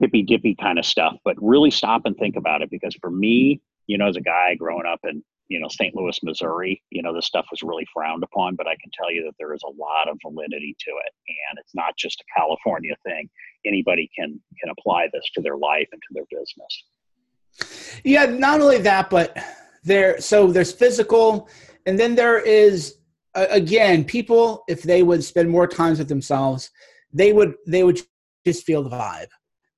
hippy 0.00 0.22
dippy 0.22 0.54
kind 0.54 0.78
of 0.78 0.86
stuff 0.86 1.16
but 1.24 1.36
really 1.40 1.70
stop 1.70 2.02
and 2.06 2.16
think 2.16 2.36
about 2.36 2.62
it 2.62 2.70
because 2.70 2.96
for 3.00 3.10
me 3.10 3.60
you 3.90 3.98
know 3.98 4.08
as 4.08 4.16
a 4.16 4.20
guy 4.20 4.54
growing 4.54 4.86
up 4.86 5.00
in 5.04 5.22
you 5.48 5.58
know 5.58 5.66
st 5.68 5.94
louis 5.96 6.18
missouri 6.22 6.80
you 6.90 7.02
know 7.02 7.12
this 7.12 7.26
stuff 7.26 7.44
was 7.50 7.62
really 7.62 7.86
frowned 7.92 8.22
upon 8.22 8.54
but 8.54 8.68
i 8.68 8.76
can 8.80 8.90
tell 8.94 9.10
you 9.12 9.24
that 9.24 9.34
there 9.38 9.52
is 9.52 9.62
a 9.64 9.80
lot 9.80 10.08
of 10.08 10.16
validity 10.24 10.76
to 10.78 10.90
it. 10.90 11.12
And 11.28 11.58
it's 11.58 11.74
not 11.74 11.96
just 11.98 12.20
a 12.20 12.40
california 12.40 12.94
thing. 13.04 13.28
Anybody 13.66 14.08
can 14.16 14.40
can 14.60 14.70
apply 14.78 15.08
this 15.12 15.28
to 15.34 15.42
their 15.42 15.56
life 15.56 15.88
and 15.92 16.00
to 16.00 16.14
their 16.14 16.28
business. 16.30 18.00
Yeah 18.04 18.26
not 18.26 18.60
only 18.60 18.78
that 18.78 19.10
but 19.10 19.36
there 19.82 20.20
so 20.20 20.52
there's 20.52 20.72
physical 20.72 21.48
and 21.86 21.98
then 21.98 22.14
there 22.14 22.38
is 22.38 22.96
again 23.34 24.04
people 24.04 24.62
if 24.68 24.82
they 24.82 25.02
would 25.02 25.24
spend 25.24 25.50
more 25.50 25.66
times 25.66 25.98
with 25.98 26.08
themselves 26.08 26.70
they 27.12 27.32
would 27.32 27.54
they 27.66 27.82
would 27.82 28.00
just 28.46 28.64
feel 28.64 28.82
the 28.82 28.90
vibe. 28.90 29.28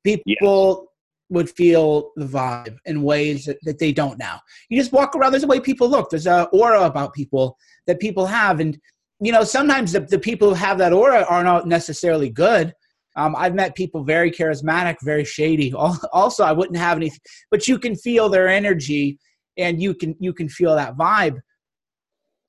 People 0.05 0.81
yes. 0.83 0.92
Would 1.33 1.51
feel 1.51 2.13
the 2.17 2.25
vibe 2.25 2.77
in 2.85 3.03
ways 3.03 3.47
that, 3.47 3.59
that 3.63 3.79
they 3.79 3.93
don't 3.93 4.19
now 4.19 4.41
you 4.69 4.79
just 4.79 4.93
walk 4.93 5.17
around 5.17 5.33
there's 5.33 5.45
a 5.45 5.49
way 5.49 5.61
people 5.61 5.89
look 5.89 6.11
there's 6.11 6.27
a 6.27 6.45
aura 6.53 6.83
about 6.83 7.15
people 7.15 7.57
that 7.87 8.01
people 8.01 8.27
have 8.27 8.61
and 8.61 8.79
you 9.21 9.33
know 9.33 9.45
sometimes 9.45 9.93
the, 9.93 10.01
the 10.01 10.19
people 10.19 10.49
who 10.49 10.55
have 10.55 10.79
that 10.79 10.93
aura 10.93 11.25
are 11.29 11.43
not 11.43 11.67
necessarily 11.67 12.31
good 12.31 12.73
um, 13.17 13.37
I've 13.37 13.55
met 13.55 13.75
people 13.75 14.05
very 14.05 14.31
charismatic, 14.31 14.97
very 15.03 15.25
shady. 15.25 15.73
Also, 16.13 16.45
I 16.45 16.53
wouldn't 16.53 16.79
have 16.79 16.97
any, 16.97 17.11
but 17.51 17.69
you 17.69 17.79
can 17.79 17.95
feel 17.97 18.29
their 18.29 18.49
energy, 18.49 19.19
and 19.57 19.83
you 19.83 19.95
can 19.95 20.15
you 20.19 20.33
can 20.33 20.49
feel 20.49 20.75
that 20.75 20.97
vibe. 20.97 21.39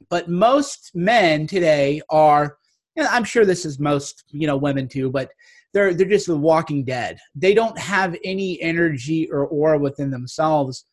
But 0.09 0.29
most 0.29 0.91
men 0.93 1.47
today 1.47 2.01
are, 2.09 2.57
I'm 2.97 3.23
sure 3.23 3.45
this 3.45 3.65
is 3.65 3.79
most, 3.79 4.23
you 4.29 4.47
know, 4.47 4.57
women 4.57 4.87
too, 4.87 5.09
but 5.09 5.31
they're 5.73 5.93
they're 5.93 6.07
just 6.07 6.27
the 6.27 6.37
walking 6.37 6.83
dead. 6.83 7.17
They 7.35 7.53
don't 7.53 7.77
have 7.77 8.15
any 8.23 8.61
energy 8.61 9.29
or 9.31 9.47
aura 9.47 9.79
within 9.79 10.11
themselves 10.11 10.85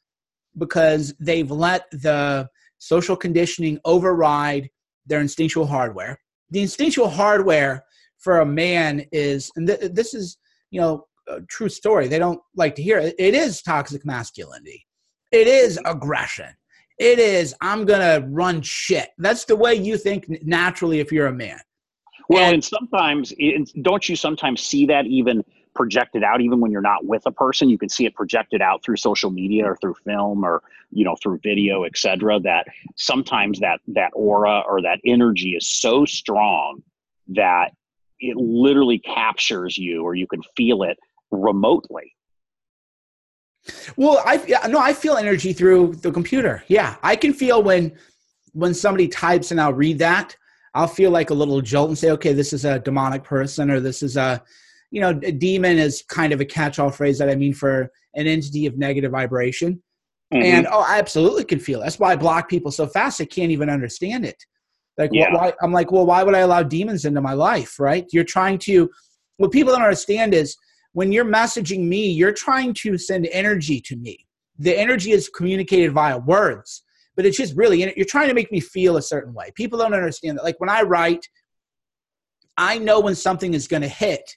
because 0.58 1.14
they've 1.20 1.50
let 1.50 1.90
the 1.90 2.48
social 2.78 3.16
conditioning 3.16 3.78
override 3.84 4.70
their 5.06 5.20
instinctual 5.20 5.66
hardware. 5.66 6.18
The 6.50 6.62
instinctual 6.62 7.08
hardware 7.08 7.84
for 8.18 8.40
a 8.40 8.46
man 8.46 9.04
is, 9.12 9.50
and 9.56 9.66
th- 9.66 9.92
this 9.92 10.14
is, 10.14 10.38
you 10.70 10.80
know, 10.80 11.06
a 11.28 11.40
true 11.42 11.68
story. 11.68 12.08
They 12.08 12.18
don't 12.18 12.40
like 12.56 12.74
to 12.76 12.82
hear 12.82 12.98
it. 12.98 13.14
It 13.18 13.34
is 13.34 13.62
toxic 13.62 14.04
masculinity. 14.04 14.86
It 15.30 15.46
is 15.46 15.78
aggression. 15.84 16.48
It 16.98 17.18
is, 17.18 17.54
I'm 17.60 17.86
to 17.86 18.26
run 18.28 18.60
shit. 18.62 19.10
That's 19.18 19.44
the 19.44 19.56
way 19.56 19.74
you 19.74 19.96
think 19.96 20.26
naturally 20.44 21.00
if 21.00 21.10
you're 21.12 21.28
a 21.28 21.32
man. 21.32 21.58
Well, 22.30 22.44
and, 22.44 22.54
and 22.54 22.64
sometimes, 22.64 23.34
don't 23.82 24.08
you 24.08 24.14
sometimes 24.14 24.62
see 24.62 24.86
that 24.86 25.04
even 25.06 25.44
projected 25.74 26.22
out, 26.22 26.40
even 26.40 26.60
when 26.60 26.70
you're 26.70 26.80
not 26.80 27.04
with 27.04 27.22
a 27.26 27.32
person? 27.32 27.68
You 27.68 27.76
can 27.76 27.88
see 27.88 28.06
it 28.06 28.14
projected 28.14 28.62
out 28.62 28.84
through 28.84 28.98
social 28.98 29.30
media 29.30 29.64
or 29.64 29.76
through 29.76 29.96
film 30.04 30.44
or, 30.44 30.62
you 30.92 31.04
know, 31.04 31.16
through 31.20 31.40
video, 31.42 31.84
etc. 31.84 32.38
that 32.40 32.66
sometimes 32.96 33.58
that, 33.58 33.80
that 33.88 34.12
aura 34.14 34.62
or 34.68 34.80
that 34.80 35.00
energy 35.04 35.56
is 35.56 35.68
so 35.68 36.04
strong 36.04 36.84
that 37.28 37.72
it 38.20 38.36
literally 38.36 39.00
captures 39.00 39.76
you 39.76 40.04
or 40.04 40.14
you 40.14 40.28
can 40.28 40.42
feel 40.56 40.84
it 40.84 40.98
remotely. 41.32 42.14
Well, 43.96 44.22
I 44.24 44.42
yeah, 44.46 44.66
no, 44.68 44.78
I 44.78 44.92
feel 44.92 45.16
energy 45.16 45.52
through 45.52 45.96
the 45.96 46.12
computer. 46.12 46.62
Yeah, 46.68 46.94
I 47.02 47.16
can 47.16 47.32
feel 47.34 47.62
when 47.62 47.92
when 48.52 48.72
somebody 48.72 49.08
types 49.08 49.50
and 49.50 49.60
I'll 49.60 49.72
read 49.72 49.98
that. 49.98 50.36
I'll 50.74 50.86
feel 50.86 51.10
like 51.10 51.30
a 51.30 51.34
little 51.34 51.60
jolt 51.60 51.88
and 51.88 51.98
say, 51.98 52.10
okay, 52.12 52.32
this 52.32 52.52
is 52.52 52.64
a 52.64 52.78
demonic 52.78 53.24
person, 53.24 53.70
or 53.70 53.80
this 53.80 54.02
is 54.02 54.16
a, 54.16 54.42
you 54.90 55.00
know, 55.00 55.10
a 55.10 55.32
demon 55.32 55.78
is 55.78 56.02
kind 56.08 56.32
of 56.32 56.40
a 56.40 56.44
catch-all 56.44 56.90
phrase 56.90 57.18
that 57.18 57.28
I 57.30 57.34
mean 57.34 57.54
for 57.54 57.90
an 58.14 58.26
entity 58.26 58.66
of 58.66 58.78
negative 58.78 59.12
vibration. 59.12 59.82
Mm-hmm. 60.32 60.42
And 60.42 60.66
oh, 60.70 60.84
I 60.86 60.98
absolutely 60.98 61.44
can 61.44 61.58
feel. 61.58 61.80
It. 61.80 61.84
That's 61.84 61.98
why 61.98 62.12
I 62.12 62.16
block 62.16 62.48
people 62.48 62.70
so 62.70 62.86
fast. 62.86 63.20
I 63.20 63.24
can't 63.24 63.50
even 63.50 63.68
understand 63.68 64.24
it. 64.24 64.40
Like, 64.96 65.10
yeah. 65.12 65.34
why, 65.34 65.52
I'm 65.62 65.72
like, 65.72 65.90
well, 65.90 66.06
why 66.06 66.22
would 66.22 66.34
I 66.34 66.40
allow 66.40 66.62
demons 66.62 67.04
into 67.04 67.20
my 67.20 67.32
life? 67.32 67.80
Right? 67.80 68.06
You're 68.12 68.24
trying 68.24 68.58
to. 68.58 68.88
What 69.38 69.50
people 69.50 69.72
don't 69.72 69.82
understand 69.82 70.34
is 70.34 70.56
when 70.92 71.10
you're 71.10 71.24
messaging 71.24 71.86
me, 71.86 72.10
you're 72.10 72.32
trying 72.32 72.74
to 72.74 72.98
send 72.98 73.26
energy 73.32 73.80
to 73.80 73.96
me. 73.96 74.26
The 74.58 74.78
energy 74.78 75.12
is 75.12 75.28
communicated 75.28 75.92
via 75.92 76.18
words, 76.18 76.82
but 77.16 77.26
it's 77.26 77.36
just 77.36 77.56
really, 77.56 77.80
you're 77.96 78.06
trying 78.06 78.28
to 78.28 78.34
make 78.34 78.50
me 78.52 78.60
feel 78.60 78.96
a 78.96 79.02
certain 79.02 79.34
way. 79.34 79.50
People 79.54 79.78
don't 79.78 79.94
understand 79.94 80.38
that. 80.38 80.44
Like 80.44 80.60
when 80.60 80.70
I 80.70 80.82
write, 80.82 81.26
I 82.56 82.78
know 82.78 83.00
when 83.00 83.14
something 83.14 83.54
is 83.54 83.66
going 83.66 83.82
to 83.82 83.88
hit 83.88 84.36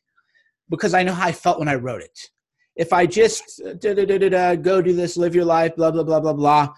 because 0.70 0.94
I 0.94 1.04
know 1.04 1.14
how 1.14 1.28
I 1.28 1.32
felt 1.32 1.60
when 1.60 1.68
I 1.68 1.76
wrote 1.76 2.02
it. 2.02 2.20
If 2.76 2.92
I 2.92 3.06
just 3.06 3.62
uh, 3.64 4.56
go 4.56 4.82
do 4.82 4.94
this, 4.94 5.18
live 5.18 5.36
your 5.36 5.46
life, 5.46 5.76
blah, 5.76 5.92
blah, 5.92 6.04
blah, 6.04 6.20
blah, 6.20 6.34
blah, 6.34 6.74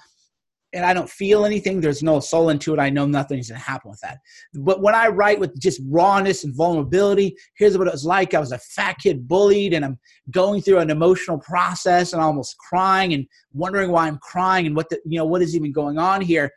and 0.75 0.85
I 0.85 0.93
don't 0.93 1.09
feel 1.09 1.45
anything, 1.45 1.79
there's 1.79 2.03
no 2.03 2.19
soul 2.19 2.49
into 2.49 2.73
it. 2.73 2.79
I 2.79 2.89
know 2.89 3.05
nothing's 3.05 3.49
going 3.49 3.59
to 3.59 3.65
happen 3.65 3.89
with 3.89 4.01
that. 4.01 4.19
But 4.53 4.81
when 4.81 4.93
I 4.93 5.07
write 5.07 5.39
with 5.39 5.57
just 5.57 5.79
rawness 5.89 6.43
and 6.43 6.53
vulnerability, 6.53 7.37
here's 7.55 7.77
what 7.77 7.87
it 7.87 7.93
was 7.93 8.03
like. 8.03 8.33
I 8.33 8.41
was 8.41 8.51
a 8.51 8.57
fat 8.57 8.97
kid 8.99 9.25
bullied, 9.25 9.73
and 9.73 9.85
I'm 9.85 9.97
going 10.31 10.61
through 10.61 10.79
an 10.79 10.89
emotional 10.89 11.39
process 11.39 12.11
and 12.11 12.21
almost 12.21 12.57
crying 12.57 13.13
and 13.13 13.25
wondering 13.53 13.89
why 13.89 14.07
I'm 14.07 14.17
crying 14.17 14.65
and 14.65 14.75
what 14.75 14.89
the, 14.89 14.99
you 15.05 15.17
know 15.17 15.25
what 15.25 15.41
is 15.41 15.55
even 15.55 15.71
going 15.71 15.97
on 15.97 16.19
here. 16.19 16.51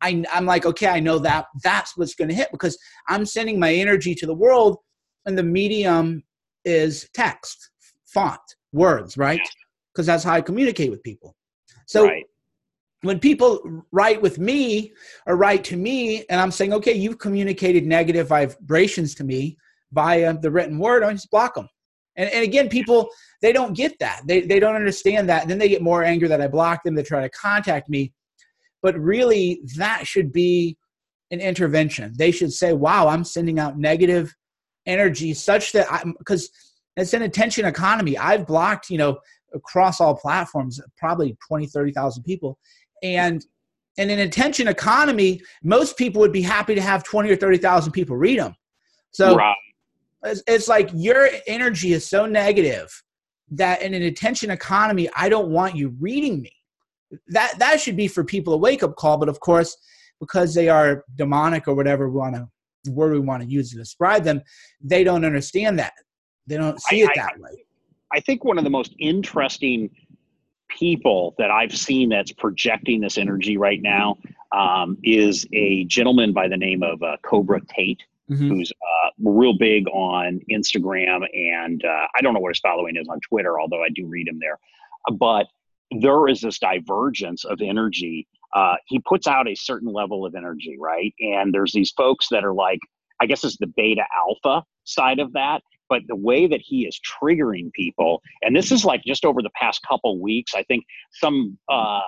I, 0.00 0.24
I'm 0.32 0.46
like, 0.46 0.64
okay, 0.64 0.86
I 0.86 1.00
know 1.00 1.18
that 1.18 1.46
that's 1.64 1.96
what's 1.96 2.14
going 2.14 2.28
to 2.28 2.34
hit 2.34 2.52
because 2.52 2.78
I'm 3.08 3.26
sending 3.26 3.58
my 3.58 3.74
energy 3.74 4.14
to 4.14 4.26
the 4.26 4.34
world, 4.34 4.78
and 5.26 5.36
the 5.36 5.42
medium 5.42 6.22
is 6.64 7.08
text, 7.14 7.70
font, 8.04 8.40
words, 8.72 9.16
right? 9.16 9.40
Because 9.92 10.06
that's 10.06 10.22
how 10.22 10.34
I 10.34 10.40
communicate 10.40 10.92
with 10.92 11.02
people. 11.02 11.34
So. 11.86 12.04
Right 12.04 12.24
when 13.02 13.20
people 13.20 13.82
write 13.92 14.20
with 14.20 14.38
me 14.38 14.92
or 15.26 15.36
write 15.36 15.64
to 15.64 15.76
me 15.76 16.24
and 16.30 16.40
i'm 16.40 16.50
saying 16.50 16.72
okay 16.72 16.94
you've 16.94 17.18
communicated 17.18 17.84
negative 17.86 18.28
vibrations 18.28 19.14
to 19.14 19.24
me 19.24 19.56
via 19.92 20.36
the 20.38 20.50
written 20.50 20.78
word 20.78 21.02
i 21.02 21.12
just 21.12 21.30
block 21.30 21.54
them 21.54 21.68
and, 22.16 22.30
and 22.30 22.42
again 22.42 22.68
people 22.68 23.08
they 23.42 23.52
don't 23.52 23.76
get 23.76 23.98
that. 24.00 24.22
They, 24.26 24.40
they 24.40 24.58
don't 24.58 24.76
understand 24.76 25.28
that. 25.28 25.42
And 25.42 25.50
then 25.50 25.58
they 25.58 25.68
get 25.68 25.82
more 25.82 26.04
angry 26.04 26.28
that 26.28 26.40
i 26.40 26.48
block 26.48 26.82
them 26.82 26.94
they 26.94 27.02
try 27.02 27.22
to 27.22 27.30
contact 27.30 27.88
me. 27.88 28.12
But 28.82 28.98
really 28.98 29.60
that 29.76 30.06
should 30.06 30.32
be 30.32 30.76
an 31.30 31.40
intervention. 31.40 32.14
They 32.16 32.30
should 32.30 32.52
say 32.52 32.72
wow 32.72 33.08
i'm 33.08 33.24
sending 33.24 33.58
out 33.58 33.78
negative 33.78 34.34
energy 34.86 35.34
such 35.34 35.72
that 35.72 35.92
i'm 35.92 36.14
because 36.18 36.50
it's 36.96 37.12
an 37.12 37.22
attention 37.22 37.66
economy. 37.66 38.16
I've 38.16 38.46
blocked 38.46 38.90
you 38.90 38.98
know 38.98 39.18
across 39.54 40.00
all 40.00 40.16
platforms 40.16 40.80
probably 40.96 41.36
20 41.46 41.66
30,000 41.66 42.22
people 42.24 42.58
and 43.02 43.44
in 43.96 44.10
an 44.10 44.18
attention 44.20 44.68
economy, 44.68 45.40
most 45.62 45.96
people 45.96 46.20
would 46.20 46.32
be 46.32 46.42
happy 46.42 46.74
to 46.74 46.80
have 46.80 47.02
20 47.04 47.30
or 47.30 47.36
30,000 47.36 47.92
people 47.92 48.16
read 48.16 48.38
them. 48.38 48.54
So 49.10 49.36
right. 49.36 49.56
it's, 50.24 50.42
it's 50.46 50.68
like 50.68 50.90
your 50.92 51.28
energy 51.46 51.92
is 51.92 52.06
so 52.06 52.26
negative 52.26 52.90
that 53.52 53.82
in 53.82 53.94
an 53.94 54.02
attention 54.02 54.50
economy, 54.50 55.08
I 55.16 55.28
don't 55.28 55.48
want 55.48 55.76
you 55.76 55.94
reading 56.00 56.42
me. 56.42 56.52
That 57.28 57.58
that 57.58 57.80
should 57.80 57.96
be 57.96 58.08
for 58.08 58.24
people 58.24 58.52
a 58.54 58.56
wake 58.56 58.82
up 58.82 58.96
call. 58.96 59.16
But 59.16 59.28
of 59.28 59.38
course, 59.40 59.76
because 60.20 60.54
they 60.54 60.68
are 60.68 61.04
demonic 61.14 61.68
or 61.68 61.74
whatever 61.74 62.10
we 62.10 62.18
want 62.18 62.34
to 62.34 62.48
word 62.90 63.12
we 63.12 63.20
want 63.20 63.42
to 63.42 63.48
use 63.48 63.70
to 63.70 63.76
describe 63.76 64.24
them, 64.24 64.42
they 64.80 65.04
don't 65.04 65.24
understand 65.24 65.78
that. 65.78 65.92
They 66.46 66.56
don't 66.56 66.80
see 66.82 67.02
I, 67.02 67.06
it 67.06 67.10
that 67.16 67.32
I, 67.36 67.40
way. 67.40 67.64
I 68.12 68.20
think 68.20 68.44
one 68.44 68.58
of 68.58 68.64
the 68.64 68.70
most 68.70 68.94
interesting 68.98 69.90
people 70.68 71.34
that 71.38 71.50
I've 71.50 71.76
seen 71.76 72.08
that's 72.08 72.32
projecting 72.32 73.00
this 73.00 73.18
energy 73.18 73.56
right 73.56 73.80
now 73.80 74.18
um, 74.52 74.98
is 75.02 75.46
a 75.52 75.84
gentleman 75.84 76.32
by 76.32 76.48
the 76.48 76.56
name 76.56 76.82
of 76.82 77.02
uh, 77.02 77.16
Cobra 77.22 77.60
Tate, 77.74 78.02
mm-hmm. 78.30 78.48
who's 78.48 78.72
uh, 78.72 79.10
real 79.18 79.56
big 79.56 79.86
on 79.88 80.40
Instagram. 80.50 81.26
And 81.34 81.84
uh, 81.84 82.06
I 82.14 82.20
don't 82.22 82.34
know 82.34 82.40
what 82.40 82.50
his 82.50 82.60
following 82.60 82.96
is 82.96 83.08
on 83.08 83.20
Twitter, 83.20 83.60
although 83.60 83.82
I 83.82 83.88
do 83.94 84.06
read 84.06 84.28
him 84.28 84.38
there. 84.38 84.58
But 85.12 85.46
there 86.00 86.28
is 86.28 86.40
this 86.40 86.58
divergence 86.58 87.44
of 87.44 87.60
energy. 87.62 88.26
Uh, 88.52 88.76
he 88.86 88.98
puts 89.00 89.26
out 89.26 89.48
a 89.48 89.54
certain 89.54 89.92
level 89.92 90.24
of 90.24 90.34
energy, 90.34 90.76
right? 90.80 91.14
And 91.20 91.52
there's 91.52 91.72
these 91.72 91.92
folks 91.92 92.28
that 92.30 92.44
are 92.44 92.54
like, 92.54 92.80
I 93.20 93.26
guess 93.26 93.44
it's 93.44 93.56
the 93.56 93.66
beta 93.66 94.02
alpha 94.16 94.64
side 94.84 95.18
of 95.18 95.32
that 95.32 95.62
but 95.88 96.02
the 96.08 96.16
way 96.16 96.46
that 96.46 96.60
he 96.62 96.86
is 96.86 97.00
triggering 97.00 97.72
people 97.72 98.22
and 98.42 98.54
this 98.54 98.72
is 98.72 98.84
like 98.84 99.02
just 99.04 99.24
over 99.24 99.42
the 99.42 99.50
past 99.60 99.80
couple 99.88 100.20
weeks 100.20 100.54
i 100.54 100.62
think 100.64 100.84
some 101.12 101.58
uh, 101.68 102.00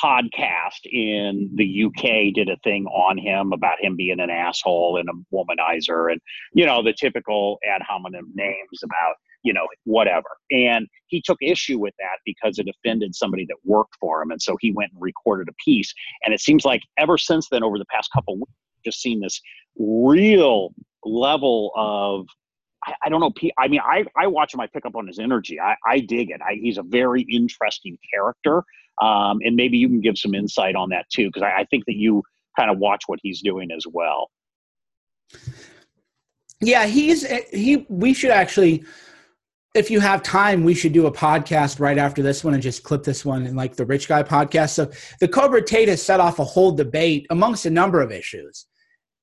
podcast 0.00 0.84
in 0.84 1.50
the 1.56 1.84
uk 1.84 2.02
did 2.34 2.48
a 2.48 2.56
thing 2.62 2.86
on 2.86 3.18
him 3.18 3.52
about 3.52 3.80
him 3.80 3.96
being 3.96 4.20
an 4.20 4.30
asshole 4.30 4.98
and 4.98 5.08
a 5.08 5.34
womanizer 5.34 6.10
and 6.10 6.20
you 6.54 6.64
know 6.64 6.82
the 6.82 6.94
typical 6.98 7.58
ad 7.68 7.82
hominem 7.86 8.30
names 8.34 8.82
about 8.82 9.16
you 9.42 9.52
know 9.52 9.66
whatever. 9.84 10.28
And 10.50 10.86
he 11.06 11.22
took 11.24 11.38
issue 11.40 11.78
with 11.78 11.94
that 11.98 12.18
because 12.24 12.58
it 12.58 12.68
offended 12.68 13.14
somebody 13.14 13.46
that 13.46 13.56
worked 13.64 13.96
for 14.00 14.22
him 14.22 14.30
and 14.30 14.40
so 14.40 14.56
he 14.60 14.72
went 14.72 14.92
and 14.92 15.02
recorded 15.02 15.48
a 15.48 15.54
piece. 15.64 15.92
And 16.24 16.34
it 16.34 16.40
seems 16.40 16.64
like 16.64 16.82
ever 16.98 17.18
since 17.18 17.48
then 17.50 17.62
over 17.62 17.78
the 17.78 17.86
past 17.86 18.10
couple 18.12 18.36
weeks 18.36 18.52
just 18.84 19.00
seen 19.00 19.20
this 19.20 19.40
real 19.78 20.74
level 21.04 21.72
of 21.76 22.26
I, 22.84 22.94
I, 23.04 23.08
don't 23.08 23.20
know. 23.20 23.32
I 23.58 23.68
mean, 23.68 23.80
I, 23.80 24.04
I 24.16 24.26
watch 24.26 24.54
him. 24.54 24.60
I 24.60 24.66
pick 24.66 24.86
up 24.86 24.96
on 24.96 25.06
his 25.06 25.18
energy. 25.18 25.60
I, 25.60 25.76
I 25.86 26.00
dig 26.00 26.30
it. 26.30 26.40
I, 26.40 26.54
he's 26.54 26.78
a 26.78 26.82
very 26.82 27.22
interesting 27.22 27.98
character. 28.12 28.64
Um, 29.00 29.38
and 29.44 29.56
maybe 29.56 29.78
you 29.78 29.88
can 29.88 30.00
give 30.00 30.18
some 30.18 30.34
insight 30.34 30.76
on 30.76 30.90
that 30.90 31.06
too, 31.10 31.28
because 31.28 31.42
I, 31.42 31.60
I 31.60 31.64
think 31.70 31.84
that 31.86 31.96
you 31.96 32.22
kind 32.58 32.70
of 32.70 32.78
watch 32.78 33.04
what 33.06 33.18
he's 33.22 33.40
doing 33.40 33.70
as 33.70 33.86
well. 33.90 34.30
Yeah, 36.60 36.86
he's 36.86 37.26
he. 37.50 37.86
We 37.88 38.12
should 38.12 38.30
actually, 38.30 38.84
if 39.74 39.90
you 39.90 40.00
have 40.00 40.22
time, 40.22 40.64
we 40.64 40.74
should 40.74 40.92
do 40.92 41.06
a 41.06 41.12
podcast 41.12 41.80
right 41.80 41.96
after 41.96 42.22
this 42.22 42.44
one 42.44 42.52
and 42.52 42.62
just 42.62 42.82
clip 42.82 43.02
this 43.02 43.24
one 43.24 43.46
and 43.46 43.56
like 43.56 43.76
the 43.76 43.86
Rich 43.86 44.08
Guy 44.08 44.22
podcast. 44.22 44.70
So 44.70 44.90
the 45.20 45.28
Cobra 45.28 45.62
Tate 45.62 45.88
has 45.88 46.02
set 46.02 46.20
off 46.20 46.38
a 46.38 46.44
whole 46.44 46.72
debate 46.72 47.26
amongst 47.30 47.64
a 47.64 47.70
number 47.70 48.02
of 48.02 48.12
issues, 48.12 48.66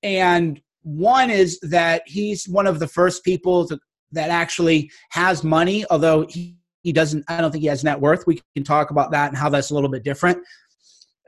and 0.02 0.60
one 0.84 1.30
is 1.30 1.60
that 1.62 2.04
he's 2.06 2.48
one 2.48 2.68
of 2.68 2.80
the 2.80 2.88
first 2.88 3.24
people 3.24 3.68
to, 3.68 3.80
that 4.12 4.30
actually 4.30 4.90
has 5.12 5.44
money, 5.44 5.86
although 5.90 6.26
he, 6.28 6.58
he 6.84 6.94
doesn't, 6.94 7.26
I 7.28 7.42
don't 7.42 7.52
think 7.52 7.62
he 7.62 7.68
has 7.68 7.84
net 7.84 8.00
worth. 8.00 8.26
We 8.26 8.42
can 8.56 8.64
talk 8.64 8.92
about 8.92 9.12
that 9.12 9.30
and 9.30 9.38
how 9.38 9.50
that's 9.50 9.72
a 9.72 9.74
little 9.74 9.90
bit 9.90 10.04
different. 10.04 10.40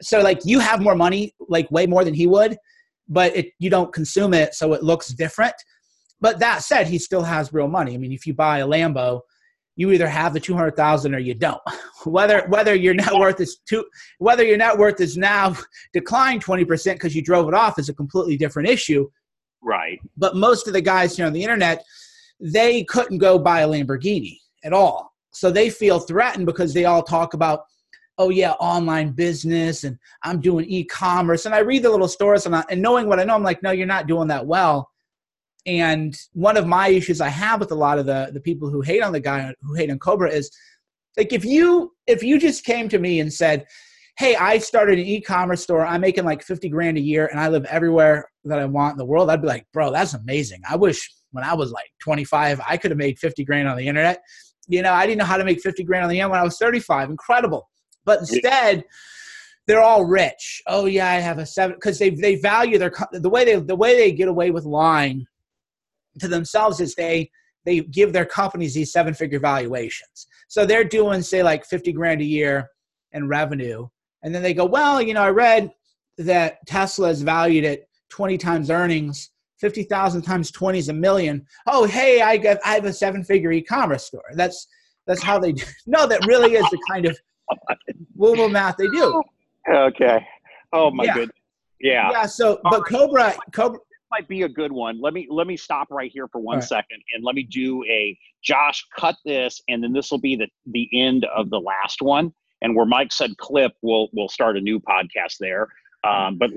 So, 0.01 0.21
like, 0.21 0.39
you 0.45 0.59
have 0.59 0.81
more 0.81 0.95
money, 0.95 1.35
like, 1.49 1.69
way 1.71 1.85
more 1.85 2.05
than 2.05 2.13
he 2.13 2.25
would, 2.25 2.57
but 3.09 3.35
it, 3.35 3.47
you 3.59 3.69
don't 3.69 3.91
consume 3.91 4.33
it, 4.33 4.53
so 4.53 4.73
it 4.73 4.83
looks 4.83 5.09
different. 5.09 5.55
But 6.21 6.39
that 6.39 6.63
said, 6.63 6.87
he 6.87 6.97
still 6.97 7.23
has 7.23 7.51
real 7.51 7.67
money. 7.67 7.93
I 7.93 7.97
mean, 7.97 8.13
if 8.13 8.25
you 8.25 8.33
buy 8.33 8.59
a 8.59 8.67
Lambo, 8.67 9.21
you 9.75 9.91
either 9.91 10.09
have 10.09 10.33
the 10.33 10.39
200,000 10.41 11.15
or 11.15 11.19
you 11.19 11.33
don't. 11.33 11.61
Whether 12.05 12.45
whether 12.47 12.75
your 12.75 12.93
net 12.93 13.13
worth 13.13 13.41
is 13.41 13.59
two 13.67 13.85
whether 14.19 14.41
your 14.43 14.55
net 14.55 14.77
worth 14.77 15.01
is 15.01 15.17
now 15.17 15.53
declined 15.93 16.43
20% 16.45 16.93
because 16.93 17.13
you 17.13 17.21
drove 17.21 17.49
it 17.49 17.53
off 17.53 17.77
is 17.77 17.89
a 17.89 17.93
completely 17.93 18.37
different 18.37 18.69
issue. 18.69 19.09
Right. 19.61 19.99
But 20.17 20.35
most 20.35 20.67
of 20.67 20.73
the 20.73 20.81
guys 20.81 21.15
here 21.15 21.25
on 21.25 21.33
the 21.33 21.43
internet, 21.43 21.83
they 22.39 22.83
couldn't 22.85 23.17
go 23.17 23.37
buy 23.37 23.61
a 23.61 23.67
Lamborghini 23.67 24.37
at 24.63 24.73
all. 24.73 25.13
So 25.31 25.51
they 25.51 25.69
feel 25.69 25.99
threatened 25.99 26.45
because 26.45 26.73
they 26.73 26.85
all 26.85 27.03
talk 27.03 27.33
about, 27.33 27.63
oh 28.17 28.29
yeah, 28.29 28.51
online 28.53 29.11
business 29.11 29.83
and 29.83 29.97
I'm 30.23 30.41
doing 30.41 30.65
e-commerce. 30.65 31.45
And 31.45 31.55
I 31.55 31.59
read 31.59 31.83
the 31.83 31.89
little 31.89 32.07
stories 32.07 32.45
and, 32.45 32.55
I, 32.55 32.63
and 32.69 32.81
knowing 32.81 33.07
what 33.07 33.19
I 33.19 33.23
know, 33.23 33.35
I'm 33.35 33.43
like, 33.43 33.63
no, 33.63 33.71
you're 33.71 33.85
not 33.85 34.07
doing 34.07 34.27
that 34.29 34.45
well. 34.45 34.89
And 35.65 36.17
one 36.33 36.57
of 36.57 36.67
my 36.67 36.89
issues 36.89 37.21
I 37.21 37.29
have 37.29 37.59
with 37.59 37.71
a 37.71 37.75
lot 37.75 37.99
of 37.99 38.05
the, 38.05 38.29
the 38.33 38.39
people 38.39 38.69
who 38.69 38.81
hate 38.81 39.03
on 39.03 39.13
the 39.13 39.19
guy 39.19 39.53
who 39.61 39.73
hate 39.75 39.91
on 39.91 39.99
Cobra 39.99 40.31
is 40.31 40.51
like 41.17 41.33
if 41.33 41.43
you 41.43 41.93
if 42.07 42.23
you 42.23 42.39
just 42.39 42.63
came 42.63 42.87
to 42.89 42.97
me 42.97 43.19
and 43.19 43.31
said, 43.31 43.65
hey, 44.19 44.35
I 44.35 44.57
started 44.57 44.99
an 44.99 45.05
e-commerce 45.05 45.63
store. 45.63 45.85
I'm 45.85 46.01
making 46.01 46.25
like 46.25 46.43
50 46.43 46.67
grand 46.67 46.97
a 46.97 47.01
year 47.01 47.27
and 47.27 47.39
I 47.39 47.47
live 47.47 47.63
everywhere 47.65 48.29
that 48.43 48.59
I 48.59 48.65
want 48.65 48.91
in 48.91 48.97
the 48.97 49.05
world. 49.05 49.29
I'd 49.29 49.41
be 49.41 49.47
like, 49.47 49.65
bro, 49.71 49.93
that's 49.93 50.13
amazing. 50.13 50.59
I 50.69 50.75
wish 50.75 51.09
when 51.31 51.45
I 51.45 51.53
was 51.53 51.71
like 51.71 51.89
25, 52.01 52.59
I 52.67 52.75
could 52.75 52.91
have 52.91 52.97
made 52.97 53.17
50 53.17 53.45
grand 53.45 53.69
on 53.69 53.77
the 53.77 53.87
internet. 53.87 54.19
You 54.67 54.81
know, 54.81 54.91
I 54.91 55.05
didn't 55.05 55.19
know 55.19 55.25
how 55.25 55.37
to 55.37 55.45
make 55.45 55.61
50 55.61 55.85
grand 55.85 56.03
on 56.03 56.09
the 56.09 56.17
internet 56.17 56.31
when 56.31 56.39
I 56.41 56.43
was 56.43 56.57
35. 56.57 57.09
Incredible. 57.09 57.69
But 58.03 58.19
instead, 58.19 58.83
they're 59.67 59.81
all 59.81 60.03
rich. 60.03 60.63
Oh 60.67 60.85
yeah, 60.85 61.09
I 61.09 61.15
have 61.15 61.37
a 61.37 61.45
seven 61.45 61.77
because 61.77 61.97
they 61.97 62.09
they 62.09 62.35
value 62.35 62.77
their 62.77 62.91
the 63.11 63.29
way 63.29 63.45
they 63.45 63.55
the 63.55 63.75
way 63.75 63.95
they 63.95 64.11
get 64.11 64.27
away 64.27 64.51
with 64.51 64.65
lying 64.65 65.25
to 66.19 66.27
themselves 66.27 66.79
is 66.79 66.95
they 66.95 67.29
they 67.65 67.81
give 67.81 68.11
their 68.11 68.25
companies 68.25 68.73
these 68.73 68.91
seven 68.91 69.13
figure 69.13 69.39
valuations. 69.39 70.27
So 70.47 70.65
they're 70.65 70.83
doing 70.83 71.21
say 71.21 71.43
like 71.43 71.65
50 71.65 71.93
grand 71.93 72.21
a 72.21 72.25
year 72.25 72.67
in 73.11 73.27
revenue 73.27 73.87
and 74.23 74.33
then 74.33 74.43
they 74.43 74.53
go, 74.53 74.65
well, 74.65 75.01
you 75.01 75.13
know, 75.13 75.21
I 75.21 75.29
read 75.29 75.71
that 76.17 76.65
Tesla 76.67 77.09
is 77.09 77.21
valued 77.21 77.65
at 77.65 77.83
20 78.09 78.37
times 78.37 78.69
earnings. 78.69 79.31
50,000 79.59 80.21
times 80.21 80.51
20 80.51 80.79
is 80.79 80.89
a 80.89 80.93
million. 80.93 81.45
Oh, 81.67 81.85
hey, 81.85 82.21
I, 82.21 82.37
got, 82.37 82.57
I 82.65 82.75
have 82.75 82.85
a 82.85 82.93
seven 82.93 83.23
figure 83.23 83.51
e 83.51 83.61
commerce 83.61 84.05
store. 84.05 84.23
That's, 84.33 84.67
that's 85.05 85.21
how 85.21 85.39
they 85.39 85.51
do. 85.51 85.63
No, 85.85 86.05
that 86.07 86.25
really 86.25 86.53
is 86.55 86.65
the 86.69 86.79
kind 86.89 87.05
of 87.05 87.17
woo 88.15 88.47
math 88.49 88.77
they 88.77 88.87
do. 88.87 89.21
Okay. 89.69 90.25
Oh, 90.71 90.91
my 90.91 91.05
yeah. 91.05 91.13
good. 91.13 91.31
Yeah. 91.81 92.11
Yeah. 92.11 92.25
So, 92.25 92.59
but 92.63 92.85
Cobra, 92.85 93.35
Cobra, 93.53 93.79
might 94.11 94.27
be 94.27 94.43
a 94.43 94.49
good 94.49 94.71
one. 94.71 94.99
Let 94.99 95.13
me 95.13 95.27
let 95.29 95.45
me 95.45 95.55
stop 95.55 95.87
right 95.91 96.11
here 96.11 96.27
for 96.27 96.41
one 96.41 96.57
right. 96.57 96.63
second, 96.63 97.01
and 97.13 97.23
let 97.23 97.35
me 97.35 97.43
do 97.43 97.83
a 97.85 98.17
Josh 98.43 98.83
cut 98.97 99.15
this 99.25 99.61
and 99.67 99.83
then 99.83 99.93
this 99.93 100.11
will 100.11 100.19
be 100.19 100.35
the 100.35 100.47
the 100.67 100.89
end 100.93 101.25
of 101.25 101.49
the 101.49 101.59
last 101.59 102.01
one 102.01 102.33
and 102.61 102.75
where 102.75 102.85
Mike 102.85 103.11
said 103.11 103.37
clip, 103.37 103.73
we'll 103.81 104.09
we'll 104.13 104.29
start 104.29 104.57
a 104.57 104.61
new 104.61 104.79
podcast 104.79 105.37
there. 105.39 105.67
Um, 106.03 106.37
but 106.37 106.51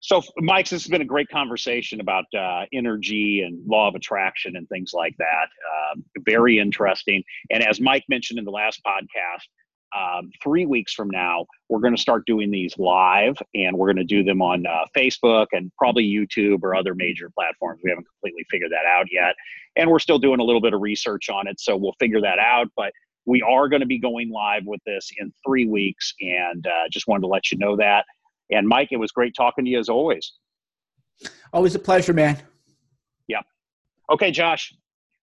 so, 0.00 0.22
Mike, 0.38 0.66
this 0.68 0.82
has 0.82 0.90
been 0.90 1.02
a 1.02 1.06
great 1.06 1.28
conversation 1.28 2.00
about 2.00 2.24
uh, 2.36 2.64
energy 2.72 3.42
and 3.42 3.66
law 3.66 3.86
of 3.88 3.94
attraction 3.94 4.56
and 4.56 4.66
things 4.70 4.92
like 4.94 5.14
that. 5.18 5.48
Um, 5.92 6.04
very 6.20 6.58
interesting. 6.58 7.22
And 7.50 7.62
as 7.62 7.80
Mike 7.80 8.04
mentioned 8.08 8.38
in 8.38 8.46
the 8.46 8.50
last 8.50 8.80
podcast, 8.82 9.44
um, 9.94 10.30
three 10.42 10.64
weeks 10.66 10.94
from 10.94 11.10
now, 11.10 11.46
we're 11.68 11.80
going 11.80 11.94
to 11.94 12.00
start 12.00 12.24
doing 12.24 12.50
these 12.50 12.78
live, 12.78 13.36
and 13.54 13.76
we're 13.76 13.88
going 13.88 13.96
to 13.96 14.04
do 14.04 14.22
them 14.22 14.40
on 14.40 14.64
uh, 14.64 14.84
Facebook 14.96 15.48
and 15.52 15.70
probably 15.76 16.04
YouTube 16.04 16.60
or 16.62 16.74
other 16.74 16.94
major 16.94 17.28
platforms. 17.30 17.80
We 17.82 17.90
haven't 17.90 18.06
completely 18.06 18.46
figured 18.50 18.70
that 18.70 18.86
out 18.86 19.06
yet, 19.10 19.34
and 19.76 19.90
we're 19.90 19.98
still 19.98 20.18
doing 20.18 20.40
a 20.40 20.44
little 20.44 20.60
bit 20.60 20.74
of 20.74 20.80
research 20.80 21.28
on 21.28 21.46
it, 21.46 21.60
so 21.60 21.76
we'll 21.76 21.96
figure 21.98 22.20
that 22.20 22.38
out. 22.38 22.68
But 22.76 22.92
we 23.26 23.42
are 23.42 23.68
going 23.68 23.80
to 23.80 23.86
be 23.86 23.98
going 23.98 24.30
live 24.30 24.62
with 24.66 24.80
this 24.86 25.10
in 25.18 25.32
three 25.46 25.66
weeks, 25.66 26.14
and 26.20 26.66
uh, 26.66 26.88
just 26.90 27.06
wanted 27.06 27.22
to 27.22 27.28
let 27.28 27.50
you 27.50 27.58
know 27.58 27.76
that. 27.76 28.04
And 28.50 28.66
Mike, 28.66 28.88
it 28.90 28.96
was 28.96 29.12
great 29.12 29.34
talking 29.34 29.64
to 29.64 29.70
you 29.70 29.78
as 29.78 29.88
always. 29.88 30.32
Always 31.52 31.74
a 31.74 31.78
pleasure, 31.78 32.12
man. 32.12 32.38
Yep. 33.28 33.44
Okay, 34.12 34.30
Josh. 34.30 34.74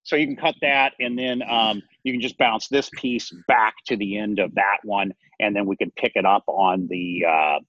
So 0.03 0.15
you 0.15 0.25
can 0.25 0.37
cut 0.37 0.55
that, 0.61 0.93
and 0.99 1.19
then 1.19 1.41
um, 1.49 1.83
you 2.03 2.13
can 2.13 2.21
just 2.21 2.37
bounce 2.37 2.69
this 2.69 2.89
piece 2.95 3.29
back 3.49 3.73
to 3.87 3.97
the 3.97 4.17
end 4.17 4.39
of 4.39 4.55
that 4.55 4.77
one, 4.83 5.13
and 5.41 5.53
then 5.53 5.65
we 5.65 5.75
can 5.75 5.91
pick 5.97 6.13
it 6.15 6.25
up 6.25 6.43
on 6.47 6.87
the 6.89 7.25
uh, 7.27 7.59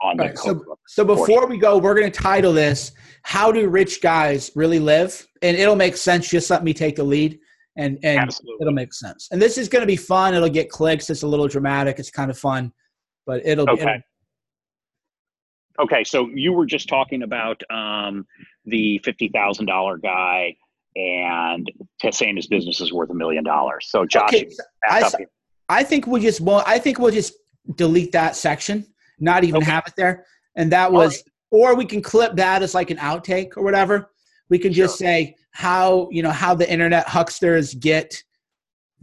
on 0.00 0.16
right, 0.16 0.32
the. 0.32 0.38
So, 0.38 0.78
so 0.88 1.04
before 1.04 1.46
we 1.46 1.56
go, 1.56 1.78
we're 1.78 1.94
going 1.94 2.10
to 2.10 2.20
title 2.20 2.52
this 2.52 2.90
"How 3.22 3.52
Do 3.52 3.68
Rich 3.68 4.02
Guys 4.02 4.50
Really 4.56 4.80
Live?" 4.80 5.24
and 5.42 5.56
it'll 5.56 5.76
make 5.76 5.96
sense. 5.96 6.28
Just 6.28 6.50
let 6.50 6.64
me 6.64 6.74
take 6.74 6.96
the 6.96 7.04
lead, 7.04 7.38
and 7.78 7.98
and 8.02 8.18
Absolutely. 8.18 8.58
it'll 8.60 8.74
make 8.74 8.92
sense. 8.92 9.28
And 9.30 9.40
this 9.40 9.56
is 9.56 9.68
going 9.68 9.80
to 9.80 9.86
be 9.86 9.96
fun. 9.96 10.34
It'll 10.34 10.50
get 10.50 10.68
clicks. 10.68 11.08
It's 11.08 11.22
a 11.22 11.26
little 11.26 11.48
dramatic. 11.48 11.98
It's 11.98 12.10
kind 12.10 12.30
of 12.30 12.36
fun, 12.36 12.72
but 13.26 13.40
it'll. 13.46 13.70
Okay. 13.70 13.82
It'll, 13.82 14.00
Okay, 15.80 16.02
so 16.02 16.28
you 16.34 16.52
were 16.52 16.66
just 16.66 16.88
talking 16.88 17.22
about 17.22 17.62
um, 17.70 18.26
the 18.64 19.00
fifty 19.04 19.28
thousand 19.28 19.66
dollar 19.66 19.96
guy 19.96 20.56
and 20.96 21.70
saying 22.10 22.34
his 22.34 22.48
business 22.48 22.80
is 22.80 22.92
worth 22.92 23.10
a 23.10 23.14
million 23.14 23.44
dollars. 23.44 23.86
So 23.88 24.04
Josh, 24.04 24.34
okay, 24.34 24.50
I, 24.84 25.08
I, 25.68 25.84
think 25.84 26.08
we'll 26.08 26.20
just 26.20 26.40
well, 26.40 26.64
I 26.66 26.80
think 26.80 26.98
we'll 26.98 27.12
just 27.12 27.34
delete 27.76 28.10
that 28.10 28.34
section, 28.34 28.86
not 29.20 29.44
even 29.44 29.62
okay. 29.62 29.70
have 29.70 29.84
it 29.86 29.92
there, 29.96 30.26
and 30.56 30.72
that 30.72 30.90
was, 30.90 31.22
right. 31.52 31.62
or 31.72 31.76
we 31.76 31.84
can 31.84 32.02
clip 32.02 32.34
that 32.34 32.62
as 32.64 32.74
like 32.74 32.90
an 32.90 32.96
outtake 32.96 33.56
or 33.56 33.62
whatever. 33.62 34.10
We 34.50 34.58
can 34.58 34.72
just 34.72 34.98
sure. 34.98 35.06
say 35.06 35.36
how 35.52 36.08
you 36.10 36.22
know 36.22 36.30
how 36.30 36.54
the 36.54 36.70
internet 36.70 37.06
hucksters 37.06 37.78
get 37.78 38.22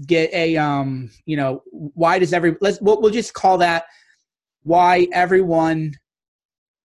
get 0.06 0.34
a 0.34 0.58
um 0.58 1.10
you 1.26 1.38
know 1.38 1.62
why 1.72 2.20
does 2.20 2.34
every 2.34 2.56
let's 2.62 2.80
we'll, 2.82 3.02
we'll 3.02 3.12
just 3.12 3.34
call 3.34 3.58
that 3.60 3.86
why 4.64 5.08
everyone 5.14 5.93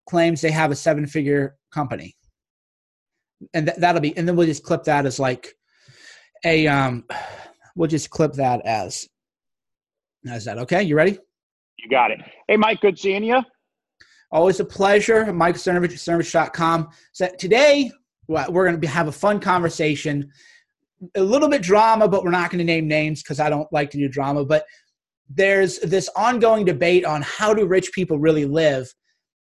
claims 0.06 0.40
they 0.40 0.50
have 0.50 0.70
a 0.70 0.76
seven 0.76 1.06
figure 1.06 1.56
company. 1.72 2.16
And 3.52 3.66
th- 3.66 3.78
that'll 3.78 4.00
be, 4.00 4.16
and 4.16 4.26
then 4.26 4.36
we'll 4.36 4.46
just 4.46 4.62
clip 4.62 4.84
that 4.84 5.06
as 5.06 5.18
like 5.18 5.54
a, 6.44 6.66
um, 6.66 7.04
we'll 7.74 7.88
just 7.88 8.10
clip 8.10 8.32
that 8.34 8.64
as, 8.64 9.08
as 10.28 10.44
that. 10.44 10.58
Okay. 10.58 10.82
You 10.82 10.96
ready? 10.96 11.18
You 11.78 11.90
got 11.90 12.10
it. 12.10 12.20
Hey, 12.48 12.56
Mike, 12.56 12.80
good 12.80 12.98
seeing 12.98 13.24
you. 13.24 13.40
Always 14.30 14.60
a 14.60 14.64
pleasure. 14.64 15.32
Mike 15.32 15.56
Cernovich, 15.56 15.92
Cernovich.com. 15.92 16.88
So 17.12 17.28
today 17.38 17.90
we're 18.28 18.68
going 18.68 18.80
to 18.80 18.88
have 18.88 19.08
a 19.08 19.12
fun 19.12 19.40
conversation, 19.40 20.30
a 21.14 21.22
little 21.22 21.48
bit 21.48 21.62
drama, 21.62 22.08
but 22.08 22.24
we're 22.24 22.30
not 22.30 22.50
going 22.50 22.58
to 22.58 22.64
name 22.64 22.88
names 22.88 23.22
because 23.22 23.40
I 23.40 23.50
don't 23.50 23.70
like 23.72 23.90
to 23.90 23.98
do 23.98 24.08
drama. 24.08 24.44
But 24.44 24.64
there's 25.28 25.78
this 25.80 26.08
ongoing 26.16 26.64
debate 26.64 27.04
on 27.04 27.22
how 27.22 27.54
do 27.54 27.66
rich 27.66 27.92
people 27.92 28.18
really 28.18 28.44
live 28.44 28.92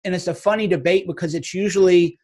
and 0.05 0.15
it's 0.15 0.29
a 0.29 0.35
funny 0.35 0.67
debate 0.67 1.07
because 1.07 1.35
it's 1.35 1.55
usually 1.55 2.19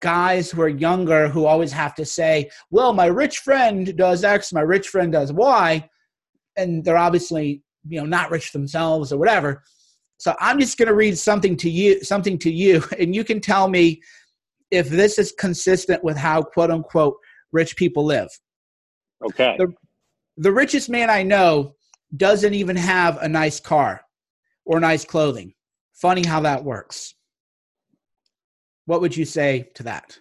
guys 0.00 0.50
who 0.50 0.60
are 0.60 0.68
younger 0.68 1.28
who 1.28 1.46
always 1.46 1.72
have 1.72 1.94
to 1.96 2.04
say, 2.04 2.50
"Well, 2.70 2.92
my 2.92 3.06
rich 3.06 3.38
friend 3.38 3.96
does 3.96 4.24
X, 4.24 4.52
my 4.52 4.60
rich 4.60 4.88
friend 4.88 5.12
does 5.12 5.32
Y," 5.32 5.88
and 6.56 6.84
they're 6.84 6.96
obviously 6.96 7.62
you 7.88 8.00
know 8.00 8.06
not 8.06 8.30
rich 8.30 8.52
themselves 8.52 9.12
or 9.12 9.18
whatever. 9.18 9.62
So 10.18 10.34
I'm 10.40 10.60
just 10.60 10.78
going 10.78 10.88
to 10.88 10.94
read 10.94 11.18
something 11.18 11.56
to 11.58 11.70
you, 11.70 12.02
something 12.02 12.38
to 12.38 12.52
you, 12.52 12.84
and 12.98 13.14
you 13.14 13.24
can 13.24 13.40
tell 13.40 13.68
me 13.68 14.02
if 14.70 14.88
this 14.88 15.18
is 15.18 15.32
consistent 15.32 16.02
with 16.02 16.16
how 16.16 16.42
quote 16.42 16.70
unquote 16.70 17.16
rich 17.52 17.76
people 17.76 18.04
live. 18.04 18.28
Okay. 19.24 19.56
The, 19.58 19.72
the 20.36 20.52
richest 20.52 20.90
man 20.90 21.10
I 21.10 21.22
know 21.22 21.74
doesn't 22.16 22.54
even 22.54 22.76
have 22.76 23.18
a 23.18 23.28
nice 23.28 23.60
car 23.60 24.02
or 24.64 24.80
nice 24.80 25.04
clothing. 25.04 25.54
Funny 25.94 26.26
how 26.26 26.40
that 26.40 26.64
works. 26.64 27.14
What 28.86 29.00
would 29.00 29.16
you 29.16 29.24
say 29.24 29.70
to 29.74 29.84
that? 29.84 30.18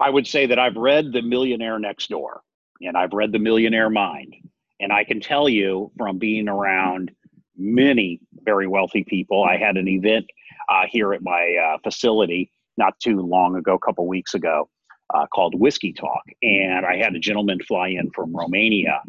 I 0.00 0.10
would 0.10 0.26
say 0.26 0.46
that 0.46 0.58
I've 0.58 0.76
read 0.76 1.12
The 1.12 1.22
Millionaire 1.22 1.78
Next 1.78 2.10
Door 2.10 2.42
and 2.80 2.96
I've 2.96 3.12
read 3.12 3.32
The 3.32 3.38
Millionaire 3.38 3.90
Mind. 3.90 4.34
And 4.80 4.92
I 4.92 5.04
can 5.04 5.20
tell 5.20 5.48
you 5.48 5.92
from 5.96 6.18
being 6.18 6.48
around 6.48 7.12
many 7.56 8.20
very 8.42 8.66
wealthy 8.66 9.04
people, 9.04 9.44
I 9.44 9.56
had 9.56 9.76
an 9.76 9.86
event 9.88 10.26
uh, 10.68 10.86
here 10.88 11.14
at 11.14 11.22
my 11.22 11.56
uh, 11.56 11.78
facility 11.84 12.51
not 12.76 12.98
too 13.00 13.20
long 13.20 13.56
ago, 13.56 13.74
a 13.74 13.78
couple 13.78 14.06
weeks 14.06 14.34
ago, 14.34 14.68
uh, 15.14 15.26
called 15.26 15.58
Whiskey 15.58 15.92
Talk. 15.92 16.22
And 16.42 16.86
I 16.86 16.96
had 16.96 17.14
a 17.14 17.18
gentleman 17.18 17.58
fly 17.66 17.88
in 17.88 18.10
from 18.10 18.34
Romania. 18.34 19.00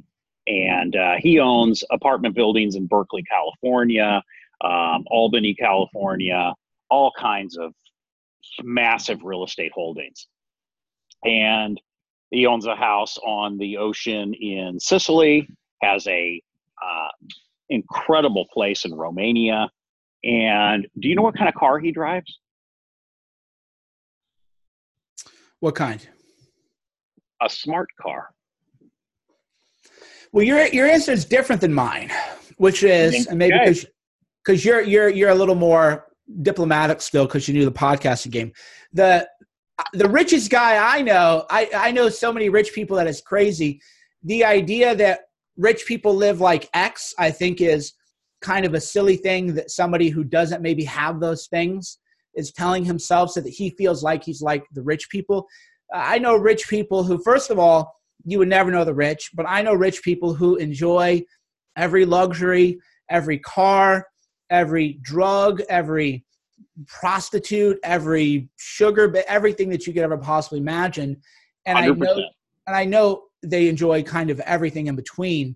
And 0.47 0.95
uh, 0.95 1.15
he 1.19 1.39
owns 1.39 1.83
apartment 1.89 2.35
buildings 2.35 2.75
in 2.75 2.87
Berkeley, 2.87 3.23
California 3.23 4.21
um, 4.63 5.03
Albany, 5.07 5.53
California, 5.53 6.53
all 6.89 7.11
kinds 7.19 7.57
of 7.57 7.73
massive 8.63 9.23
real 9.23 9.43
estate 9.43 9.71
holdings. 9.73 10.27
And 11.23 11.79
he 12.31 12.45
owns 12.45 12.65
a 12.65 12.75
house 12.75 13.17
on 13.19 13.57
the 13.57 13.77
ocean 13.77 14.33
in 14.33 14.79
Sicily, 14.79 15.47
has 15.81 16.07
a 16.07 16.41
uh, 16.81 17.09
incredible 17.69 18.47
place 18.53 18.85
in 18.85 18.93
Romania. 18.93 19.69
And 20.23 20.87
do 20.99 21.09
you 21.09 21.15
know 21.15 21.21
what 21.21 21.35
kind 21.35 21.49
of 21.49 21.55
car 21.55 21.79
he 21.79 21.91
drives? 21.91 22.39
What 25.63 25.75
kind? 25.75 26.05
A 27.41 27.49
smart 27.49 27.87
car. 27.97 28.31
Well, 30.33 30.43
your 30.43 30.67
your 30.67 30.87
answer 30.87 31.13
is 31.13 31.23
different 31.23 31.61
than 31.61 31.73
mine, 31.73 32.11
which 32.57 32.83
is 32.83 33.27
and 33.27 33.39
maybe 33.39 33.57
because 33.57 33.85
because 34.43 34.65
you're 34.65 34.81
you're 34.81 35.07
you're 35.07 35.29
a 35.29 35.35
little 35.35 35.55
more 35.55 36.07
diplomatic 36.41 37.01
still 37.01 37.27
because 37.27 37.47
you 37.47 37.53
knew 37.53 37.63
the 37.63 37.71
podcasting 37.71 38.31
game. 38.31 38.51
The 38.91 39.25
the 39.93 40.09
richest 40.09 40.51
guy 40.51 40.97
I 40.97 41.01
know, 41.01 41.45
I, 41.49 41.69
I 41.73 41.91
know 41.93 42.09
so 42.09 42.33
many 42.33 42.49
rich 42.49 42.73
people 42.73 42.97
that 42.97 43.07
is 43.07 43.21
crazy. 43.21 43.79
The 44.23 44.43
idea 44.43 44.93
that 44.97 45.21
rich 45.55 45.85
people 45.85 46.13
live 46.13 46.41
like 46.41 46.69
X, 46.73 47.13
I 47.17 47.31
think, 47.31 47.61
is 47.61 47.93
kind 48.41 48.65
of 48.65 48.73
a 48.73 48.81
silly 48.81 49.15
thing 49.15 49.55
that 49.55 49.71
somebody 49.71 50.09
who 50.09 50.25
doesn't 50.25 50.61
maybe 50.61 50.83
have 50.83 51.21
those 51.21 51.47
things 51.47 51.99
is 52.35 52.51
telling 52.51 52.85
himself 52.85 53.31
so 53.31 53.41
that 53.41 53.49
he 53.49 53.69
feels 53.71 54.03
like 54.03 54.23
he's 54.23 54.41
like 54.41 54.65
the 54.73 54.81
rich 54.81 55.09
people. 55.09 55.47
I 55.93 56.19
know 56.19 56.35
rich 56.35 56.67
people 56.67 57.03
who, 57.03 57.21
first 57.23 57.49
of 57.49 57.59
all, 57.59 57.93
you 58.25 58.39
would 58.39 58.47
never 58.47 58.71
know 58.71 58.85
the 58.85 58.93
rich, 58.93 59.31
but 59.33 59.45
I 59.47 59.61
know 59.61 59.73
rich 59.73 60.01
people 60.01 60.33
who 60.33 60.55
enjoy 60.55 61.23
every 61.75 62.05
luxury, 62.05 62.79
every 63.09 63.39
car, 63.39 64.07
every 64.49 64.99
drug, 65.01 65.61
every 65.69 66.25
prostitute, 66.87 67.77
every 67.83 68.49
sugar, 68.55 69.13
everything 69.27 69.69
that 69.69 69.85
you 69.85 69.93
could 69.93 70.03
ever 70.03 70.17
possibly 70.17 70.59
imagine. 70.59 71.21
And 71.65 71.77
100%. 71.77 71.81
I 71.81 71.87
know, 71.91 72.15
and 72.67 72.75
I 72.75 72.85
know 72.85 73.23
they 73.43 73.67
enjoy 73.67 74.03
kind 74.03 74.29
of 74.29 74.39
everything 74.41 74.87
in 74.87 74.95
between. 74.95 75.55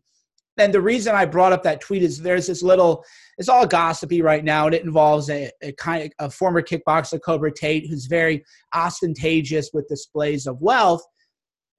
And 0.57 0.73
the 0.73 0.81
reason 0.81 1.13
I 1.13 1.25
brought 1.25 1.53
up 1.53 1.63
that 1.63 1.81
tweet 1.81 2.01
is 2.01 2.19
there's 2.19 2.47
this 2.47 2.63
little, 2.63 3.03
it's 3.37 3.49
all 3.49 3.67
gossipy 3.67 4.21
right 4.21 4.43
now, 4.43 4.65
and 4.65 4.73
it 4.73 4.83
involves 4.83 5.29
a, 5.29 5.51
a 5.61 5.71
kind 5.73 6.11
of 6.19 6.27
a 6.27 6.31
former 6.31 6.61
kickboxer, 6.61 7.21
Cobra 7.21 7.53
Tate, 7.53 7.87
who's 7.87 8.07
very 8.07 8.43
ostentatious 8.73 9.69
with 9.73 9.87
displays 9.87 10.47
of 10.47 10.59
wealth. 10.59 11.03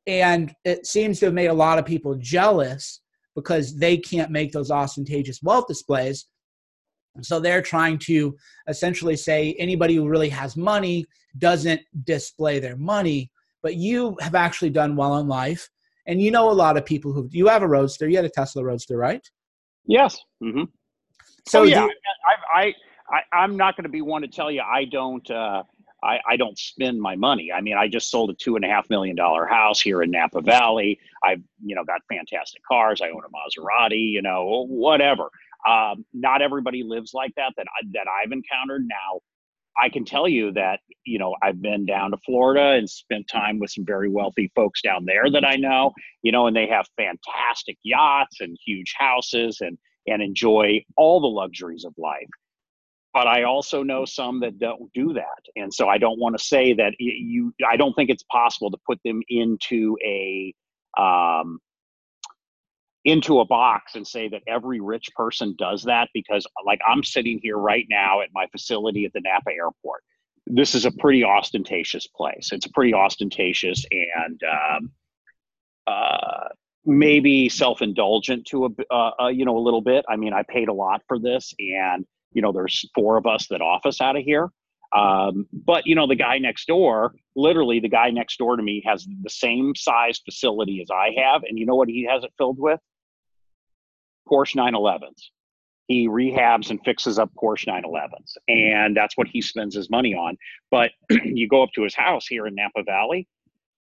And 0.07 0.55
it 0.65 0.87
seems 0.87 1.19
to 1.21 1.27
have 1.27 1.35
made 1.35 1.49
a 1.49 1.55
lot 1.55 1.79
of 1.79 1.85
people 1.85 2.15
jealous 2.15 3.01
because 3.35 3.77
they 3.77 3.97
can't 3.97 4.31
make 4.31 4.53
those 4.53 4.71
ostentatious 4.71 5.43
wealth 5.43 5.67
displays. 5.67 6.27
So 7.21 7.41
they're 7.41 7.63
trying 7.63 7.99
to 8.01 8.37
essentially 8.69 9.17
say 9.17 9.55
anybody 9.59 9.97
who 9.97 10.09
really 10.09 10.29
has 10.29 10.57
money 10.57 11.05
doesn't 11.37 11.81
display 12.05 12.61
their 12.61 12.77
money, 12.77 13.31
but 13.63 13.75
you 13.75 14.17
have 14.21 14.35
actually 14.35 14.71
done 14.71 14.95
well 14.95 15.19
in 15.19 15.27
life. 15.27 15.69
And 16.09 16.23
you 16.23 16.31
know 16.31 16.51
a 16.51 16.53
lot 16.53 16.79
of 16.79 16.87
people 16.87 17.13
who 17.13 17.29
you 17.31 17.47
have 17.49 17.63
a 17.63 17.69
roadster, 17.69 18.09
you 18.09 18.17
had 18.17 18.25
a 18.25 18.31
Tesla 18.31 18.65
roadster, 18.65 18.97
right? 18.97 19.25
Yes. 19.87 20.19
Mm-hmm. 20.43 20.65
So 21.47 21.61
oh, 21.61 21.63
yeah, 21.65 21.85
you, 21.85 21.93
I, 22.55 22.75
I, 23.13 23.23
I, 23.33 23.45
am 23.45 23.57
not 23.57 23.77
going 23.77 23.85
to 23.85 23.91
be 23.91 24.01
one 24.01 24.23
to 24.23 24.29
tell 24.29 24.51
you 24.51 24.63
I 24.63 24.87
don't, 24.87 25.31
uh, 25.31 25.63
I, 26.03 26.19
I 26.27 26.37
don't 26.37 26.59
spend 26.59 27.01
my 27.01 27.15
money. 27.15 27.53
I 27.53 27.61
mean, 27.61 27.77
I 27.77 27.89
just 27.89 28.11
sold 28.11 28.31
a 28.31 28.35
two 28.35 28.57
and 28.57 28.65
a 28.65 28.69
half 28.69 28.89
million 28.89 29.17
dollar 29.17 29.47
house 29.47 29.81
here 29.81 30.03
in 30.03 30.11
Napa 30.11 30.41
Valley. 30.41 30.99
I've, 31.23 31.43
you 31.63 31.75
know, 31.75 31.85
got 31.85 32.01
fantastic 32.11 32.63
cars. 32.65 33.01
I 33.03 33.09
own 33.09 33.23
a 33.25 33.29
Maserati, 33.29 34.11
you 34.11 34.23
know, 34.23 34.67
whatever. 34.69 35.31
Um, 35.69 36.07
not 36.15 36.41
everybody 36.41 36.83
lives 36.83 37.13
like 37.15 37.35
that 37.37 37.53
that 37.57 37.67
I, 37.69 37.87
that 37.93 38.07
I've 38.09 38.33
encountered. 38.33 38.87
Now, 38.89 39.21
I 39.81 39.89
can 39.89 40.05
tell 40.05 40.29
you 40.29 40.53
that 40.53 40.81
you 41.05 41.19
know 41.19 41.35
I've 41.43 41.63
been 41.63 41.87
down 41.87 42.11
to 42.11 42.17
Florida 42.25 42.77
and 42.79 42.89
spent 42.89 43.29
time 43.29 43.59
with 43.59 43.71
some 43.71 43.85
very 43.87 44.09
wealthy 44.09 44.51
folks 44.55 44.83
down 44.83 45.05
there 45.05 45.31
that 45.31 45.45
I 45.45 45.57
know. 45.57 45.93
You 46.23 46.33
know, 46.33 46.47
and 46.47 46.57
they 46.57 46.67
have 46.67 46.87
fantastic 46.97 47.79
yachts 47.83 48.41
and 48.41 48.57
huge 48.65 48.95
houses 48.99 49.59
and 49.61 49.79
and 50.07 50.23
enjoy 50.23 50.85
all 50.97 51.21
the 51.21 51.27
luxuries 51.27 51.85
of 51.85 51.95
life. 51.99 52.29
But 53.15 53.27
I 53.27 53.45
also 53.45 53.83
know 53.83 54.05
some 54.05 54.41
that 54.41 54.59
don't 54.59 54.93
do 54.93 55.13
that, 55.15 55.43
and 55.57 55.73
so 55.73 55.89
I 55.89 55.99
don't 55.99 56.21
want 56.21 56.37
to 56.39 56.45
say 56.45 56.75
that 56.75 56.95
you. 56.99 57.53
I 57.69 57.77
don't 57.77 57.95
think 57.95 58.11
it's 58.11 58.25
possible 58.25 58.71
to 58.71 58.79
put 58.87 58.99
them 59.05 59.23
into 59.29 59.97
a 60.05 60.55
um, 60.99 61.59
into 63.05 63.41
a 63.41 63.45
box 63.45 63.95
and 63.95 64.07
say 64.07 64.29
that 64.29 64.43
every 64.47 64.81
rich 64.81 65.09
person 65.15 65.55
does 65.59 65.83
that 65.85 66.09
because 66.13 66.47
like 66.67 66.81
I'm 66.87 67.05
sitting 67.05 67.41
here 67.43 67.57
right 67.57 67.87
now 67.89 68.21
at 68.21 68.29
my 68.35 68.47
facility 68.49 69.05
at 69.05 69.13
the 69.13 69.21
Napa 69.21 69.51
airport. 69.51 70.03
This 70.47 70.75
is 70.75 70.85
a 70.85 70.91
pretty 70.91 71.25
ostentatious 71.25 72.07
place. 72.07 72.51
It's 72.53 72.67
pretty 72.67 72.95
ostentatious 72.95 73.85
and 73.91 74.41
um, 74.43 74.91
uh, 75.87 76.49
maybe 76.85 77.49
self-indulgent 77.49 78.47
to 78.47 78.67
a 78.67 78.69
uh, 78.93 79.11
uh, 79.21 79.29
you 79.29 79.45
know 79.45 79.57
a 79.57 79.61
little 79.61 79.83
bit. 79.83 80.05
I 80.09 80.17
mean, 80.17 80.33
I 80.33 80.43
paid 80.43 80.69
a 80.69 80.73
lot 80.73 81.03
for 81.07 81.19
this, 81.19 81.55
and 81.59 82.05
you 82.33 82.43
know, 82.43 82.53
there's 82.53 82.89
four 82.95 83.17
of 83.17 83.27
us 83.27 83.47
that 83.49 83.61
office 83.61 84.01
out 84.01 84.17
of 84.17 84.23
here. 84.23 84.49
Um, 84.97 85.47
but 85.53 85.87
you 85.87 85.95
know, 85.95 86.07
the 86.07 86.15
guy 86.15 86.39
next 86.39 86.67
door, 86.67 87.15
literally, 87.37 87.81
the 87.81 87.89
guy 87.89 88.11
next 88.11 88.39
door 88.39 88.57
to 88.57 88.63
me 88.63 88.83
has 88.87 89.07
the 89.23 89.31
same 89.31 89.75
size 89.75 90.21
facility 90.25 90.81
as 90.81 90.89
I 90.91 91.11
have, 91.17 91.43
and 91.43 91.59
you 91.59 91.67
know 91.67 91.77
what 91.77 91.89
he 91.89 92.07
has 92.11 92.25
it 92.25 92.33
filled 92.39 92.59
with? 92.59 92.81
Porsche 94.29 94.57
911s. 94.57 95.31
He 95.89 96.07
rehabs 96.07 96.71
and 96.71 96.79
fixes 96.85 97.19
up 97.19 97.31
Porsche 97.43 97.67
911s, 97.67 98.37
and 98.49 98.97
that's 98.97 99.17
what 99.17 99.27
he 99.27 99.41
spends 99.41 99.75
his 99.75 99.91
money 99.91 100.15
on. 100.15 100.37
But 100.71 100.91
you 101.11 101.49
go 101.49 101.63
up 101.63 101.71
to 101.75 101.83
his 101.83 101.95
house 101.95 102.27
here 102.27 102.47
in 102.47 102.55
Napa 102.55 102.83
Valley, 102.85 103.27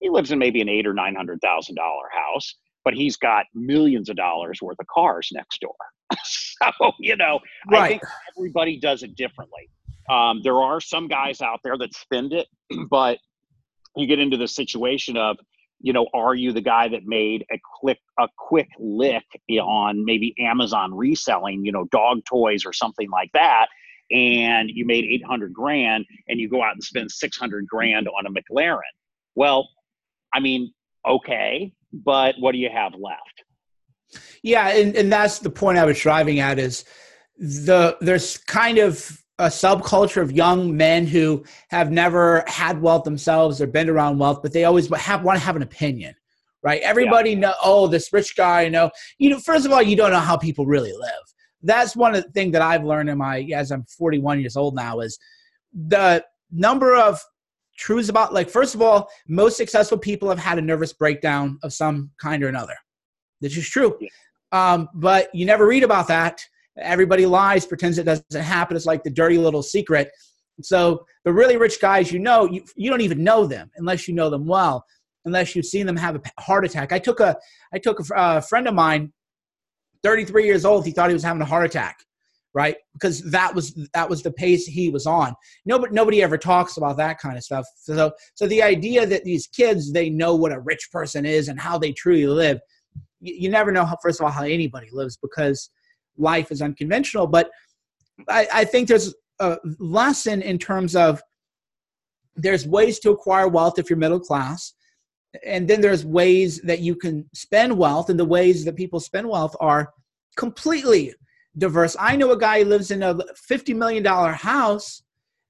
he 0.00 0.10
lives 0.10 0.30
in 0.30 0.38
maybe 0.38 0.60
an 0.60 0.68
eight 0.68 0.86
or 0.86 0.94
nine 0.94 1.14
hundred 1.14 1.40
thousand 1.40 1.74
dollar 1.74 2.04
house, 2.12 2.54
but 2.84 2.94
he's 2.94 3.16
got 3.16 3.46
millions 3.54 4.08
of 4.08 4.16
dollars 4.16 4.60
worth 4.62 4.78
of 4.80 4.86
cars 4.86 5.28
next 5.32 5.60
door. 5.60 5.74
so 6.24 6.92
you 7.00 7.16
know, 7.16 7.40
right. 7.70 7.82
I 7.82 7.88
think 7.88 8.02
everybody 8.36 8.78
does 8.78 9.02
it 9.02 9.16
differently. 9.16 9.68
Um, 10.08 10.40
there 10.42 10.60
are 10.60 10.80
some 10.80 11.08
guys 11.08 11.40
out 11.40 11.60
there 11.62 11.76
that 11.78 11.94
spend 11.94 12.32
it, 12.32 12.48
but 12.90 13.18
you 13.96 14.06
get 14.06 14.18
into 14.18 14.36
the 14.36 14.48
situation 14.48 15.16
of, 15.16 15.36
you 15.80 15.92
know, 15.92 16.08
are 16.12 16.34
you 16.34 16.52
the 16.52 16.60
guy 16.60 16.88
that 16.88 17.04
made 17.04 17.44
a 17.52 17.58
quick 17.80 17.98
a 18.18 18.28
quick 18.36 18.68
lick 18.78 19.24
on 19.62 20.04
maybe 20.04 20.34
Amazon 20.38 20.94
reselling, 20.94 21.64
you 21.64 21.72
know, 21.72 21.84
dog 21.92 22.24
toys 22.24 22.64
or 22.66 22.72
something 22.72 23.08
like 23.10 23.30
that, 23.32 23.66
and 24.10 24.70
you 24.70 24.84
made 24.84 25.04
eight 25.04 25.24
hundred 25.24 25.52
grand, 25.52 26.04
and 26.26 26.40
you 26.40 26.48
go 26.48 26.62
out 26.62 26.72
and 26.72 26.82
spend 26.82 27.10
six 27.10 27.36
hundred 27.36 27.66
grand 27.68 28.08
on 28.08 28.26
a 28.26 28.30
McLaren? 28.30 28.80
Well, 29.36 29.68
I 30.32 30.40
mean, 30.40 30.72
okay, 31.06 31.72
but 31.92 32.34
what 32.40 32.52
do 32.52 32.58
you 32.58 32.70
have 32.70 32.94
left? 32.94 33.44
Yeah, 34.42 34.68
and, 34.68 34.96
and 34.96 35.12
that's 35.12 35.38
the 35.38 35.50
point 35.50 35.78
I 35.78 35.84
was 35.84 36.00
driving 36.00 36.40
at 36.40 36.58
is 36.58 36.84
the 37.38 37.96
there's 38.00 38.38
kind 38.38 38.78
of 38.78 39.22
a 39.38 39.46
subculture 39.46 40.20
of 40.20 40.32
young 40.32 40.76
men 40.76 41.06
who 41.06 41.44
have 41.70 41.92
never 41.92 42.42
had 42.46 42.82
wealth 42.82 43.04
themselves 43.04 43.60
or 43.60 43.66
been 43.66 43.88
around 43.88 44.18
wealth, 44.18 44.40
but 44.42 44.52
they 44.52 44.64
always 44.64 44.92
have 44.96 45.22
want 45.22 45.38
to 45.38 45.44
have 45.44 45.54
an 45.54 45.62
opinion, 45.62 46.14
right? 46.62 46.82
Everybody 46.82 47.30
yeah. 47.30 47.40
know, 47.40 47.54
oh, 47.62 47.86
this 47.86 48.12
rich 48.12 48.36
guy, 48.36 48.62
you 48.62 48.70
know, 48.70 48.90
you 49.18 49.30
know. 49.30 49.38
First 49.38 49.64
of 49.64 49.72
all, 49.72 49.82
you 49.82 49.96
don't 49.96 50.10
know 50.10 50.18
how 50.18 50.36
people 50.36 50.66
really 50.66 50.92
live. 50.92 51.12
That's 51.62 51.94
one 51.94 52.14
of 52.14 52.24
the 52.24 52.30
things 52.30 52.52
that 52.52 52.62
I've 52.62 52.84
learned 52.84 53.10
in 53.10 53.18
my 53.18 53.40
as 53.54 53.70
I'm 53.70 53.84
41 53.84 54.40
years 54.40 54.56
old 54.56 54.74
now 54.74 55.00
is 55.00 55.18
the 55.72 56.24
number 56.50 56.96
of 56.96 57.20
truths 57.76 58.08
about 58.08 58.34
like 58.34 58.50
first 58.50 58.74
of 58.74 58.82
all, 58.82 59.08
most 59.28 59.56
successful 59.56 59.98
people 59.98 60.28
have 60.28 60.38
had 60.38 60.58
a 60.58 60.62
nervous 60.62 60.92
breakdown 60.92 61.58
of 61.62 61.72
some 61.72 62.10
kind 62.20 62.42
or 62.42 62.48
another. 62.48 62.74
This 63.40 63.56
is 63.56 63.68
true. 63.68 63.96
Yeah. 64.00 64.08
Um, 64.50 64.88
but 64.94 65.32
you 65.32 65.46
never 65.46 65.66
read 65.66 65.84
about 65.84 66.08
that 66.08 66.40
Everybody 66.80 67.26
lies, 67.26 67.66
pretends 67.66 67.98
it 67.98 68.04
doesn't 68.04 68.34
happen. 68.34 68.76
It's 68.76 68.86
like 68.86 69.02
the 69.02 69.10
dirty 69.10 69.38
little 69.38 69.62
secret. 69.62 70.10
So 70.62 71.04
the 71.24 71.32
really 71.32 71.56
rich 71.56 71.80
guys, 71.80 72.10
you 72.10 72.18
know, 72.18 72.46
you, 72.46 72.64
you 72.76 72.90
don't 72.90 73.00
even 73.00 73.22
know 73.22 73.46
them 73.46 73.70
unless 73.76 74.08
you 74.08 74.14
know 74.14 74.30
them 74.30 74.46
well, 74.46 74.84
unless 75.24 75.54
you've 75.54 75.66
seen 75.66 75.86
them 75.86 75.96
have 75.96 76.16
a 76.16 76.40
heart 76.40 76.64
attack. 76.64 76.92
I 76.92 76.98
took 76.98 77.20
a 77.20 77.36
I 77.72 77.78
took 77.78 78.00
a, 78.00 78.14
a 78.14 78.16
uh, 78.16 78.40
friend 78.40 78.66
of 78.66 78.74
mine, 78.74 79.12
33 80.02 80.44
years 80.44 80.64
old. 80.64 80.84
He 80.84 80.92
thought 80.92 81.10
he 81.10 81.14
was 81.14 81.22
having 81.22 81.42
a 81.42 81.46
heart 81.46 81.66
attack, 81.66 81.98
right? 82.54 82.76
Because 82.92 83.22
that 83.30 83.54
was 83.54 83.78
that 83.94 84.08
was 84.08 84.22
the 84.22 84.32
pace 84.32 84.66
he 84.66 84.90
was 84.90 85.06
on. 85.06 85.34
Nobody 85.64 85.94
nobody 85.94 86.22
ever 86.22 86.38
talks 86.38 86.76
about 86.76 86.96
that 86.96 87.18
kind 87.18 87.36
of 87.36 87.44
stuff. 87.44 87.66
So 87.76 88.12
so 88.34 88.46
the 88.46 88.62
idea 88.62 89.06
that 89.06 89.24
these 89.24 89.46
kids 89.46 89.92
they 89.92 90.10
know 90.10 90.34
what 90.34 90.52
a 90.52 90.60
rich 90.60 90.88
person 90.90 91.24
is 91.24 91.48
and 91.48 91.60
how 91.60 91.78
they 91.78 91.92
truly 91.92 92.26
live, 92.26 92.58
you, 93.20 93.34
you 93.34 93.48
never 93.48 93.70
know. 93.70 93.84
How, 93.84 93.96
first 94.02 94.20
of 94.20 94.24
all, 94.24 94.32
how 94.32 94.44
anybody 94.44 94.88
lives 94.92 95.16
because 95.16 95.70
life 96.18 96.50
is 96.50 96.62
unconventional. 96.62 97.26
But 97.26 97.50
I, 98.28 98.48
I 98.52 98.64
think 98.64 98.88
there's 98.88 99.14
a 99.40 99.58
lesson 99.78 100.42
in 100.42 100.58
terms 100.58 100.96
of 100.96 101.22
there's 102.36 102.66
ways 102.66 102.98
to 103.00 103.10
acquire 103.10 103.48
wealth 103.48 103.78
if 103.78 103.90
you're 103.90 103.98
middle 103.98 104.20
class 104.20 104.74
and 105.44 105.68
then 105.68 105.80
there's 105.80 106.04
ways 106.04 106.60
that 106.62 106.80
you 106.80 106.94
can 106.94 107.28
spend 107.34 107.76
wealth 107.76 108.08
and 108.08 108.18
the 108.18 108.24
ways 108.24 108.64
that 108.64 108.76
people 108.76 109.00
spend 109.00 109.28
wealth 109.28 109.54
are 109.60 109.92
completely 110.36 111.12
diverse 111.58 111.96
i 111.98 112.16
know 112.16 112.30
a 112.30 112.38
guy 112.38 112.62
who 112.62 112.68
lives 112.68 112.90
in 112.90 113.02
a 113.02 113.14
$50 113.14 113.74
million 113.74 114.04
house 114.04 115.02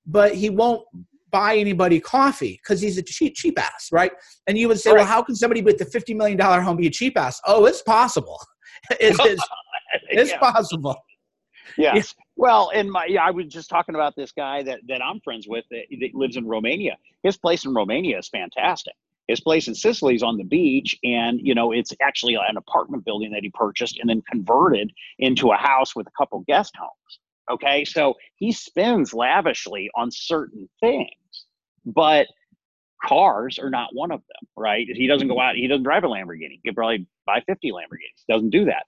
but 0.07 0.35
he 0.35 0.51
won't 0.51 0.83
buy 1.31 1.57
anybody 1.57 2.01
coffee 2.01 2.59
because 2.63 2.81
he's 2.81 2.97
a 2.97 3.03
cheap 3.03 3.35
cheap 3.35 3.59
ass 3.61 3.91
right 3.93 4.13
and 4.47 4.57
you 4.57 4.67
would 4.69 4.81
say 4.81 4.91
right. 4.91 4.99
well 4.99 5.07
how 5.07 5.23
can 5.23 5.37
somebody 5.37 5.61
with 5.61 5.79
the 5.79 5.85
$50 5.85 6.17
million 6.17 6.39
home 6.39 6.77
be 6.77 6.87
a 6.87 6.91
cheap 6.91 7.19
ass 7.19 7.41
oh 7.47 7.67
it's 7.67 7.83
possible 7.83 8.41
it 8.93 9.19
is 9.27 9.41
it's 10.11 10.31
yeah. 10.31 10.39
possible. 10.39 10.97
Yes. 11.77 12.15
Yeah. 12.19 12.25
Well, 12.37 12.71
in 12.71 12.91
my, 12.91 13.07
yeah, 13.07 13.23
I 13.23 13.31
was 13.31 13.47
just 13.47 13.69
talking 13.69 13.95
about 13.95 14.17
this 14.17 14.33
guy 14.33 14.63
that, 14.63 14.81
that 14.89 15.03
I'm 15.03 15.21
friends 15.21 15.47
with 15.49 15.65
that, 15.71 15.85
that 16.01 16.15
lives 16.15 16.37
in 16.37 16.47
Romania. 16.47 16.97
His 17.23 17.37
place 17.37 17.65
in 17.65 17.75
Romania 17.75 18.19
is 18.19 18.29
fantastic. 18.29 18.95
His 19.27 19.41
place 19.41 19.69
in 19.69 19.75
Sicily 19.75 20.15
is 20.15 20.23
on 20.23 20.39
the 20.39 20.45
beach, 20.45 20.97
and 21.05 21.39
you 21.43 21.55
know 21.55 21.71
it's 21.71 21.93
actually 22.03 22.35
an 22.37 22.57
apartment 22.57 23.05
building 23.05 23.31
that 23.33 23.43
he 23.43 23.51
purchased 23.51 23.99
and 23.99 24.09
then 24.09 24.23
converted 24.23 24.91
into 25.19 25.51
a 25.51 25.57
house 25.57 25.95
with 25.95 26.07
a 26.07 26.11
couple 26.17 26.43
guest 26.49 26.75
homes. 26.79 27.19
Okay, 27.51 27.85
so 27.85 28.15
he 28.37 28.53
spends 28.53 29.13
lavishly 29.13 29.91
on 29.95 30.11
certain 30.11 30.67
things, 30.81 31.47
but 31.85 32.27
cars 33.05 33.59
are 33.59 33.71
not 33.71 33.91
one 33.93 34.11
of 34.11 34.21
them, 34.21 34.49
right? 34.57 34.87
He 34.91 35.07
doesn't 35.07 35.29
go 35.29 35.41
out, 35.41 35.57
he 35.57 35.67
doesn't 35.67 35.85
drive 35.85 36.05
a 36.05 36.09
Lamborghini. 36.09 36.59
He 36.63 36.63
could 36.65 36.75
probably 36.75 37.07
buy 37.27 37.43
50 37.47 37.71
Lamborghinis. 37.71 38.25
Doesn't 38.29 38.51
do 38.51 38.65
that. 38.65 38.85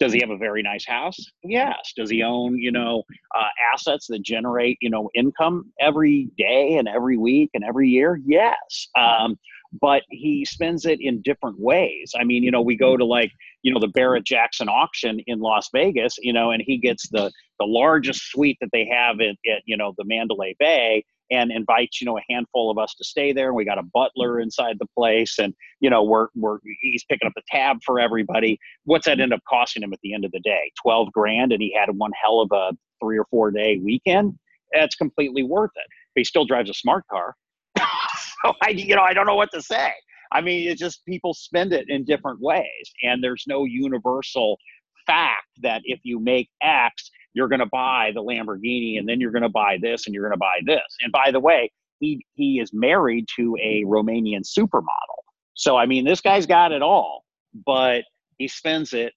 Does 0.00 0.14
he 0.14 0.20
have 0.20 0.30
a 0.30 0.38
very 0.38 0.62
nice 0.62 0.86
house? 0.86 1.18
Yes. 1.44 1.92
Does 1.94 2.10
he 2.10 2.22
own, 2.22 2.56
you 2.56 2.72
know, 2.72 3.02
uh, 3.36 3.48
assets 3.74 4.06
that 4.08 4.22
generate, 4.22 4.78
you 4.80 4.88
know, 4.88 5.10
income 5.14 5.70
every 5.78 6.30
day 6.38 6.76
and 6.78 6.88
every 6.88 7.18
week 7.18 7.50
and 7.52 7.62
every 7.62 7.90
year? 7.90 8.18
Yes. 8.24 8.88
Um, 8.98 9.38
but 9.80 10.02
he 10.08 10.44
spends 10.44 10.86
it 10.86 11.00
in 11.00 11.22
different 11.22 11.60
ways. 11.60 12.12
I 12.18 12.24
mean, 12.24 12.42
you 12.42 12.50
know, 12.50 12.62
we 12.62 12.76
go 12.76 12.96
to 12.96 13.04
like, 13.04 13.30
you 13.62 13.72
know, 13.72 13.78
the 13.78 13.88
Barrett 13.88 14.24
Jackson 14.24 14.68
auction 14.68 15.20
in 15.26 15.38
Las 15.38 15.68
Vegas, 15.72 16.16
you 16.18 16.32
know, 16.32 16.50
and 16.50 16.62
he 16.66 16.78
gets 16.78 17.08
the 17.10 17.30
the 17.60 17.66
largest 17.66 18.30
suite 18.30 18.56
that 18.62 18.70
they 18.72 18.88
have 18.90 19.20
at, 19.20 19.36
at 19.46 19.62
you 19.66 19.76
know 19.76 19.94
the 19.98 20.04
Mandalay 20.04 20.56
Bay, 20.58 21.04
and 21.30 21.50
invites 21.52 22.00
you 22.00 22.04
know 22.04 22.18
a 22.18 22.22
handful 22.28 22.70
of 22.70 22.78
us 22.78 22.94
to 22.94 23.04
stay 23.04 23.32
there 23.32 23.48
and 23.48 23.56
we 23.56 23.64
got 23.64 23.78
a 23.78 23.82
butler 23.82 24.40
inside 24.40 24.76
the 24.78 24.86
place 24.96 25.38
and 25.38 25.54
you 25.80 25.88
know 25.90 26.02
we're 26.02 26.28
we're 26.34 26.58
he's 26.80 27.04
picking 27.04 27.26
up 27.26 27.32
the 27.36 27.42
tab 27.48 27.78
for 27.84 28.00
everybody. 28.00 28.58
What's 28.84 29.06
that 29.06 29.20
end 29.20 29.32
up 29.32 29.40
costing 29.48 29.82
him 29.82 29.92
at 29.92 30.00
the 30.02 30.14
end 30.14 30.24
of 30.24 30.32
the 30.32 30.40
day? 30.40 30.72
12 30.82 31.12
grand 31.12 31.52
and 31.52 31.62
he 31.62 31.74
had 31.78 31.90
one 31.96 32.12
hell 32.22 32.40
of 32.40 32.50
a 32.52 32.72
three 33.02 33.18
or 33.18 33.26
four 33.30 33.50
day 33.50 33.80
weekend? 33.82 34.38
That's 34.72 34.94
completely 34.94 35.42
worth 35.42 35.72
it. 35.76 35.86
But 36.14 36.20
he 36.20 36.24
still 36.24 36.44
drives 36.44 36.70
a 36.70 36.74
smart 36.74 37.04
car. 37.10 37.34
So 38.44 38.54
i 38.62 38.70
you 38.70 38.96
know 38.96 39.02
i 39.02 39.12
don't 39.12 39.26
know 39.26 39.36
what 39.36 39.50
to 39.52 39.60
say. 39.60 39.92
I 40.32 40.40
mean 40.40 40.68
it's 40.68 40.80
just 40.80 41.04
people 41.04 41.34
spend 41.34 41.72
it 41.72 41.90
in 41.90 42.04
different 42.04 42.40
ways 42.40 42.92
and 43.02 43.22
there's 43.22 43.44
no 43.46 43.64
universal 43.64 44.58
fact 45.06 45.48
that 45.62 45.82
if 45.84 46.00
you 46.04 46.18
make 46.20 46.48
x 46.62 47.10
you're 47.34 47.48
going 47.48 47.60
to 47.60 47.66
buy 47.66 48.10
the 48.14 48.22
Lamborghini 48.22 48.98
and 48.98 49.08
then 49.08 49.20
you're 49.20 49.30
going 49.30 49.42
to 49.42 49.48
buy 49.48 49.78
this 49.80 50.06
and 50.06 50.14
you're 50.14 50.24
going 50.24 50.34
to 50.34 50.38
buy 50.38 50.60
this. 50.64 50.96
And 51.00 51.12
by 51.12 51.30
the 51.30 51.40
way, 51.40 51.70
he 52.00 52.24
he 52.34 52.58
is 52.60 52.72
married 52.72 53.26
to 53.36 53.56
a 53.62 53.84
Romanian 53.84 54.42
supermodel. 54.42 55.20
So 55.54 55.76
I 55.76 55.86
mean, 55.86 56.04
this 56.04 56.20
guy's 56.20 56.46
got 56.46 56.72
it 56.72 56.82
all, 56.82 57.24
but 57.66 58.04
he 58.38 58.48
spends 58.48 58.94
it 58.94 59.12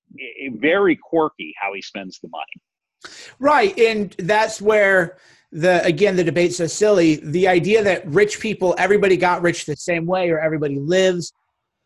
very 0.57 0.97
quirky 0.97 1.55
how 1.59 1.73
he 1.73 1.81
spends 1.81 2.19
the 2.19 2.27
money. 2.27 3.23
Right, 3.39 3.77
and 3.79 4.11
that's 4.19 4.61
where 4.61 5.17
the 5.51 5.83
again 5.85 6.15
the 6.15 6.23
debate's 6.23 6.57
so 6.57 6.67
silly. 6.67 7.15
The 7.15 7.47
idea 7.47 7.83
that 7.83 8.05
rich 8.05 8.39
people, 8.39 8.75
everybody 8.77 9.17
got 9.17 9.41
rich 9.41 9.65
the 9.65 9.75
same 9.75 10.05
way, 10.05 10.29
or 10.29 10.39
everybody 10.39 10.77
lives 10.77 11.31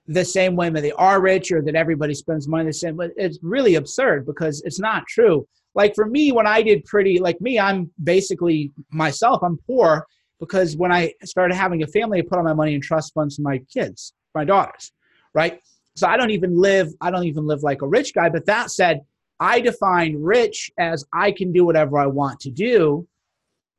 the 0.07 0.25
same 0.25 0.55
way 0.55 0.69
that 0.69 0.82
they 0.82 0.93
are 0.93 1.21
rich, 1.21 1.51
or 1.51 1.61
that 1.61 1.75
everybody 1.75 2.15
spends 2.15 2.47
money 2.47 2.65
the 2.65 2.73
same 2.73 2.95
way. 2.95 3.09
It's 3.17 3.38
really 3.43 3.75
absurd 3.75 4.25
because 4.25 4.61
it's 4.65 4.80
not 4.80 5.05
true 5.05 5.47
like 5.78 5.95
for 5.95 6.07
me 6.07 6.34
when 6.34 6.45
i 6.45 6.61
did 6.61 6.84
pretty 6.84 7.19
like 7.19 7.39
me 7.39 7.57
i'm 7.57 7.89
basically 8.03 8.73
myself 8.91 9.41
i'm 9.43 9.57
poor 9.65 10.05
because 10.41 10.75
when 10.75 10.91
i 10.91 11.13
started 11.23 11.55
having 11.55 11.84
a 11.84 11.88
family 11.88 12.19
i 12.19 12.21
put 12.21 12.38
all 12.38 12.43
my 12.43 12.53
money 12.53 12.75
in 12.75 12.82
trust 12.82 13.13
funds 13.13 13.38
for 13.38 13.43
my 13.43 13.59
kids 13.73 14.13
my 14.36 14.43
daughters 14.43 14.91
right? 15.34 15.59
So 15.95 16.07
i 16.07 16.17
don't 16.17 16.32
even 16.32 16.59
live 16.59 16.89
i 16.99 17.09
don't 17.09 17.23
even 17.25 17.45
live 17.45 17.63
like 17.63 17.82
a 17.82 17.88
rich 17.88 18.13
guy 18.13 18.28
but 18.28 18.45
that 18.47 18.71
said 18.71 19.01
i 19.39 19.61
define 19.61 20.15
rich 20.19 20.69
as 20.78 21.05
i 21.13 21.32
can 21.32 21.53
do 21.53 21.65
whatever 21.65 21.97
i 21.97 22.07
want 22.07 22.39
to 22.41 22.51
do 22.51 23.07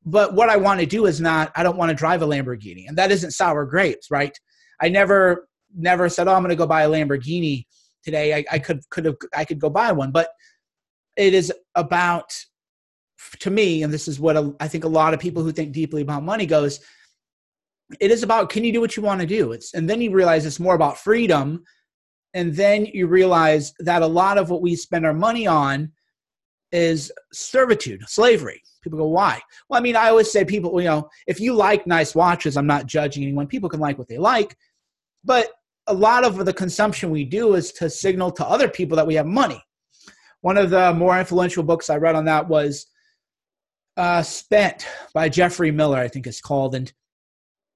but 0.07 0.34
what 0.34 0.49
i 0.49 0.57
want 0.57 0.80
to 0.80 0.86
do 0.86 1.07
is 1.07 1.20
not 1.20 1.53
i 1.57 1.62
don't 1.62 1.76
want 1.76 1.90
to 1.90 1.94
drive 1.94 2.22
a 2.22 2.26
lamborghini 2.26 2.88
and 2.88 2.96
that 2.96 3.11
isn't 3.11 3.32
sour 3.32 3.66
grapes 3.66 4.11
right? 4.11 4.38
I 4.80 4.88
never 4.88 5.49
never 5.76 6.09
said 6.09 6.28
oh 6.28 6.34
i'm 6.34 6.42
going 6.42 6.51
to 6.51 6.57
go 6.57 6.66
buy 6.66 6.82
a 6.82 6.88
lamborghini 6.88 7.66
today. 8.05 8.34
I, 8.34 8.44
I 8.53 8.59
could 8.59 8.80
could 8.90 9.05
have 9.05 9.16
i 9.36 9.44
could 9.44 9.59
go 9.59 9.68
buy 9.68 9.90
one 9.92 10.12
but 10.12 10.28
it 11.18 11.34
is 11.34 11.52
about 11.74 12.32
to 13.40 13.50
me 13.50 13.82
and 13.82 13.92
this 13.92 14.08
is 14.08 14.18
what 14.18 14.36
I 14.60 14.68
think 14.68 14.84
a 14.84 14.88
lot 14.88 15.12
of 15.12 15.20
people 15.20 15.42
who 15.42 15.52
think 15.52 15.72
deeply 15.72 16.00
about 16.00 16.22
money 16.22 16.46
goes 16.46 16.80
it 18.00 18.10
is 18.10 18.22
about 18.22 18.48
can 18.48 18.64
you 18.64 18.72
do 18.72 18.80
what 18.80 18.96
you 18.96 19.02
want 19.02 19.20
to 19.20 19.26
do 19.26 19.52
it's 19.52 19.74
and 19.74 19.90
then 19.90 20.00
you 20.00 20.10
realize 20.10 20.46
it's 20.46 20.60
more 20.60 20.74
about 20.74 20.98
freedom 20.98 21.62
and 22.34 22.54
then 22.54 22.86
you 22.86 23.06
realize 23.06 23.74
that 23.80 24.02
a 24.02 24.06
lot 24.06 24.38
of 24.38 24.50
what 24.50 24.62
we 24.62 24.76
spend 24.76 25.04
our 25.04 25.14
money 25.14 25.46
on 25.46 25.92
is 26.72 27.10
servitude, 27.32 28.02
slavery. 28.08 28.62
People 28.82 28.98
go, 28.98 29.06
why? 29.06 29.40
Well, 29.68 29.80
I 29.80 29.82
mean, 29.82 29.96
I 29.96 30.08
always 30.08 30.30
say 30.30 30.44
people, 30.44 30.80
you 30.80 30.86
know, 30.86 31.08
if 31.26 31.40
you 31.40 31.54
like 31.54 31.86
nice 31.86 32.14
watches, 32.14 32.56
I'm 32.56 32.66
not 32.66 32.86
judging 32.86 33.22
anyone. 33.22 33.46
People 33.46 33.68
can 33.68 33.80
like 33.80 33.98
what 33.98 34.08
they 34.08 34.18
like. 34.18 34.56
But 35.24 35.50
a 35.86 35.94
lot 35.94 36.24
of 36.24 36.44
the 36.44 36.52
consumption 36.52 37.10
we 37.10 37.24
do 37.24 37.54
is 37.54 37.72
to 37.72 37.88
signal 37.88 38.30
to 38.32 38.46
other 38.46 38.68
people 38.68 38.96
that 38.96 39.06
we 39.06 39.14
have 39.14 39.26
money. 39.26 39.60
One 40.41 40.57
of 40.57 40.70
the 40.70 40.93
more 40.95 41.18
influential 41.18 41.62
books 41.62 41.91
I 41.91 41.97
read 41.97 42.14
on 42.14 42.24
that 42.26 42.49
was 42.49 42.86
uh, 43.97 44.22
Spent 44.22 44.86
by 45.12 45.28
Geoffrey 45.28 45.70
Miller, 45.70 45.99
I 45.99 46.09
think 46.09 46.26
it's 46.26 46.41
called. 46.41 46.74
And 46.74 46.93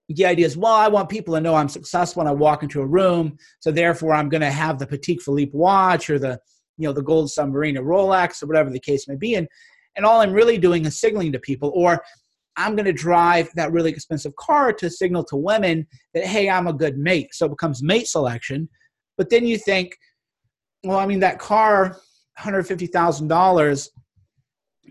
the 0.09 0.27
idea 0.27 0.47
is, 0.47 0.57
well, 0.57 0.73
I 0.73 0.89
want 0.89 1.09
people 1.09 1.35
to 1.35 1.41
know 1.41 1.55
I'm 1.55 1.69
successful 1.69 2.21
when 2.21 2.29
I 2.29 2.35
walk 2.35 2.63
into 2.63 2.81
a 2.81 2.87
room. 2.87 3.37
So 3.61 3.71
therefore, 3.71 4.15
I'm 4.15 4.29
going 4.29 4.43
to 4.43 4.51
have 4.51 4.79
the 4.79 4.87
Patek 4.87 5.23
Philippe 5.23 5.53
watch 5.55 6.11
or 6.11 6.19
the, 6.19 6.39
you 6.77 6.87
know, 6.87 6.93
the 6.93 7.03
gold 7.03 7.31
submarine 7.31 7.77
or 7.77 7.83
Rolex 7.83 8.43
or 8.43 8.47
whatever 8.47 8.71
the 8.71 8.81
case 8.81 9.09
may 9.09 9.17
be. 9.17 9.35
And, 9.35 9.49
and 9.97 10.07
all 10.07 10.21
I'm 10.21 10.33
really 10.33 10.59
doing 10.59 10.85
is 10.87 11.01
signaling 11.01 11.33
to 11.33 11.41
people, 11.41 11.73
or 11.75 12.03
I'm 12.57 12.77
going 12.77 12.87
to 12.87 12.93
drive 12.93 13.49
that 13.55 13.73
really 13.73 13.91
expensive 13.91 14.37
car 14.37 14.73
to 14.75 14.91
signal 14.91 15.25
to 15.25 15.37
women 15.37 15.87
that, 16.15 16.25
hey, 16.25 16.49
I'm 16.49 16.67
a 16.67 16.73
good 16.73 16.99
mate. 16.99 17.35
So 17.35 17.47
it 17.47 17.51
becomes 17.51 17.83
mate 17.83 18.07
selection. 18.07 18.69
But 19.17 19.31
then 19.31 19.47
you 19.47 19.59
think, 19.59 19.97
well, 20.85 20.99
I 20.99 21.07
mean, 21.07 21.21
that 21.21 21.39
car, 21.39 21.99
$150,000 22.43 23.89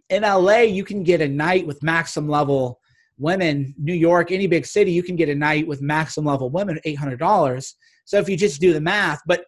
in 0.10 0.24
LA, 0.24 0.60
you 0.60 0.84
can 0.84 1.04
get 1.04 1.22
a 1.22 1.28
night 1.28 1.66
with 1.66 1.82
maximum 1.84 2.30
level 2.30 2.80
women. 3.18 3.74
New 3.78 3.94
York, 3.94 4.32
any 4.32 4.48
big 4.48 4.66
city, 4.66 4.92
you 4.92 5.04
can 5.04 5.16
get 5.16 5.30
a 5.30 5.36
night 5.36 5.68
with 5.68 5.82
maximum 5.82 6.26
level 6.26 6.50
women 6.50 6.80
$800. 6.86 7.74
So 8.06 8.18
if 8.18 8.28
you 8.28 8.36
just 8.36 8.60
do 8.60 8.74
the 8.74 8.82
math, 8.82 9.22
but 9.26 9.46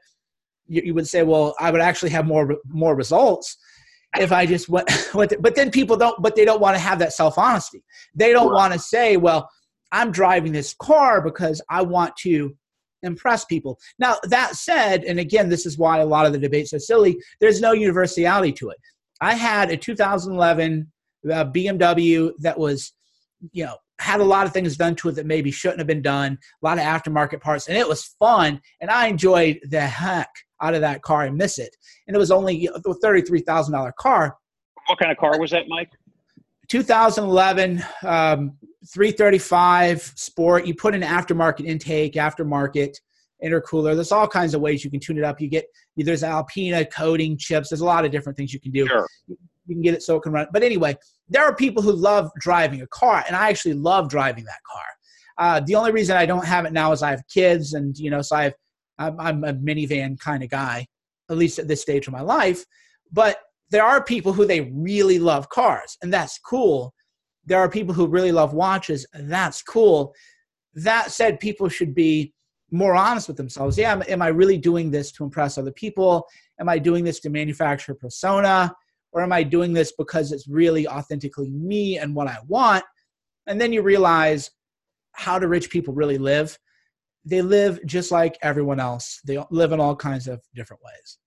you, 0.68 0.82
you 0.86 0.94
would 0.94 1.08
say, 1.08 1.24
well, 1.24 1.56
I 1.60 1.72
would 1.72 1.82
actually 1.82 2.12
have 2.12 2.26
more 2.26 2.56
more 2.66 2.96
results 2.96 3.58
if 4.18 4.32
I 4.32 4.46
just 4.46 4.70
went, 4.70 4.90
went 5.14 5.34
but 5.42 5.56
then 5.56 5.72
people 5.72 5.98
don't, 5.98 6.22
but 6.22 6.36
they 6.36 6.46
don't 6.46 6.62
want 6.62 6.76
to 6.76 6.80
have 6.80 7.00
that 7.00 7.14
self 7.14 7.38
honesty. 7.38 7.84
They 8.16 8.32
don't 8.32 8.48
right. 8.50 8.56
want 8.56 8.74
to 8.74 8.80
say, 8.80 9.18
well, 9.18 9.50
I'm 9.92 10.12
driving 10.12 10.52
this 10.52 10.74
car 10.74 11.22
because 11.22 11.62
I 11.70 11.82
want 11.82 12.16
to 12.18 12.56
impress 13.04 13.46
people. 13.46 13.80
Now, 14.00 14.18
that 14.24 14.56
said, 14.56 15.04
and 15.04 15.20
again, 15.20 15.50
this 15.50 15.66
is 15.66 15.78
why 15.78 16.00
a 16.00 16.06
lot 16.06 16.26
of 16.26 16.34
the 16.34 16.40
debates 16.40 16.74
are 16.74 16.80
silly, 16.80 17.18
there's 17.40 17.62
no 17.62 17.74
universality 17.74 18.52
to 18.54 18.70
it. 18.70 18.78
I 19.22 19.36
had 19.36 19.70
a 19.70 19.78
2011 19.78 20.92
uh, 21.32 21.46
BMW 21.46 22.32
that 22.40 22.58
was, 22.58 22.94
you 23.52 23.66
know, 23.66 23.78
had 24.00 24.20
a 24.20 24.26
lot 24.26 24.46
of 24.46 24.54
things 24.54 24.76
done 24.76 24.96
to 24.96 25.10
it 25.10 25.16
that 25.16 25.26
maybe 25.26 25.52
shouldn't 25.52 25.80
have 25.80 25.88
been 25.88 26.02
done, 26.02 26.38
a 26.62 26.66
lot 26.66 26.78
of 26.78 26.84
aftermarket 26.84 27.40
parts, 27.40 27.68
and 27.68 27.78
it 27.78 27.88
was 27.88 28.16
fun, 28.20 28.60
and 28.82 28.90
I 28.90 29.08
enjoyed 29.08 29.60
the 29.70 29.82
heck 29.82 30.30
out 30.62 30.74
of 30.74 30.82
that 30.82 31.02
car 31.02 31.24
and 31.24 31.38
miss 31.38 31.60
it. 31.60 31.76
And 32.08 32.16
it 32.16 32.20
was 32.20 32.32
only 32.32 32.66
a 32.68 32.80
$33,000 32.80 33.92
car. 34.00 34.36
What 34.88 35.00
kind 35.00 35.12
of 35.12 35.18
car 35.18 35.40
was 35.40 35.52
that, 35.52 35.66
Mike? 35.68 35.90
2011 36.74 37.84
um, 38.04 38.58
335 38.92 40.02
Sport. 40.02 40.66
You 40.66 40.74
put 40.74 40.96
an 40.96 41.04
aftermarket 41.04 41.66
intake, 41.66 42.14
aftermarket 42.14 42.96
intercooler. 43.46 43.94
There's 43.94 44.12
all 44.12 44.28
kinds 44.28 44.56
of 44.56 44.62
ways 44.62 44.84
you 44.84 44.90
can 44.90 45.00
tune 45.00 45.20
it 45.20 45.24
up. 45.24 45.40
You 45.40 45.50
get 45.50 45.66
there's 45.96 46.24
Alpina 46.24 46.84
coating 46.86 47.38
chips. 47.38 47.70
There's 47.70 47.82
a 47.82 47.86
lot 47.86 48.06
of 48.06 48.12
different 48.12 48.36
things 48.38 48.56
you 48.56 48.60
can 48.60 48.72
do. 48.72 48.88
Sure. 48.88 49.06
You 49.28 49.38
can 49.76 49.84
get 49.84 49.94
it 49.94 50.02
so 50.02 50.16
it 50.16 50.22
can 50.22 50.32
run. 50.32 50.48
But 50.52 50.64
anyway, 50.64 50.98
there 51.30 51.44
are 51.44 51.56
people 51.56 51.84
who 51.84 51.92
love 51.92 52.32
driving 52.40 52.82
a 52.82 52.88
car, 52.88 53.24
and 53.28 53.36
I 53.36 53.50
actually 53.50 53.76
love 53.76 54.10
driving 54.10 54.44
that 54.46 54.60
car. 54.72 54.86
Uh, 55.38 55.60
the 55.60 55.76
only 55.76 55.92
reason 55.92 56.18
I 56.18 56.26
don't 56.26 56.46
have 56.46 56.66
it 56.66 56.74
now 56.74 56.92
is 56.92 57.04
I 57.04 57.12
have 57.12 57.22
kids, 57.32 57.74
and 57.74 57.96
you 58.00 58.10
know, 58.10 58.24
so 58.24 58.36
I 58.36 58.44
have 58.46 58.54
I'm, 58.98 59.20
I'm 59.20 59.44
a 59.44 59.54
minivan 59.54 60.20
kind 60.20 60.42
of 60.42 60.50
guy, 60.50 60.88
at 61.30 61.38
least 61.38 61.60
at 61.60 61.68
this 61.68 61.84
stage 61.84 62.08
of 62.08 62.14
my 62.14 62.22
life. 62.22 62.66
But 63.12 63.38
there 63.74 63.84
are 63.84 64.04
people 64.04 64.34
who 64.34 64.46
they 64.46 64.72
really 64.74 65.20
love 65.20 65.50
cars, 65.50 65.98
and 66.02 66.14
that's 66.14 66.40
cool. 66.40 66.94
There 67.46 67.60
are 67.60 67.70
people 67.70 67.94
who 67.94 68.08
really 68.08 68.32
love 68.32 68.54
watches, 68.54 69.06
and 69.14 69.32
that's 69.32 69.62
cool. 69.62 70.14
That 70.76 71.12
said, 71.12 71.40
people 71.40 71.68
should 71.68 71.94
be 71.94 72.34
more 72.72 72.96
honest 72.96 73.28
with 73.28 73.38
themselves. 73.38 73.78
Yeah, 73.78 73.92
am, 73.92 74.04
am 74.08 74.22
I 74.22 74.30
really 74.30 74.58
doing 74.58 74.90
this 74.90 75.12
to 75.14 75.24
impress 75.24 75.58
other 75.58 75.72
people? 75.72 76.26
Am 76.60 76.70
I 76.70 76.80
doing 76.80 77.04
this 77.04 77.20
to 77.22 77.30
manufacture 77.30 77.94
persona? 77.94 78.74
Or 79.12 79.22
am 79.22 79.32
I 79.32 79.44
doing 79.44 79.74
this 79.74 79.92
because 79.92 80.32
it's 80.32 80.48
really 80.48 80.88
authentically 80.88 81.52
me 81.52 82.00
and 82.00 82.16
what 82.16 82.28
I 82.28 82.38
want? 82.48 82.84
And 83.46 83.62
then 83.62 83.72
you 83.72 83.84
realize 83.84 84.50
how 85.12 85.38
do 85.38 85.48
rich 85.48 85.70
people 85.70 85.94
really 85.94 86.18
live? 86.18 86.58
they 87.26 87.42
live 87.42 87.80
just 87.86 88.12
like 88.12 88.38
everyone 88.42 88.80
else. 88.80 89.20
They 89.26 89.38
live 89.50 89.72
in 89.72 89.80
all 89.80 89.96
kinds 89.96 90.28
of 90.28 90.42
different 90.56 90.84
ways. 90.84 91.18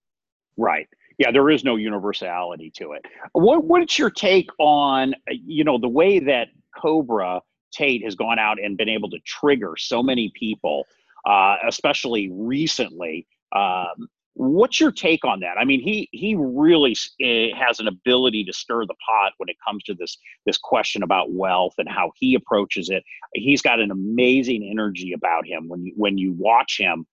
Right. 0.56 0.88
Yeah, 1.18 1.30
there 1.30 1.48
is 1.50 1.64
no 1.64 1.76
universality 1.76 2.70
to 2.76 2.92
it. 2.92 3.04
What 3.32 3.64
what's 3.64 3.98
your 3.98 4.10
take 4.10 4.50
on 4.58 5.14
you 5.28 5.64
know 5.64 5.78
the 5.78 5.88
way 5.88 6.18
that 6.18 6.48
Cobra 6.76 7.40
Tate 7.72 8.04
has 8.04 8.14
gone 8.14 8.38
out 8.38 8.58
and 8.62 8.76
been 8.76 8.88
able 8.88 9.10
to 9.10 9.18
trigger 9.20 9.76
so 9.78 10.02
many 10.02 10.30
people, 10.34 10.86
uh, 11.24 11.56
especially 11.66 12.30
recently, 12.32 13.26
um, 13.52 14.08
What's 14.38 14.78
your 14.80 14.92
take 14.92 15.24
on 15.24 15.40
that? 15.40 15.56
I 15.58 15.64
mean, 15.64 15.80
he 15.80 16.10
he 16.12 16.36
really 16.38 16.94
uh, 17.24 17.56
has 17.56 17.80
an 17.80 17.88
ability 17.88 18.44
to 18.44 18.52
stir 18.52 18.84
the 18.84 18.94
pot 19.08 19.32
when 19.38 19.48
it 19.48 19.56
comes 19.66 19.82
to 19.84 19.94
this 19.94 20.18
this 20.44 20.58
question 20.58 21.02
about 21.02 21.32
wealth 21.32 21.72
and 21.78 21.88
how 21.88 22.12
he 22.16 22.34
approaches 22.34 22.90
it. 22.90 23.02
He's 23.32 23.62
got 23.62 23.80
an 23.80 23.90
amazing 23.90 24.68
energy 24.70 25.14
about 25.14 25.46
him 25.46 25.68
when 25.68 25.86
you 25.86 25.94
when 25.96 26.18
you 26.18 26.34
watch 26.34 26.76
him 26.78 27.06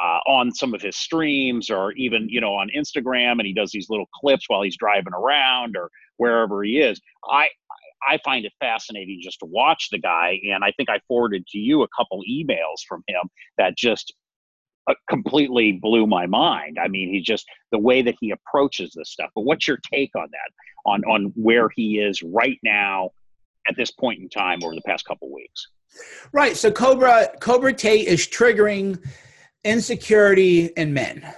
uh, 0.00 0.20
on 0.26 0.52
some 0.54 0.74
of 0.74 0.82
his 0.82 0.96
streams 0.96 1.70
or 1.70 1.92
even 1.92 2.28
you 2.28 2.40
know 2.40 2.54
on 2.54 2.70
Instagram, 2.76 3.32
and 3.32 3.46
he 3.46 3.52
does 3.52 3.70
these 3.70 3.90
little 3.90 4.08
clips 4.14 4.44
while 4.48 4.62
he's 4.62 4.76
driving 4.76 5.14
around 5.14 5.76
or 5.76 5.90
wherever 6.16 6.62
he 6.62 6.78
is. 6.78 7.00
I 7.28 7.48
I 8.08 8.18
find 8.24 8.44
it 8.44 8.52
fascinating 8.60 9.20
just 9.22 9.40
to 9.40 9.46
watch 9.46 9.88
the 9.90 9.98
guy, 9.98 10.40
and 10.52 10.62
I 10.64 10.72
think 10.76 10.88
I 10.88 11.00
forwarded 11.08 11.46
to 11.48 11.58
you 11.58 11.82
a 11.82 11.88
couple 11.96 12.22
emails 12.30 12.84
from 12.88 13.02
him 13.08 13.28
that 13.56 13.76
just 13.76 14.14
uh, 14.88 14.94
completely 15.10 15.72
blew 15.72 16.06
my 16.06 16.26
mind. 16.26 16.78
I 16.82 16.88
mean, 16.88 17.12
he 17.12 17.20
just 17.20 17.46
the 17.72 17.78
way 17.78 18.02
that 18.02 18.14
he 18.20 18.30
approaches 18.30 18.92
this 18.94 19.10
stuff. 19.10 19.30
But 19.34 19.42
what's 19.42 19.66
your 19.66 19.78
take 19.92 20.14
on 20.16 20.28
that? 20.30 20.90
On 20.90 21.04
on 21.04 21.32
where 21.34 21.68
he 21.74 21.98
is 21.98 22.22
right 22.22 22.58
now 22.62 23.10
at 23.68 23.76
this 23.76 23.90
point 23.90 24.20
in 24.20 24.28
time 24.28 24.60
over 24.62 24.74
the 24.74 24.82
past 24.82 25.04
couple 25.04 25.32
weeks? 25.32 25.66
Right. 26.32 26.56
So 26.56 26.70
Cobra 26.70 27.30
Cobra 27.40 27.72
Tate 27.72 28.06
is 28.06 28.26
triggering 28.26 28.98
insecurity 29.64 30.66
in 30.76 30.92
men, 30.92 31.34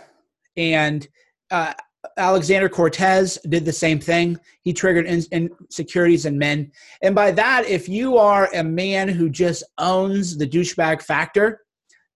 and 0.56 1.06
uh, 1.50 1.74
Alexander 2.16 2.68
Cortes 2.68 3.38
did 3.48 3.64
the 3.64 3.72
same 3.72 3.98
thing. 3.98 4.38
He 4.62 4.72
triggered 4.72 5.06
insecurities 5.06 6.26
in 6.26 6.38
men, 6.38 6.72
and 7.02 7.14
by 7.14 7.30
that, 7.32 7.66
if 7.66 7.88
you 7.88 8.18
are 8.18 8.48
a 8.54 8.64
man 8.64 9.08
who 9.08 9.28
just 9.28 9.64
owns 9.78 10.36
the 10.36 10.46
douchebag 10.46 11.02
factor, 11.02 11.60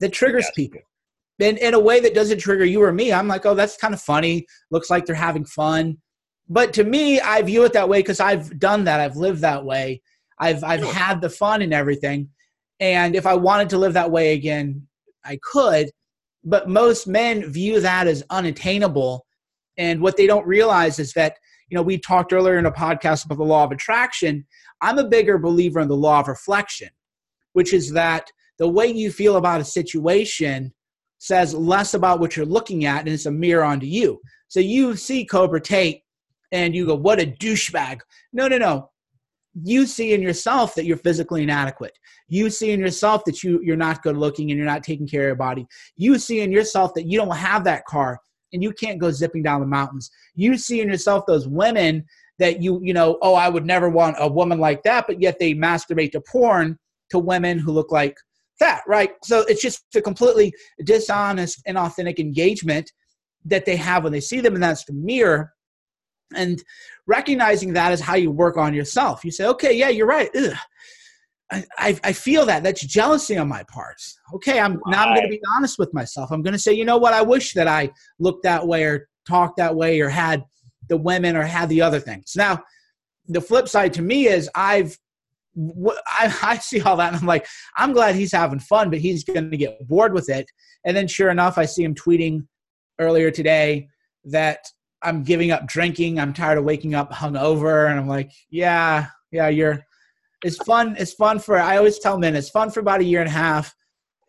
that 0.00 0.12
triggers 0.12 0.44
yes. 0.44 0.54
people 0.54 0.80
in, 1.38 1.56
in 1.58 1.74
a 1.74 1.80
way 1.80 2.00
that 2.00 2.14
doesn't 2.14 2.38
trigger 2.38 2.64
you 2.64 2.82
or 2.82 2.92
me. 2.92 3.12
I'm 3.12 3.28
like, 3.28 3.46
oh, 3.46 3.54
that's 3.54 3.76
kind 3.76 3.94
of 3.94 4.00
funny. 4.00 4.46
Looks 4.70 4.90
like 4.90 5.06
they're 5.06 5.14
having 5.14 5.44
fun. 5.44 5.98
But 6.48 6.72
to 6.74 6.84
me, 6.84 7.20
I 7.20 7.42
view 7.42 7.64
it 7.64 7.72
that 7.72 7.88
way 7.88 8.00
because 8.00 8.20
I've 8.20 8.58
done 8.58 8.84
that. 8.84 9.00
I've 9.00 9.16
lived 9.16 9.40
that 9.40 9.64
way. 9.64 10.02
I've 10.38 10.62
I've 10.62 10.84
had 10.84 11.20
the 11.20 11.30
fun 11.30 11.62
and 11.62 11.72
everything. 11.72 12.28
And 12.80 13.14
if 13.16 13.24
I 13.24 13.34
wanted 13.34 13.70
to 13.70 13.78
live 13.78 13.94
that 13.94 14.10
way 14.10 14.34
again, 14.34 14.86
I 15.24 15.38
could. 15.42 15.90
But 16.44 16.68
most 16.68 17.06
men 17.06 17.50
view 17.50 17.80
that 17.80 18.06
as 18.06 18.22
unattainable. 18.30 19.26
And 19.76 20.00
what 20.00 20.16
they 20.16 20.26
don't 20.26 20.46
realize 20.46 20.98
is 20.98 21.12
that, 21.14 21.36
you 21.68 21.74
know, 21.74 21.82
we 21.82 21.98
talked 21.98 22.32
earlier 22.32 22.58
in 22.58 22.66
a 22.66 22.72
podcast 22.72 23.24
about 23.24 23.38
the 23.38 23.44
law 23.44 23.64
of 23.64 23.72
attraction. 23.72 24.46
I'm 24.80 24.98
a 24.98 25.08
bigger 25.08 25.38
believer 25.38 25.80
in 25.80 25.88
the 25.88 25.96
law 25.96 26.20
of 26.20 26.28
reflection, 26.28 26.90
which 27.54 27.72
is 27.72 27.92
that 27.92 28.30
the 28.58 28.68
way 28.68 28.86
you 28.86 29.10
feel 29.10 29.36
about 29.36 29.60
a 29.60 29.64
situation 29.64 30.72
says 31.18 31.54
less 31.54 31.94
about 31.94 32.20
what 32.20 32.36
you're 32.36 32.44
looking 32.44 32.84
at 32.84 33.00
and 33.00 33.08
it's 33.08 33.26
a 33.26 33.30
mirror 33.30 33.64
onto 33.64 33.86
you. 33.86 34.20
So 34.48 34.60
you 34.60 34.94
see 34.94 35.24
Cobra 35.24 35.60
Tate 35.60 36.02
and 36.52 36.74
you 36.74 36.86
go, 36.86 36.94
what 36.94 37.20
a 37.20 37.26
douchebag. 37.26 38.00
No, 38.32 38.46
no, 38.46 38.58
no. 38.58 38.90
You 39.62 39.86
see 39.86 40.12
in 40.12 40.22
yourself 40.22 40.74
that 40.74 40.84
you're 40.84 40.96
physically 40.96 41.42
inadequate. 41.42 41.96
You 42.28 42.50
see 42.50 42.72
in 42.72 42.80
yourself 42.80 43.24
that 43.26 43.42
you, 43.42 43.60
you're 43.62 43.76
not 43.76 44.02
good 44.02 44.16
looking 44.16 44.50
and 44.50 44.58
you're 44.58 44.66
not 44.66 44.82
taking 44.82 45.06
care 45.06 45.22
of 45.22 45.26
your 45.26 45.36
body. 45.36 45.66
You 45.96 46.18
see 46.18 46.40
in 46.40 46.50
yourself 46.50 46.92
that 46.94 47.06
you 47.06 47.18
don't 47.18 47.36
have 47.36 47.64
that 47.64 47.84
car 47.84 48.18
and 48.52 48.62
you 48.62 48.72
can't 48.72 49.00
go 49.00 49.10
zipping 49.10 49.42
down 49.42 49.60
the 49.60 49.66
mountains. 49.66 50.10
You 50.34 50.56
see 50.56 50.80
in 50.80 50.88
yourself 50.88 51.24
those 51.26 51.46
women 51.46 52.04
that 52.38 52.62
you, 52.62 52.80
you 52.82 52.92
know, 52.92 53.18
oh, 53.22 53.34
I 53.34 53.48
would 53.48 53.64
never 53.64 53.88
want 53.88 54.16
a 54.18 54.28
woman 54.28 54.58
like 54.58 54.82
that, 54.82 55.06
but 55.06 55.20
yet 55.20 55.38
they 55.38 55.54
masturbate 55.54 56.12
to 56.12 56.20
porn 56.20 56.78
to 57.10 57.18
women 57.18 57.58
who 57.58 57.72
look 57.72 57.92
like 57.92 58.16
that, 58.60 58.82
right? 58.86 59.12
So 59.22 59.40
it's 59.40 59.62
just 59.62 59.84
a 59.94 60.00
completely 60.00 60.52
dishonest 60.84 61.62
and 61.66 61.78
authentic 61.78 62.18
engagement 62.18 62.90
that 63.44 63.64
they 63.64 63.76
have 63.76 64.04
when 64.04 64.12
they 64.12 64.20
see 64.20 64.40
them, 64.40 64.54
and 64.54 64.62
that's 64.62 64.84
the 64.84 64.94
mirror. 64.94 65.52
And 66.34 66.62
recognizing 67.06 67.72
that 67.74 67.92
is 67.92 68.00
how 68.00 68.14
you 68.14 68.30
work 68.30 68.56
on 68.56 68.74
yourself. 68.74 69.24
You 69.24 69.30
say, 69.30 69.46
okay, 69.46 69.72
yeah, 69.76 69.88
you're 69.88 70.06
right. 70.06 70.30
Ugh. 70.36 70.56
I, 71.78 71.98
I 72.02 72.12
feel 72.12 72.46
that 72.46 72.62
that's 72.62 72.84
jealousy 72.84 73.36
on 73.36 73.48
my 73.48 73.62
part. 73.64 74.02
Okay, 74.34 74.58
I'm 74.58 74.72
right. 74.72 74.82
now 74.88 75.04
I'm 75.04 75.14
going 75.14 75.26
to 75.26 75.30
be 75.30 75.40
honest 75.54 75.78
with 75.78 75.92
myself. 75.94 76.32
I'm 76.32 76.42
going 76.42 76.54
to 76.54 76.58
say, 76.58 76.72
you 76.72 76.84
know 76.84 76.96
what? 76.96 77.14
I 77.14 77.22
wish 77.22 77.52
that 77.52 77.68
I 77.68 77.90
looked 78.18 78.42
that 78.44 78.66
way 78.66 78.84
or 78.84 79.08
talked 79.28 79.58
that 79.58 79.74
way 79.74 80.00
or 80.00 80.08
had 80.08 80.42
the 80.88 80.96
women 80.96 81.36
or 81.36 81.42
had 81.42 81.68
the 81.68 81.82
other 81.82 82.00
things. 82.00 82.32
Now, 82.34 82.62
the 83.28 83.40
flip 83.40 83.68
side 83.68 83.92
to 83.94 84.02
me 84.02 84.26
is 84.26 84.50
I've 84.54 84.98
I, 86.06 86.34
I 86.42 86.58
see 86.58 86.80
all 86.80 86.96
that 86.96 87.12
and 87.12 87.16
I'm 87.16 87.26
like, 87.26 87.46
I'm 87.76 87.92
glad 87.92 88.14
he's 88.14 88.32
having 88.32 88.58
fun, 88.58 88.90
but 88.90 88.98
he's 88.98 89.24
going 89.24 89.50
to 89.50 89.56
get 89.56 89.86
bored 89.86 90.12
with 90.12 90.28
it. 90.28 90.50
And 90.84 90.96
then, 90.96 91.06
sure 91.06 91.30
enough, 91.30 91.58
I 91.58 91.64
see 91.64 91.84
him 91.84 91.94
tweeting 91.94 92.46
earlier 92.98 93.30
today 93.30 93.88
that 94.24 94.66
I'm 95.04 95.22
giving 95.22 95.50
up 95.50 95.66
drinking. 95.66 96.18
I'm 96.18 96.32
tired 96.32 96.58
of 96.58 96.64
waking 96.64 96.94
up 96.94 97.12
hungover, 97.12 97.90
and 97.90 97.98
I'm 97.98 98.08
like, 98.08 98.32
yeah, 98.50 99.06
yeah, 99.30 99.48
you're. 99.48 99.84
It's 100.42 100.56
fun. 100.64 100.96
It's 100.98 101.12
fun 101.12 101.38
for. 101.38 101.58
I 101.58 101.76
always 101.76 101.98
tell 101.98 102.18
men 102.18 102.34
it's 102.34 102.50
fun 102.50 102.70
for 102.70 102.80
about 102.80 103.00
a 103.00 103.04
year 103.04 103.20
and 103.20 103.28
a 103.28 103.32
half, 103.32 103.74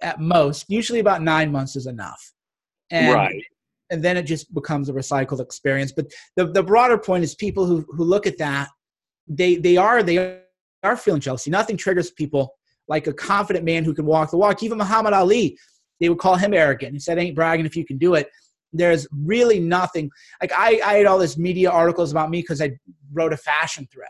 at 0.02 0.20
most. 0.20 0.66
Usually, 0.70 1.00
about 1.00 1.22
nine 1.22 1.52
months 1.52 1.76
is 1.76 1.88
enough. 1.88 2.34
And, 2.92 3.14
right. 3.14 3.44
And 3.90 4.04
then 4.04 4.18
it 4.18 4.24
just 4.24 4.54
becomes 4.54 4.90
a 4.90 4.94
recycled 4.94 5.42
experience. 5.42 5.92
But 5.92 6.08
the 6.36 6.48
the 6.48 6.64
broader 6.64 6.98
point 6.98 7.24
is 7.24 7.36
people 7.36 7.66
who 7.66 7.86
who 7.90 8.04
look 8.04 8.28
at 8.28 8.38
that, 8.38 8.70
they 9.28 9.56
they 9.56 9.78
are 9.78 10.04
they 10.04 10.40
are 10.84 10.98
feeling 10.98 11.22
jealousy. 11.22 11.52
Nothing 11.52 11.78
triggers 11.78 12.12
people 12.12 12.54
like 12.88 13.08
a 13.08 13.14
confident 13.14 13.66
man 13.66 13.84
who 13.84 13.94
can 13.94 14.06
walk 14.06 14.32
the 14.32 14.38
walk. 14.38 14.62
Even 14.64 14.78
Muhammad 14.78 15.14
Ali, 15.14 15.58
they 16.00 16.10
would 16.10 16.20
call 16.20 16.36
him 16.36 16.54
arrogant. 16.54 16.94
He 16.94 17.00
said, 17.00 17.18
"Ain't 17.18 17.36
bragging 17.36 17.66
if 17.66 17.76
you 17.76 17.86
can 17.86 17.98
do 17.98 18.16
it." 18.16 18.30
There's 18.78 19.08
really 19.12 19.60
nothing 19.60 20.10
like 20.42 20.52
I, 20.56 20.80
I 20.86 20.94
had 20.96 21.06
all 21.06 21.18
this 21.18 21.38
media 21.38 21.70
articles 21.70 22.12
about 22.12 22.30
me 22.30 22.42
because 22.42 22.62
I 22.62 22.72
wrote 23.14 23.34
a 23.34 23.38
fashion 23.38 23.88
thread. 23.92 24.10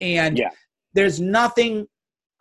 And 0.00 0.38
yeah. 0.38 0.50
there's 0.94 1.20
nothing 1.20 1.86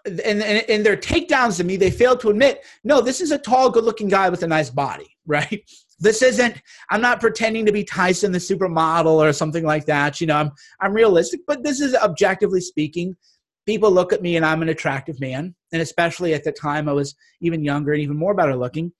and, 0.05 0.41
and, 0.41 0.69
and 0.69 0.85
their 0.85 0.95
takedowns 0.95 1.57
to 1.57 1.63
me, 1.63 1.75
they 1.75 1.91
failed 1.91 2.21
to 2.21 2.29
admit, 2.29 2.63
no, 2.83 3.01
this 3.01 3.19
is 3.19 3.31
a 3.31 3.37
tall, 3.37 3.69
good 3.69 3.83
looking 3.83 4.07
guy 4.07 4.29
with 4.29 4.43
a 4.43 4.47
nice 4.47 4.69
body, 4.69 5.07
right? 5.25 5.61
This 5.99 6.21
isn't, 6.21 6.61
I'm 6.91 7.01
not 7.01 7.19
pretending 7.19 7.65
to 7.65 7.71
be 7.71 7.83
Tyson 7.83 8.31
the 8.31 8.37
supermodel 8.37 9.07
or 9.07 9.33
something 9.33 9.65
like 9.65 9.85
that. 9.85 10.21
You 10.21 10.27
know, 10.27 10.35
I'm 10.35 10.51
I'm 10.79 10.93
realistic, 10.93 11.41
but 11.47 11.63
this 11.63 11.81
is 11.81 11.95
objectively 11.95 12.61
speaking, 12.61 13.17
people 13.65 13.91
look 13.91 14.13
at 14.13 14.21
me 14.21 14.37
and 14.37 14.45
I'm 14.45 14.61
an 14.61 14.69
attractive 14.69 15.19
man. 15.19 15.55
And 15.73 15.81
especially 15.81 16.33
at 16.33 16.43
the 16.43 16.51
time 16.51 16.87
I 16.87 16.93
was 16.93 17.15
even 17.41 17.63
younger 17.63 17.93
and 17.93 18.01
even 18.01 18.15
more 18.15 18.35
better 18.35 18.55
looking. 18.55 18.91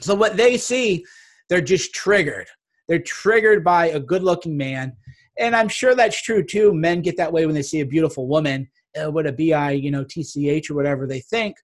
So 0.00 0.14
what 0.14 0.36
they 0.36 0.56
see 0.56 1.04
they're 1.48 1.60
just 1.60 1.94
triggered. 1.94 2.46
They're 2.88 2.98
triggered 3.00 3.64
by 3.64 3.86
a 3.86 4.00
good 4.00 4.22
looking 4.22 4.56
man. 4.56 4.96
And 5.38 5.54
I'm 5.54 5.68
sure 5.68 5.94
that's 5.94 6.20
true 6.22 6.44
too. 6.44 6.72
Men 6.72 7.02
get 7.02 7.16
that 7.16 7.32
way 7.32 7.46
when 7.46 7.54
they 7.54 7.62
see 7.62 7.80
a 7.80 7.86
beautiful 7.86 8.26
woman, 8.26 8.68
uh, 8.98 9.12
a 9.12 9.32
BI, 9.32 9.72
you 9.72 9.90
know, 9.90 10.04
TCH 10.04 10.70
or 10.70 10.74
whatever 10.74 11.06
they 11.06 11.20
think, 11.20 11.56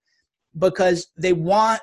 because 0.58 1.08
they 1.16 1.32
want, 1.32 1.82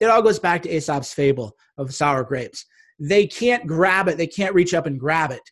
it 0.00 0.06
all 0.06 0.22
goes 0.22 0.38
back 0.38 0.62
to 0.62 0.74
Aesop's 0.74 1.12
fable 1.12 1.56
of 1.78 1.94
sour 1.94 2.24
grapes. 2.24 2.64
They 2.98 3.26
can't 3.26 3.66
grab 3.66 4.08
it, 4.08 4.16
they 4.16 4.26
can't 4.26 4.54
reach 4.54 4.74
up 4.74 4.86
and 4.86 4.98
grab 4.98 5.30
it. 5.30 5.42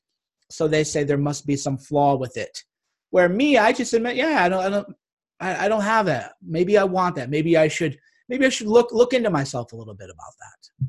So 0.50 0.66
they 0.66 0.84
say 0.84 1.04
there 1.04 1.18
must 1.18 1.46
be 1.46 1.56
some 1.56 1.78
flaw 1.78 2.16
with 2.16 2.36
it. 2.36 2.64
Where 3.10 3.28
me, 3.28 3.56
I 3.56 3.72
just 3.72 3.92
admit, 3.94 4.16
yeah, 4.16 4.44
I 4.44 4.48
don't, 4.48 4.64
I 4.64 4.68
don't, 4.68 4.96
I 5.40 5.68
don't 5.68 5.82
have 5.82 6.06
that. 6.06 6.32
Maybe 6.42 6.76
I 6.76 6.84
want 6.84 7.14
that. 7.16 7.30
Maybe 7.30 7.56
I 7.56 7.68
should, 7.68 7.98
maybe 8.28 8.44
I 8.44 8.48
should 8.48 8.66
look 8.66 8.92
look 8.92 9.12
into 9.12 9.30
myself 9.30 9.72
a 9.72 9.76
little 9.76 9.94
bit 9.94 10.10
about 10.10 10.32
that. 10.40 10.88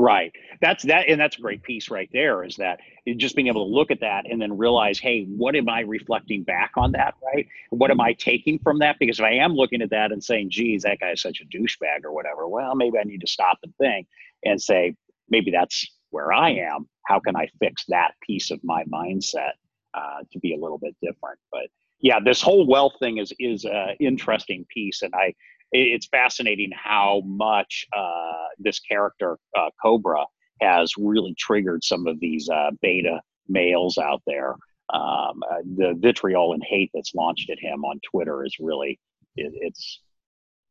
Right. 0.00 0.32
That's 0.62 0.84
that, 0.84 1.08
and 1.08 1.20
that's 1.20 1.36
a 1.36 1.42
great 1.42 1.62
piece 1.62 1.90
right 1.90 2.08
there. 2.10 2.42
Is 2.42 2.56
that 2.56 2.80
just 3.18 3.36
being 3.36 3.48
able 3.48 3.66
to 3.66 3.74
look 3.74 3.90
at 3.90 4.00
that 4.00 4.24
and 4.30 4.40
then 4.40 4.56
realize, 4.56 4.98
hey, 4.98 5.24
what 5.24 5.54
am 5.54 5.68
I 5.68 5.80
reflecting 5.80 6.42
back 6.42 6.72
on 6.78 6.92
that? 6.92 7.14
Right. 7.22 7.46
What 7.68 7.90
am 7.90 8.00
I 8.00 8.14
taking 8.14 8.58
from 8.60 8.78
that? 8.78 8.96
Because 8.98 9.18
if 9.18 9.24
I 9.26 9.32
am 9.32 9.52
looking 9.52 9.82
at 9.82 9.90
that 9.90 10.10
and 10.10 10.24
saying, 10.24 10.50
geez, 10.50 10.84
that 10.84 11.00
guy 11.00 11.10
is 11.10 11.20
such 11.20 11.42
a 11.42 11.44
douchebag 11.44 12.04
or 12.04 12.12
whatever, 12.12 12.48
well, 12.48 12.74
maybe 12.74 12.98
I 12.98 13.04
need 13.04 13.20
to 13.20 13.26
stop 13.26 13.58
and 13.62 13.74
think 13.76 14.06
and 14.42 14.60
say, 14.60 14.94
maybe 15.28 15.50
that's 15.50 15.86
where 16.10 16.32
I 16.32 16.50
am. 16.52 16.88
How 17.06 17.20
can 17.20 17.36
I 17.36 17.48
fix 17.58 17.84
that 17.88 18.12
piece 18.26 18.50
of 18.50 18.60
my 18.64 18.84
mindset 18.84 19.52
uh, 19.92 20.20
to 20.32 20.38
be 20.38 20.54
a 20.54 20.58
little 20.58 20.78
bit 20.78 20.96
different? 21.02 21.38
But 21.52 21.66
yeah, 22.00 22.20
this 22.24 22.40
whole 22.40 22.66
wealth 22.66 22.94
thing 23.00 23.18
is 23.18 23.34
is 23.38 23.66
an 23.66 23.96
interesting 24.00 24.64
piece, 24.72 25.02
and 25.02 25.12
I 25.14 25.34
it's 25.72 26.08
fascinating 26.08 26.70
how 26.74 27.22
much 27.24 27.86
uh, 27.96 28.48
this 28.58 28.80
character 28.80 29.38
uh, 29.56 29.70
Cobra 29.82 30.24
has 30.60 30.92
really 30.98 31.34
triggered 31.38 31.82
some 31.84 32.06
of 32.06 32.18
these 32.20 32.48
uh, 32.48 32.70
beta 32.82 33.20
males 33.48 33.98
out 33.98 34.22
there. 34.26 34.54
Um, 34.92 35.42
uh, 35.48 35.62
the 35.76 35.94
vitriol 35.98 36.52
and 36.52 36.62
hate 36.68 36.90
that's 36.92 37.14
launched 37.14 37.48
at 37.50 37.60
him 37.60 37.84
on 37.84 38.00
Twitter 38.10 38.44
is 38.44 38.56
really 38.58 38.98
it, 39.36 39.52
it's 39.54 40.00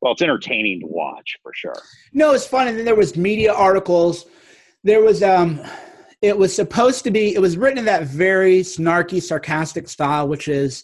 well, 0.02 0.14
it's 0.14 0.22
entertaining 0.22 0.82
to 0.82 0.88
watch 0.88 1.38
for 1.44 1.52
sure. 1.54 1.76
No, 2.14 2.32
it's 2.32 2.48
fun. 2.48 2.68
And 2.68 2.78
then 2.78 2.86
there 2.86 2.96
was 2.96 3.18
media 3.18 3.54
articles. 3.54 4.26
There 4.84 5.02
was 5.02 5.24
um, 5.24 5.62
it 6.22 6.38
was 6.38 6.56
supposed 6.56 7.04
to 7.06 7.12
be. 7.12 7.34
It 7.34 7.40
was 7.40 7.58
written 7.58 7.80
in 7.80 7.86
that 7.86 8.04
very 8.04 8.60
snarky, 8.60 9.22
sarcastic 9.22 9.88
style, 9.88 10.28
which 10.28 10.48
is, 10.48 10.84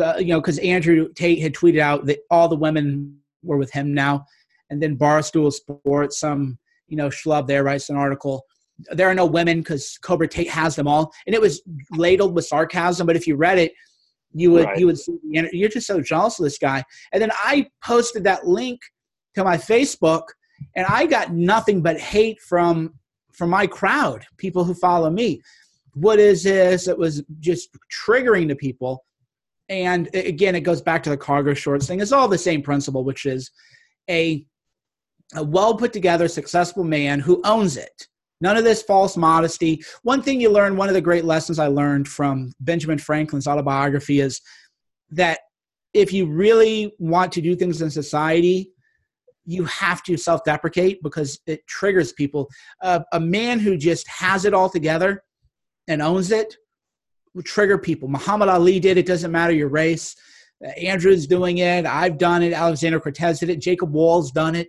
uh, 0.00 0.16
you 0.18 0.26
know, 0.26 0.40
because 0.40 0.58
Andrew 0.58 1.12
Tate 1.12 1.40
had 1.40 1.54
tweeted 1.54 1.80
out 1.80 2.06
that 2.06 2.18
all 2.30 2.48
the 2.48 2.56
women 2.56 3.18
were 3.46 3.56
with 3.56 3.72
him 3.72 3.94
now. 3.94 4.24
And 4.70 4.82
then 4.82 4.96
Barstool 4.96 5.52
Sports, 5.52 6.20
some 6.20 6.58
you 6.88 6.96
know 6.96 7.08
schlub 7.08 7.46
there 7.46 7.64
writes 7.64 7.88
an 7.88 7.96
article. 7.96 8.44
There 8.90 9.08
are 9.08 9.14
no 9.14 9.26
women 9.26 9.60
because 9.60 9.98
Cobra 10.02 10.28
Tate 10.28 10.50
has 10.50 10.76
them 10.76 10.88
all, 10.88 11.12
and 11.26 11.34
it 11.34 11.40
was 11.40 11.62
ladled 11.92 12.34
with 12.34 12.46
sarcasm. 12.46 13.06
But 13.06 13.16
if 13.16 13.26
you 13.26 13.36
read 13.36 13.58
it, 13.58 13.72
you 14.32 14.50
would 14.52 14.66
right. 14.66 14.78
you 14.78 14.86
would 14.86 14.98
see 14.98 15.16
you're 15.22 15.68
just 15.68 15.86
so 15.86 16.00
jealous 16.00 16.38
of 16.38 16.44
this 16.44 16.58
guy. 16.58 16.84
And 17.12 17.22
then 17.22 17.30
I 17.34 17.68
posted 17.82 18.24
that 18.24 18.46
link 18.46 18.80
to 19.34 19.44
my 19.44 19.56
Facebook, 19.56 20.24
and 20.74 20.86
I 20.86 21.06
got 21.06 21.32
nothing 21.32 21.82
but 21.82 21.98
hate 21.98 22.40
from 22.40 22.94
from 23.32 23.50
my 23.50 23.66
crowd, 23.66 24.24
people 24.38 24.64
who 24.64 24.74
follow 24.74 25.10
me. 25.10 25.40
What 25.94 26.18
is 26.18 26.42
this? 26.42 26.88
It 26.88 26.98
was 26.98 27.22
just 27.40 27.70
triggering 27.90 28.48
to 28.48 28.56
people. 28.56 29.04
And 29.68 30.08
again, 30.14 30.54
it 30.54 30.60
goes 30.60 30.80
back 30.80 31.02
to 31.04 31.10
the 31.10 31.16
cargo 31.16 31.54
shorts 31.54 31.86
thing. 31.86 32.00
It's 32.00 32.12
all 32.12 32.28
the 32.28 32.38
same 32.38 32.62
principle, 32.62 33.04
which 33.04 33.26
is 33.26 33.50
a, 34.08 34.44
a 35.34 35.42
well 35.42 35.76
put 35.76 35.92
together, 35.92 36.28
successful 36.28 36.84
man 36.84 37.20
who 37.20 37.40
owns 37.44 37.76
it. 37.76 38.06
None 38.40 38.56
of 38.56 38.64
this 38.64 38.82
false 38.82 39.16
modesty. 39.16 39.82
One 40.02 40.22
thing 40.22 40.40
you 40.40 40.50
learn, 40.50 40.76
one 40.76 40.88
of 40.88 40.94
the 40.94 41.00
great 41.00 41.24
lessons 41.24 41.58
I 41.58 41.68
learned 41.68 42.06
from 42.06 42.52
Benjamin 42.60 42.98
Franklin's 42.98 43.46
autobiography 43.46 44.20
is 44.20 44.40
that 45.10 45.40
if 45.94 46.12
you 46.12 46.26
really 46.26 46.94
want 46.98 47.32
to 47.32 47.40
do 47.40 47.56
things 47.56 47.80
in 47.80 47.90
society, 47.90 48.70
you 49.46 49.64
have 49.64 50.02
to 50.02 50.16
self 50.16 50.44
deprecate 50.44 51.02
because 51.02 51.40
it 51.46 51.66
triggers 51.66 52.12
people. 52.12 52.48
Uh, 52.82 53.00
a 53.12 53.20
man 53.20 53.58
who 53.58 53.76
just 53.76 54.06
has 54.08 54.44
it 54.44 54.52
all 54.52 54.68
together 54.68 55.22
and 55.88 56.02
owns 56.02 56.30
it 56.30 56.56
trigger 57.42 57.78
people. 57.78 58.08
Muhammad 58.08 58.48
Ali 58.48 58.80
did 58.80 58.96
it, 58.96 59.06
doesn't 59.06 59.32
matter 59.32 59.52
your 59.52 59.68
race. 59.68 60.16
Uh, 60.64 60.70
Andrew's 60.70 61.26
doing 61.26 61.58
it. 61.58 61.86
I've 61.86 62.18
done 62.18 62.42
it. 62.42 62.52
Alexander 62.52 63.00
Cortes 63.00 63.40
did 63.40 63.50
it. 63.50 63.60
Jacob 63.60 63.92
Wall's 63.92 64.30
done 64.30 64.54
it. 64.54 64.68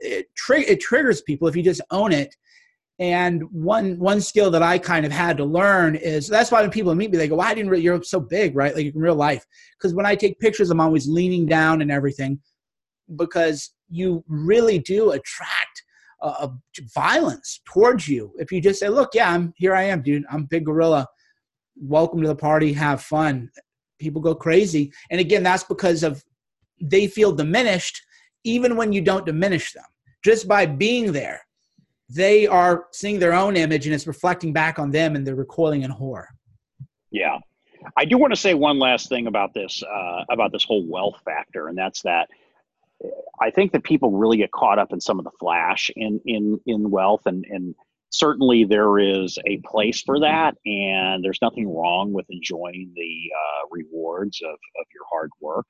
It, 0.00 0.26
tri- 0.36 0.64
it 0.66 0.80
triggers 0.80 1.22
people 1.22 1.46
if 1.46 1.54
you 1.54 1.62
just 1.62 1.80
own 1.90 2.12
it. 2.12 2.34
And 3.00 3.44
one 3.52 3.96
one 4.00 4.20
skill 4.20 4.50
that 4.50 4.62
I 4.62 4.76
kind 4.76 5.06
of 5.06 5.12
had 5.12 5.36
to 5.36 5.44
learn 5.44 5.94
is 5.94 6.26
that's 6.26 6.50
why 6.50 6.62
when 6.62 6.70
people 6.70 6.92
meet 6.96 7.12
me, 7.12 7.16
they 7.16 7.28
go, 7.28 7.36
"Why 7.36 7.54
didn't 7.54 7.70
re- 7.70 7.78
you're 7.78 8.02
so 8.02 8.18
big, 8.18 8.56
right? 8.56 8.74
Like 8.74 8.86
in 8.86 9.00
real 9.00 9.14
life?" 9.14 9.46
Because 9.78 9.94
when 9.94 10.04
I 10.04 10.16
take 10.16 10.40
pictures, 10.40 10.70
I'm 10.70 10.80
always 10.80 11.06
leaning 11.06 11.46
down 11.46 11.80
and 11.80 11.92
everything, 11.92 12.40
because 13.14 13.70
you 13.88 14.24
really 14.26 14.80
do 14.80 15.12
attract 15.12 15.84
uh, 16.22 16.48
violence 16.92 17.60
towards 17.72 18.08
you 18.08 18.32
if 18.38 18.50
you 18.50 18.60
just 18.60 18.80
say, 18.80 18.88
"Look, 18.88 19.10
yeah, 19.14 19.30
I'm 19.30 19.52
here. 19.56 19.76
I 19.76 19.84
am, 19.84 20.02
dude. 20.02 20.24
I'm 20.28 20.46
big 20.46 20.64
gorilla." 20.64 21.06
Welcome 21.80 22.20
to 22.22 22.28
the 22.28 22.36
party, 22.36 22.72
have 22.72 23.02
fun. 23.02 23.50
People 23.98 24.20
go 24.20 24.34
crazy. 24.34 24.92
And 25.10 25.20
again, 25.20 25.42
that's 25.42 25.64
because 25.64 26.02
of 26.02 26.22
they 26.80 27.06
feel 27.06 27.32
diminished 27.32 28.00
even 28.44 28.76
when 28.76 28.92
you 28.92 29.00
don't 29.00 29.26
diminish 29.26 29.72
them. 29.72 29.84
Just 30.24 30.48
by 30.48 30.66
being 30.66 31.12
there, 31.12 31.40
they 32.08 32.46
are 32.46 32.86
seeing 32.92 33.18
their 33.18 33.32
own 33.32 33.56
image 33.56 33.86
and 33.86 33.94
it's 33.94 34.06
reflecting 34.06 34.52
back 34.52 34.78
on 34.78 34.90
them 34.90 35.16
and 35.16 35.26
they're 35.26 35.34
recoiling 35.34 35.82
in 35.82 35.90
horror. 35.90 36.28
Yeah. 37.10 37.38
I 37.96 38.04
do 38.04 38.18
want 38.18 38.32
to 38.32 38.40
say 38.40 38.54
one 38.54 38.78
last 38.78 39.08
thing 39.08 39.26
about 39.26 39.54
this 39.54 39.82
uh, 39.82 40.24
about 40.30 40.52
this 40.52 40.64
whole 40.64 40.86
wealth 40.86 41.20
factor, 41.24 41.68
and 41.68 41.78
that's 41.78 42.02
that 42.02 42.28
I 43.40 43.50
think 43.50 43.72
that 43.72 43.84
people 43.84 44.10
really 44.10 44.36
get 44.36 44.50
caught 44.50 44.78
up 44.78 44.92
in 44.92 45.00
some 45.00 45.18
of 45.18 45.24
the 45.24 45.30
flash 45.38 45.90
in 45.94 46.20
in 46.26 46.60
in 46.66 46.90
wealth 46.90 47.26
and 47.26 47.44
and 47.48 47.74
certainly 48.10 48.64
there 48.64 48.98
is 48.98 49.38
a 49.46 49.60
place 49.64 50.02
for 50.02 50.20
that 50.20 50.56
and 50.64 51.22
there's 51.22 51.38
nothing 51.42 51.68
wrong 51.68 52.12
with 52.12 52.26
enjoying 52.30 52.90
the 52.94 53.30
uh, 53.34 53.66
rewards 53.70 54.40
of, 54.42 54.52
of 54.52 54.86
your 54.94 55.04
hard 55.10 55.30
work 55.40 55.66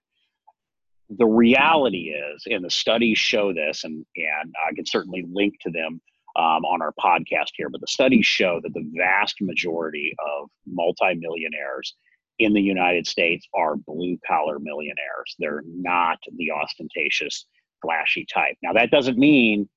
the 1.11 1.26
reality 1.26 2.11
is 2.11 2.43
and 2.47 2.64
the 2.64 2.70
studies 2.70 3.18
show 3.18 3.53
this 3.53 3.84
and, 3.84 4.05
and 4.16 4.55
i 4.66 4.74
can 4.74 4.86
certainly 4.86 5.24
link 5.32 5.55
to 5.61 5.70
them 5.70 6.01
um, 6.36 6.64
on 6.64 6.80
our 6.82 6.93
podcast 7.01 7.51
here 7.55 7.68
but 7.68 7.80
the 7.80 7.86
studies 7.86 8.26
show 8.26 8.61
that 8.62 8.74
the 8.74 8.89
vast 8.97 9.36
majority 9.41 10.14
of 10.41 10.49
multimillionaires 10.66 11.95
in 12.39 12.53
the 12.53 12.62
United 12.62 13.07
States 13.07 13.47
are 13.55 13.76
blue 13.76 14.16
collar 14.26 14.59
millionaires. 14.59 15.34
They're 15.39 15.62
not 15.66 16.18
the 16.36 16.53
ostentatious, 16.53 17.47
flashy 17.82 18.26
type. 18.32 18.57
Now, 18.62 18.72
that 18.74 18.91
doesn't 18.91 19.18
mean 19.18 19.68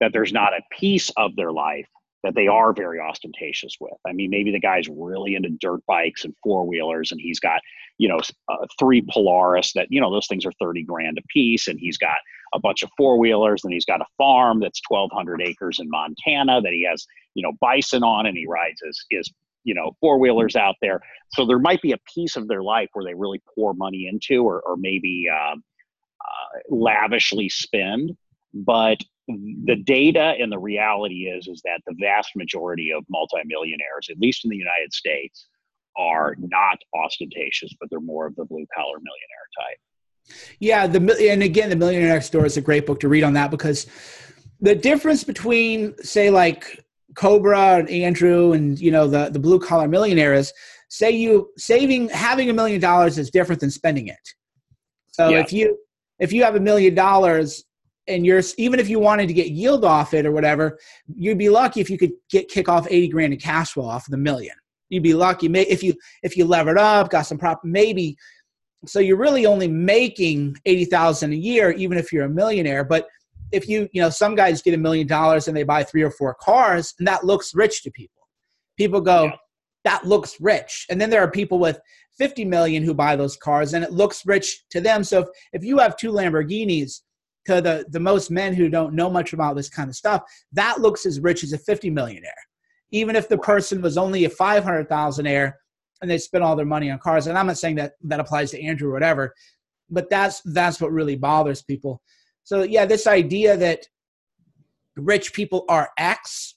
that 0.00 0.12
there's 0.12 0.32
not 0.32 0.54
a 0.54 0.62
piece 0.72 1.10
of 1.16 1.36
their 1.36 1.52
life 1.52 1.86
that 2.24 2.34
they 2.34 2.48
are 2.48 2.72
very 2.72 2.98
ostentatious 2.98 3.76
with. 3.80 3.94
I 4.06 4.12
mean, 4.12 4.30
maybe 4.30 4.50
the 4.50 4.60
guy's 4.60 4.88
really 4.88 5.34
into 5.34 5.50
dirt 5.50 5.80
bikes 5.86 6.24
and 6.24 6.34
four 6.42 6.66
wheelers, 6.66 7.12
and 7.12 7.20
he's 7.20 7.38
got, 7.38 7.60
you 7.98 8.08
know, 8.08 8.18
uh, 8.48 8.66
three 8.78 9.02
Polaris 9.08 9.72
that, 9.74 9.86
you 9.90 10.00
know, 10.00 10.10
those 10.10 10.26
things 10.26 10.44
are 10.44 10.52
30 10.60 10.82
grand 10.82 11.18
a 11.18 11.22
piece, 11.28 11.68
and 11.68 11.78
he's 11.78 11.96
got 11.96 12.16
a 12.54 12.58
bunch 12.58 12.82
of 12.82 12.90
four 12.96 13.18
wheelers, 13.18 13.62
and 13.64 13.72
he's 13.72 13.84
got 13.84 14.00
a 14.00 14.06
farm 14.16 14.58
that's 14.60 14.80
1,200 14.88 15.42
acres 15.42 15.78
in 15.80 15.88
Montana 15.88 16.60
that 16.60 16.72
he 16.72 16.86
has, 16.88 17.06
you 17.34 17.42
know, 17.42 17.52
bison 17.60 18.02
on, 18.02 18.26
and 18.26 18.36
he 18.36 18.46
rides 18.46 18.82
his, 18.84 19.04
his 19.10 19.32
you 19.64 19.74
know, 19.74 19.94
four 20.00 20.18
wheelers 20.18 20.56
out 20.56 20.76
there. 20.80 21.00
So 21.34 21.44
there 21.44 21.58
might 21.58 21.82
be 21.82 21.92
a 21.92 21.98
piece 22.14 22.36
of 22.36 22.48
their 22.48 22.62
life 22.62 22.88
where 22.94 23.04
they 23.04 23.14
really 23.14 23.42
pour 23.54 23.74
money 23.74 24.08
into 24.10 24.42
or, 24.42 24.62
or 24.62 24.76
maybe 24.76 25.26
um, 25.30 25.62
uh, 26.20 26.74
lavishly 26.74 27.48
spend. 27.48 28.16
But 28.54 28.98
the 29.28 29.76
data 29.84 30.34
and 30.40 30.50
the 30.50 30.58
reality 30.58 31.26
is 31.28 31.48
is 31.48 31.60
that 31.64 31.80
the 31.86 31.94
vast 32.00 32.30
majority 32.34 32.92
of 32.92 33.04
multimillionaires, 33.10 34.08
at 34.10 34.18
least 34.18 34.44
in 34.44 34.50
the 34.50 34.56
United 34.56 34.92
States, 34.92 35.48
are 35.96 36.34
not 36.38 36.78
ostentatious, 36.94 37.74
but 37.78 37.90
they're 37.90 38.00
more 38.00 38.26
of 38.26 38.34
the 38.36 38.44
blue 38.44 38.66
collar 38.74 38.98
millionaire 38.98 39.48
type. 39.58 39.78
Yeah, 40.60 40.86
the 40.86 41.30
and 41.30 41.42
again, 41.42 41.70
the 41.70 41.76
Millionaire 41.76 42.08
Next 42.08 42.30
Door 42.30 42.46
is 42.46 42.56
a 42.56 42.60
great 42.60 42.86
book 42.86 43.00
to 43.00 43.08
read 43.08 43.24
on 43.24 43.32
that 43.34 43.50
because 43.50 43.86
the 44.60 44.74
difference 44.74 45.24
between, 45.24 45.96
say, 46.02 46.30
like 46.30 46.84
Cobra 47.14 47.76
and 47.76 47.88
Andrew 47.88 48.52
and 48.52 48.78
you 48.78 48.90
know 48.90 49.06
the 49.08 49.30
the 49.30 49.38
blue 49.38 49.58
collar 49.58 49.88
millionaire 49.88 50.34
is, 50.34 50.52
say 50.88 51.10
you 51.10 51.50
saving 51.56 52.08
having 52.10 52.50
a 52.50 52.52
million 52.52 52.80
dollars 52.80 53.18
is 53.18 53.30
different 53.30 53.60
than 53.60 53.70
spending 53.70 54.08
it. 54.08 54.16
So 55.12 55.30
yeah. 55.30 55.40
if 55.40 55.52
you 55.52 55.78
if 56.18 56.32
you 56.32 56.44
have 56.44 56.56
a 56.56 56.60
million 56.60 56.94
dollars 56.94 57.64
and 58.08 58.26
you're 58.26 58.42
even 58.56 58.80
if 58.80 58.88
you 58.88 58.98
wanted 58.98 59.28
to 59.28 59.34
get 59.34 59.50
yield 59.50 59.84
off 59.84 60.14
it 60.14 60.26
or 60.26 60.32
whatever, 60.32 60.78
you'd 61.14 61.38
be 61.38 61.48
lucky 61.48 61.80
if 61.80 61.90
you 61.90 61.98
could 61.98 62.12
get 62.30 62.48
kick 62.48 62.68
off 62.68 62.86
eighty 62.90 63.08
grand 63.08 63.32
in 63.32 63.38
cash 63.38 63.72
flow 63.72 63.86
off 63.86 64.06
of 64.06 64.10
the 64.10 64.18
million. 64.18 64.54
You'd 64.88 65.02
be 65.02 65.14
lucky 65.14 65.46
if 65.46 65.82
you 65.82 65.94
if 66.22 66.36
you 66.36 66.44
levered 66.44 66.78
up, 66.78 67.10
got 67.10 67.22
some 67.22 67.38
prop 67.38 67.60
maybe. 67.64 68.16
So 68.86 69.00
you're 69.00 69.18
really 69.18 69.46
only 69.46 69.68
making 69.68 70.56
eighty 70.64 70.84
thousand 70.84 71.32
a 71.32 71.36
year, 71.36 71.72
even 71.72 71.98
if 71.98 72.12
you're 72.12 72.24
a 72.24 72.30
millionaire. 72.30 72.84
But 72.84 73.06
if 73.52 73.68
you 73.68 73.88
you 73.92 74.00
know 74.00 74.10
some 74.10 74.34
guys 74.34 74.62
get 74.62 74.74
a 74.74 74.78
million 74.78 75.06
dollars 75.06 75.48
and 75.48 75.56
they 75.56 75.62
buy 75.62 75.84
three 75.84 76.02
or 76.02 76.10
four 76.10 76.34
cars, 76.40 76.94
and 76.98 77.06
that 77.06 77.24
looks 77.24 77.54
rich 77.54 77.82
to 77.82 77.90
people. 77.90 78.14
People 78.76 79.00
go, 79.00 79.24
yeah. 79.24 79.36
that 79.84 80.06
looks 80.06 80.40
rich, 80.40 80.86
and 80.88 81.00
then 81.00 81.10
there 81.10 81.22
are 81.22 81.30
people 81.30 81.58
with 81.58 81.80
50 82.18 82.44
million 82.44 82.82
who 82.82 82.94
buy 82.94 83.14
those 83.14 83.36
cars 83.36 83.74
and 83.74 83.84
it 83.84 83.92
looks 83.92 84.26
rich 84.26 84.64
to 84.70 84.80
them 84.80 85.04
so 85.04 85.20
if, 85.20 85.28
if 85.52 85.64
you 85.64 85.78
have 85.78 85.96
two 85.96 86.10
lamborghinis 86.10 87.02
to 87.48 87.62
the, 87.62 87.86
the 87.88 87.98
most 87.98 88.30
men 88.30 88.52
who 88.52 88.68
don't 88.68 88.92
know 88.92 89.08
much 89.08 89.32
about 89.32 89.56
this 89.56 89.70
kind 89.70 89.88
of 89.88 89.96
stuff, 89.96 90.22
that 90.52 90.82
looks 90.82 91.06
as 91.06 91.18
rich 91.18 91.42
as 91.42 91.54
a 91.54 91.58
50 91.58 91.88
millionaire. 91.88 92.30
Even 92.90 93.16
if 93.16 93.26
the 93.26 93.38
person 93.38 93.80
was 93.80 93.96
only 93.96 94.26
a 94.26 94.30
500,000 94.30 95.26
air 95.26 95.58
and 96.02 96.10
they 96.10 96.18
spent 96.18 96.44
all 96.44 96.56
their 96.56 96.66
money 96.66 96.90
on 96.90 96.98
cars. 96.98 97.26
And 97.26 97.38
I'm 97.38 97.46
not 97.46 97.56
saying 97.56 97.76
that 97.76 97.94
that 98.02 98.20
applies 98.20 98.50
to 98.50 98.62
Andrew 98.62 98.90
or 98.90 98.92
whatever, 98.92 99.34
but 99.88 100.10
that's, 100.10 100.42
that's 100.44 100.78
what 100.78 100.92
really 100.92 101.16
bothers 101.16 101.62
people. 101.62 102.02
So 102.44 102.64
yeah, 102.64 102.84
this 102.84 103.06
idea 103.06 103.56
that 103.56 103.86
rich 104.96 105.32
people 105.32 105.64
are 105.70 105.88
X 105.96 106.54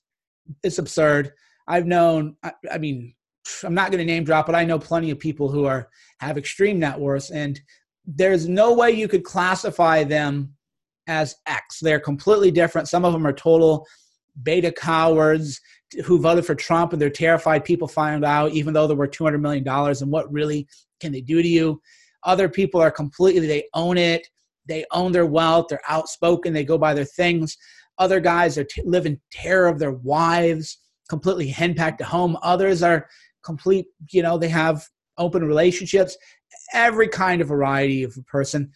is 0.62 0.78
absurd. 0.78 1.32
I've 1.70 1.86
known, 1.86 2.36
I, 2.44 2.52
I 2.70 2.78
mean, 2.80 3.16
I'm 3.64 3.74
not 3.74 3.92
going 3.92 4.06
to 4.06 4.14
name 4.14 4.26
drop, 4.26 4.46
but 4.46 4.56
I 4.56 4.66
know 4.66 4.78
plenty 4.78 5.10
of 5.10 5.20
people 5.20 5.50
who 5.50 5.66
are 5.66 5.88
have 6.20 6.38
extreme 6.38 6.80
net 6.80 7.00
worths, 7.00 7.32
and 7.32 7.60
there's 8.06 8.48
no 8.48 8.74
way 8.74 8.92
you 8.92 9.08
could 9.08 9.24
classify 9.24 10.04
them 10.04 10.54
as 11.08 11.36
X. 11.46 11.80
They're 11.82 12.00
completely 12.00 12.52
different. 12.52 12.88
Some 12.88 13.06
of 13.06 13.14
them 13.14 13.26
are 13.26 13.34
total 13.34 13.86
beta 14.44 14.72
cowards 14.72 15.60
who 16.06 16.20
voted 16.20 16.46
for 16.46 16.56
Trump 16.56 16.94
and 16.94 17.02
they're 17.02 17.10
terrified 17.10 17.66
people 17.66 17.88
find 17.88 18.24
out, 18.24 18.52
even 18.52 18.74
though 18.74 18.88
there 18.88 18.96
were 18.96 19.08
$200 19.08 19.42
million, 19.42 19.68
and 19.68 20.12
what 20.12 20.32
really 20.32 20.68
can 21.00 21.12
they 21.12 21.22
do 21.22 21.42
to 21.42 21.48
you? 21.48 21.82
Other 22.24 22.48
people 22.48 22.80
are 22.82 22.92
completely, 22.92 23.48
they 23.48 23.66
own 23.74 23.98
it. 23.98 24.28
They 24.68 24.86
own 24.92 25.12
their 25.12 25.26
wealth. 25.26 25.68
They're 25.70 25.82
outspoken. 25.90 26.54
They 26.54 26.64
go 26.64 26.78
by 26.78 26.94
their 26.94 27.06
things. 27.06 27.58
Other 27.98 28.20
guys 28.20 28.58
are 28.58 28.64
t- 28.64 28.84
live 28.86 29.06
in 29.06 29.20
terror 29.32 29.68
of 29.68 29.80
their 29.80 29.92
wives, 29.92 30.78
completely 31.10 31.48
henpecked 31.52 32.02
at 32.02 32.08
home. 32.08 32.38
Others 32.42 32.84
are 32.84 33.08
complete, 33.44 33.88
you 34.12 34.22
know, 34.22 34.38
they 34.38 34.50
have 34.50 34.88
open 35.18 35.44
relationships. 35.44 36.16
Every 36.74 37.08
kind 37.08 37.42
of 37.42 37.48
variety 37.48 38.04
of 38.04 38.16
a 38.18 38.24
person. 38.24 38.72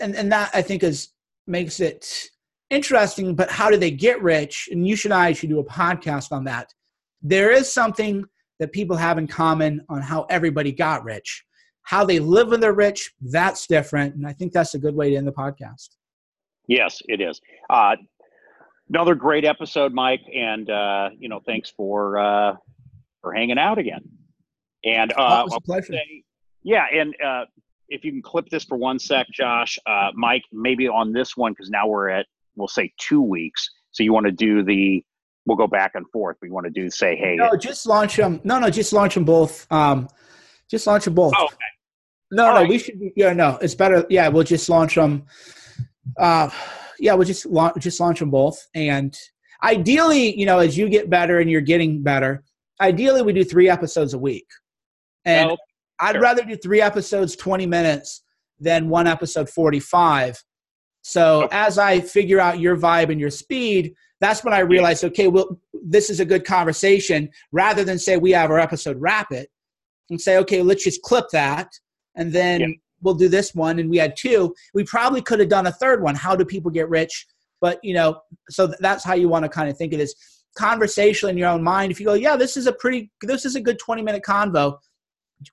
And, 0.00 0.14
and 0.14 0.30
that 0.32 0.50
I 0.54 0.62
think 0.62 0.82
is 0.82 1.10
makes 1.50 1.80
it 1.80 2.30
interesting, 2.70 3.34
but 3.34 3.50
how 3.50 3.68
do 3.70 3.76
they 3.76 3.90
get 3.90 4.22
rich? 4.22 4.68
And 4.70 4.86
you 4.86 4.96
should 4.96 5.12
I 5.12 5.32
should 5.32 5.50
do 5.50 5.58
a 5.58 5.64
podcast 5.64 6.32
on 6.32 6.44
that. 6.44 6.72
There 7.22 7.50
is 7.50 7.70
something 7.70 8.24
that 8.60 8.72
people 8.72 8.96
have 8.96 9.18
in 9.18 9.26
common 9.26 9.84
on 9.88 10.02
how 10.02 10.26
everybody 10.30 10.72
got 10.72 11.04
rich. 11.04 11.44
How 11.82 12.04
they 12.04 12.20
live 12.20 12.48
when 12.48 12.60
they're 12.60 12.72
rich, 12.72 13.12
that's 13.20 13.66
different. 13.66 14.14
And 14.14 14.26
I 14.26 14.32
think 14.32 14.52
that's 14.52 14.74
a 14.74 14.78
good 14.78 14.94
way 14.94 15.10
to 15.10 15.16
end 15.16 15.26
the 15.26 15.32
podcast. 15.32 15.88
Yes, 16.68 17.02
it 17.08 17.20
is. 17.20 17.40
Uh, 17.68 17.96
another 18.90 19.14
great 19.14 19.44
episode, 19.44 19.92
Mike. 19.92 20.20
And, 20.32 20.70
uh, 20.70 21.10
you 21.18 21.28
know, 21.28 21.40
thanks 21.44 21.70
for, 21.70 22.18
uh, 22.18 22.56
for 23.22 23.32
hanging 23.32 23.58
out 23.58 23.78
again. 23.78 24.02
And, 24.84 25.12
uh, 25.16 25.46
oh, 25.50 25.58
pleasure. 25.60 25.94
Say, 25.94 26.22
yeah. 26.62 26.84
And, 26.92 27.14
uh, 27.24 27.46
if 27.90 28.04
you 28.04 28.12
can 28.12 28.22
clip 28.22 28.48
this 28.48 28.64
for 28.64 28.78
one 28.78 28.98
sec, 28.98 29.26
Josh, 29.32 29.78
uh, 29.86 30.10
Mike, 30.14 30.44
maybe 30.52 30.88
on 30.88 31.12
this 31.12 31.36
one, 31.36 31.52
because 31.52 31.68
now 31.68 31.86
we're 31.86 32.08
at, 32.08 32.26
we'll 32.56 32.68
say 32.68 32.92
two 32.98 33.20
weeks. 33.20 33.68
So 33.90 34.02
you 34.02 34.12
want 34.12 34.26
to 34.26 34.32
do 34.32 34.62
the, 34.62 35.04
we'll 35.44 35.56
go 35.56 35.66
back 35.66 35.92
and 35.94 36.06
forth. 36.10 36.36
We 36.40 36.50
want 36.50 36.64
to 36.66 36.70
do 36.70 36.88
say, 36.88 37.16
hey. 37.16 37.36
No, 37.36 37.56
just 37.56 37.86
launch 37.86 38.16
them. 38.16 38.40
No, 38.44 38.58
no, 38.60 38.70
just 38.70 38.92
launch 38.92 39.14
them 39.14 39.24
both. 39.24 39.70
Um, 39.70 40.08
just 40.70 40.86
launch 40.86 41.04
them 41.04 41.14
both. 41.14 41.32
Oh, 41.36 41.46
okay. 41.46 41.56
No, 42.30 42.46
All 42.46 42.54
no, 42.54 42.60
right. 42.60 42.68
we 42.68 42.78
should. 42.78 43.00
Yeah, 43.16 43.32
no, 43.32 43.58
it's 43.60 43.74
better. 43.74 44.06
Yeah, 44.08 44.28
we'll 44.28 44.44
just 44.44 44.68
launch 44.68 44.94
them. 44.94 45.26
Uh, 46.16 46.48
yeah, 47.00 47.14
we'll 47.14 47.26
just 47.26 47.44
launch, 47.46 47.82
just 47.82 47.98
launch 47.98 48.20
them 48.20 48.30
both. 48.30 48.68
And 48.72 49.18
ideally, 49.64 50.38
you 50.38 50.46
know, 50.46 50.60
as 50.60 50.78
you 50.78 50.88
get 50.88 51.10
better 51.10 51.40
and 51.40 51.50
you're 51.50 51.60
getting 51.60 52.02
better, 52.04 52.44
ideally 52.80 53.22
we 53.22 53.32
do 53.32 53.42
three 53.42 53.68
episodes 53.68 54.14
a 54.14 54.18
week. 54.18 54.46
And 55.24 55.48
well, 55.48 55.58
I'd 56.00 56.12
sure. 56.12 56.22
rather 56.22 56.44
do 56.44 56.56
three 56.56 56.80
episodes, 56.80 57.36
20 57.36 57.66
minutes, 57.66 58.22
than 58.60 58.88
one 58.88 59.06
episode, 59.06 59.48
45. 59.48 60.42
So 61.02 61.44
okay. 61.44 61.56
as 61.56 61.78
I 61.78 62.00
figure 62.00 62.40
out 62.40 62.60
your 62.60 62.76
vibe 62.76 63.10
and 63.10 63.20
your 63.20 63.30
speed, 63.30 63.94
that's 64.20 64.44
when 64.44 64.52
I 64.52 64.60
realized, 64.60 65.02
okay, 65.04 65.28
well, 65.28 65.58
this 65.82 66.10
is 66.10 66.20
a 66.20 66.24
good 66.24 66.44
conversation. 66.44 67.30
Rather 67.52 67.84
than 67.84 67.98
say 67.98 68.18
we 68.18 68.32
have 68.32 68.50
our 68.50 68.58
episode, 68.58 69.00
wrap 69.00 69.32
it, 69.32 69.48
and 70.10 70.20
say, 70.20 70.36
okay, 70.38 70.62
let's 70.62 70.84
just 70.84 71.02
clip 71.02 71.26
that, 71.32 71.70
and 72.16 72.32
then 72.32 72.60
yeah. 72.60 72.66
we'll 73.00 73.14
do 73.14 73.28
this 73.28 73.54
one. 73.54 73.78
And 73.78 73.88
we 73.88 73.96
had 73.96 74.16
two. 74.16 74.54
We 74.74 74.84
probably 74.84 75.22
could 75.22 75.40
have 75.40 75.48
done 75.48 75.66
a 75.66 75.72
third 75.72 76.02
one. 76.02 76.14
How 76.14 76.36
do 76.36 76.44
people 76.44 76.70
get 76.70 76.88
rich? 76.90 77.26
But 77.62 77.82
you 77.82 77.94
know, 77.94 78.20
so 78.50 78.72
that's 78.80 79.04
how 79.04 79.14
you 79.14 79.28
want 79.28 79.44
to 79.44 79.48
kind 79.48 79.70
of 79.70 79.76
think 79.78 79.94
of 79.94 79.98
this 79.98 80.14
conversation 80.58 81.30
in 81.30 81.38
your 81.38 81.48
own 81.48 81.62
mind. 81.62 81.92
If 81.92 82.00
you 82.00 82.06
go, 82.06 82.14
yeah, 82.14 82.36
this 82.36 82.58
is 82.58 82.66
a 82.66 82.72
pretty, 82.72 83.10
this 83.22 83.46
is 83.46 83.54
a 83.54 83.60
good 83.60 83.78
20 83.78 84.02
minute 84.02 84.22
convo 84.22 84.76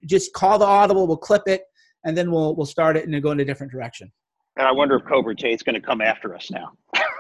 just 0.06 0.34
call 0.34 0.60
the 0.60 0.66
audible. 0.66 1.08
We'll 1.08 1.18
clip 1.18 1.44
it, 1.48 1.64
and 2.06 2.18
then 2.18 2.32
we'll 2.32 2.56
we'll 2.56 2.66
start 2.66 2.98
it 2.98 3.06
and 3.06 3.14
then 3.14 3.22
go 3.22 3.32
in 3.32 3.40
a 3.40 3.46
different 3.46 3.72
direction. 3.72 4.12
And 4.58 4.68
I 4.68 4.72
wonder 4.72 4.96
if 4.96 5.06
Cobra 5.06 5.36
Tate's 5.36 5.64
going 5.64 5.76
to 5.76 5.82
come 5.82 6.02
after 6.02 6.36
us 6.36 6.50
now. 6.50 6.72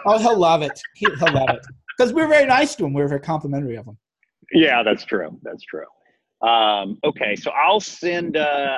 oh, 0.05 0.18
he'll 0.18 0.38
love 0.38 0.63
it. 0.63 0.80
He'll, 0.95 1.15
he'll 1.18 1.34
love 1.34 1.49
it 1.49 1.65
because 1.97 2.13
we're 2.13 2.28
very 2.28 2.47
nice 2.47 2.76
to 2.76 2.86
him. 2.86 2.93
We're 2.93 3.07
very 3.07 3.22
complimentary 3.22 3.76
of 3.76 3.86
him. 3.86 3.97
Yeah, 4.51 4.82
that's 4.84 5.05
true. 5.05 5.39
That's 5.43 5.63
true. 5.63 5.86
Um, 6.47 6.97
okay, 7.03 7.36
so 7.36 7.51
I'll 7.51 7.80
send. 7.80 8.38
Uh, 8.38 8.68